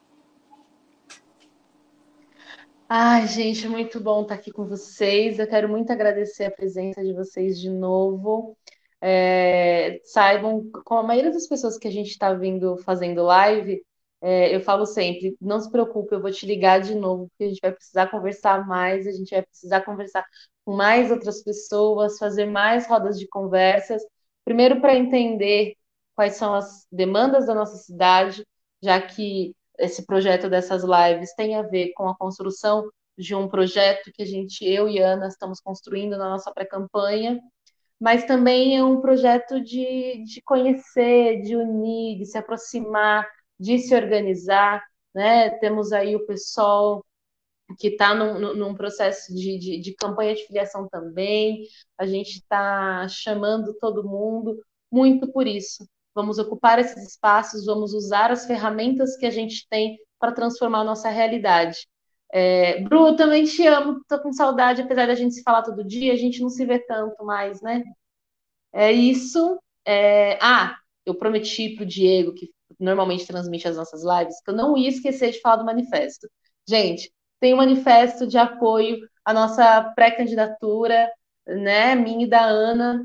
Ai, 2.91 3.27
gente, 3.29 3.69
muito 3.69 4.01
bom 4.01 4.23
estar 4.23 4.35
aqui 4.35 4.51
com 4.51 4.67
vocês. 4.67 5.39
Eu 5.39 5.47
quero 5.47 5.69
muito 5.69 5.93
agradecer 5.93 6.45
a 6.45 6.51
presença 6.51 7.03
de 7.05 7.13
vocês 7.13 7.59
de 7.61 7.69
novo. 7.71 8.57
É, 9.01 10.01
saibam, 10.05 10.71
com 10.85 10.95
a 10.97 11.03
maioria 11.03 11.31
das 11.31 11.47
pessoas 11.47 11.77
que 11.79 11.87
a 11.87 11.91
gente 11.91 12.09
está 12.11 12.33
vindo 12.35 12.77
fazendo 12.79 13.23
live, 13.25 13.85
é, 14.21 14.55
eu 14.55 14.61
falo 14.61 14.87
sempre, 14.87 15.37
não 15.41 15.61
se 15.61 15.71
preocupe, 15.71 16.15
eu 16.15 16.21
vou 16.23 16.31
te 16.33 16.47
ligar 16.47 16.81
de 16.81 16.95
novo, 16.95 17.29
porque 17.29 17.45
a 17.45 17.49
gente 17.49 17.61
vai 17.61 17.73
precisar 17.73 18.11
conversar 18.11 18.67
mais, 18.67 19.07
a 19.07 19.13
gente 19.13 19.31
vai 19.31 19.43
precisar 19.43 19.83
conversar 19.83 20.25
com 20.65 20.75
mais 20.75 21.11
outras 21.11 21.43
pessoas, 21.43 22.19
fazer 22.19 22.47
mais 22.47 22.87
rodas 22.89 23.19
de 23.19 23.29
conversas, 23.29 24.03
primeiro 24.45 24.81
para 24.81 24.97
entender 24.97 25.75
quais 26.15 26.35
são 26.37 26.55
as 26.55 26.87
demandas 26.91 27.47
da 27.47 27.55
nossa 27.55 27.77
cidade, 27.77 28.45
já 28.83 29.01
que 29.01 29.55
esse 29.79 30.05
projeto 30.07 30.49
dessas 30.49 30.83
lives 30.83 31.35
tem 31.35 31.55
a 31.57 31.63
ver 31.63 31.93
com 31.95 32.09
a 32.09 32.17
construção 32.17 32.89
de 33.17 33.35
um 33.35 33.49
projeto 33.49 34.13
que 34.13 34.23
a 34.23 34.27
gente, 34.27 34.65
eu 34.65 34.89
e 34.89 34.99
Ana, 34.99 35.27
estamos 35.29 35.61
construindo 35.61 36.17
na 36.17 36.29
nossa 36.31 36.53
pré-campanha, 36.53 37.41
mas 38.01 38.25
também 38.25 38.77
é 38.77 38.85
um 38.85 39.01
projeto 39.01 39.61
de, 39.61 40.23
de 40.25 40.41
conhecer, 40.43 41.43
de 41.43 41.57
unir, 41.57 42.19
de 42.19 42.27
se 42.27 42.39
aproximar, 42.39 43.29
de 43.59 43.79
se 43.79 43.95
organizar, 43.95 44.85
né? 45.15 45.51
Temos 45.59 45.93
aí 45.93 46.15
o 46.15 46.27
pessoal 46.27 47.05
que 47.79 47.89
está 47.89 48.15
num, 48.15 48.55
num, 48.55 48.75
processo 48.75 49.35
de, 49.35 49.59
de, 49.59 49.81
de, 49.81 49.95
campanha 49.95 50.35
de 50.35 50.47
filiação 50.47 50.89
também, 50.89 51.65
a 51.99 52.07
gente 52.07 52.37
está 52.37 53.07
chamando 53.09 53.75
todo 53.79 54.09
mundo 54.09 54.59
muito 54.91 55.31
por 55.31 55.47
isso, 55.47 55.87
vamos 56.19 56.37
ocupar 56.37 56.81
esses 56.81 57.11
espaços, 57.11 57.65
vamos 57.65 57.95
usar 57.95 58.33
as 58.33 58.45
ferramentas 58.45 59.17
que 59.17 59.25
a 59.25 59.31
gente 59.31 59.69
tem 59.71 59.97
para 60.19 60.33
transformar 60.33 60.81
a 60.81 60.85
nossa 60.85 61.09
realidade. 61.09 61.87
É, 62.33 62.81
Bru, 62.83 63.15
também 63.15 63.45
te 63.45 63.65
amo, 63.69 64.01
tô 64.09 64.21
com 64.21 64.33
saudade, 64.33 64.83
apesar 64.83 65.07
da 65.07 65.15
gente 65.15 65.35
se 65.35 65.45
falar 65.45 65.63
todo 65.63 65.87
dia, 65.87 66.13
a 66.13 66.17
gente 66.17 66.41
não 66.41 66.51
se 66.51 66.67
vê 66.67 66.81
tanto 66.81 67.25
mais, 67.25 67.63
né? 67.63 67.85
É 68.73 68.91
isso. 68.91 69.61
É... 69.87 70.37
Ah, 70.43 70.77
eu 71.07 71.15
prometi 71.15 71.77
pro 71.77 71.87
Diego, 71.87 72.35
que 72.35 72.51
normalmente 72.81 73.25
transmite 73.25 73.69
as 73.69 73.77
nossas 73.77 74.03
lives, 74.03 74.43
que 74.43 74.51
eu 74.51 74.57
não 74.57 74.77
ia 74.77 74.89
esquecer 74.89 75.31
de 75.31 75.41
falar 75.41 75.57
do 75.57 75.65
manifesto. 75.65 76.29
Gente, 76.69 77.13
tem 77.39 77.55
um 77.55 77.59
manifesto 77.59 78.27
de 78.27 78.37
apoio 78.37 78.99
à 79.25 79.33
nossa 79.33 79.85
pré-candidatura, 79.95 81.09
né, 81.47 81.95
minha 81.95 82.25
e 82.27 82.29
da 82.29 82.45
Ana, 82.45 83.05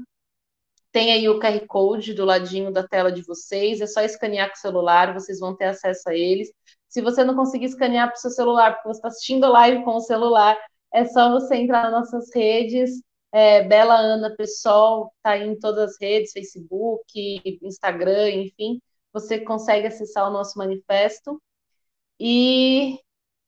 tem 0.94 1.12
aí 1.12 1.28
o 1.28 1.39
QR 1.39 1.66
Code 1.68 2.14
do 2.14 2.24
ladinho 2.24 2.72
da 2.72 2.88
tela 2.88 3.12
de 3.12 3.24
vocês, 3.24 3.82
é 3.82 3.88
só 3.88 4.02
escanear 4.02 4.50
com 4.50 4.56
o 4.56 4.60
celular, 4.60 5.14
vocês 5.14 5.39
vão 5.39 5.56
ter 5.56 5.66
acesso 5.66 6.08
a 6.10 6.16
eles. 6.16 6.54
Se 6.88 7.02
você 7.02 7.24
não 7.24 7.36
conseguir 7.36 7.66
escanear 7.66 8.08
para 8.08 8.16
o 8.16 8.20
seu 8.20 8.30
celular, 8.30 8.76
porque 8.76 8.89
você 8.89 9.00
está 9.00 9.08
assistindo 9.08 9.44
a 9.46 9.50
live 9.50 9.84
com 9.84 9.96
o 9.96 10.02
celular, 10.02 10.56
é 10.94 11.06
só 11.06 11.32
você 11.32 11.56
entrar 11.56 11.89
nas 11.89 12.12
nossas 12.12 12.30
redes, 12.34 13.02
é, 13.32 13.64
Bela 13.64 13.96
Ana 13.96 14.36
Pessoal, 14.36 15.12
tá 15.24 15.36
em 15.36 15.58
todas 15.58 15.91
as 15.91 15.98
redes, 16.00 16.32
Facebook, 16.32 17.60
Instagram, 17.64 18.30
enfim, 18.30 18.80
você 19.12 19.39
consegue 19.39 19.88
acessar 19.88 20.30
o 20.30 20.34
nosso 20.34 20.58
manifesto. 20.60 21.41
E 22.20 23.00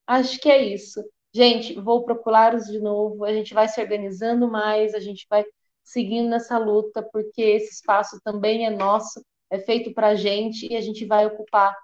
acho 0.07 0.39
que 0.39 0.49
é 0.49 0.63
isso. 0.63 1.03
Gente, 1.33 1.79
vou 1.79 2.03
procurá-los 2.05 2.65
de 2.65 2.79
novo, 2.79 3.23
a 3.25 3.33
gente 3.33 3.53
vai 3.53 3.67
se 3.67 3.79
organizando 3.81 4.49
mais, 4.49 4.95
a 4.95 4.99
gente 4.99 5.27
vai 5.29 5.45
seguindo 5.85 6.29
nessa 6.29 6.57
luta, 6.57 7.03
porque 7.13 7.41
esse 7.41 7.75
espaço 7.75 8.19
também 8.23 8.65
é 8.65 8.69
nosso, 8.69 9.23
é 9.49 9.59
feito 9.59 9.93
para 9.93 10.07
a 10.09 10.15
gente 10.15 10.67
e 10.71 10.75
a 10.75 10.81
gente 10.81 11.05
vai 11.05 11.25
ocupar 11.25 11.75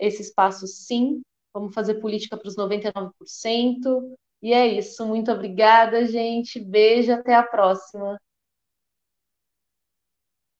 esse 0.00 0.22
espaço 0.22 0.66
sim. 0.66 1.22
Vamos 1.54 1.74
fazer 1.74 1.96
política 1.96 2.36
para 2.36 2.48
os 2.48 2.56
99%. 2.56 3.12
E 4.42 4.52
é 4.52 4.66
isso. 4.66 5.06
Muito 5.06 5.30
obrigada, 5.30 6.04
gente. 6.06 6.58
Beijo, 6.58 7.12
até 7.12 7.34
a 7.34 7.42
próxima. 7.42 8.18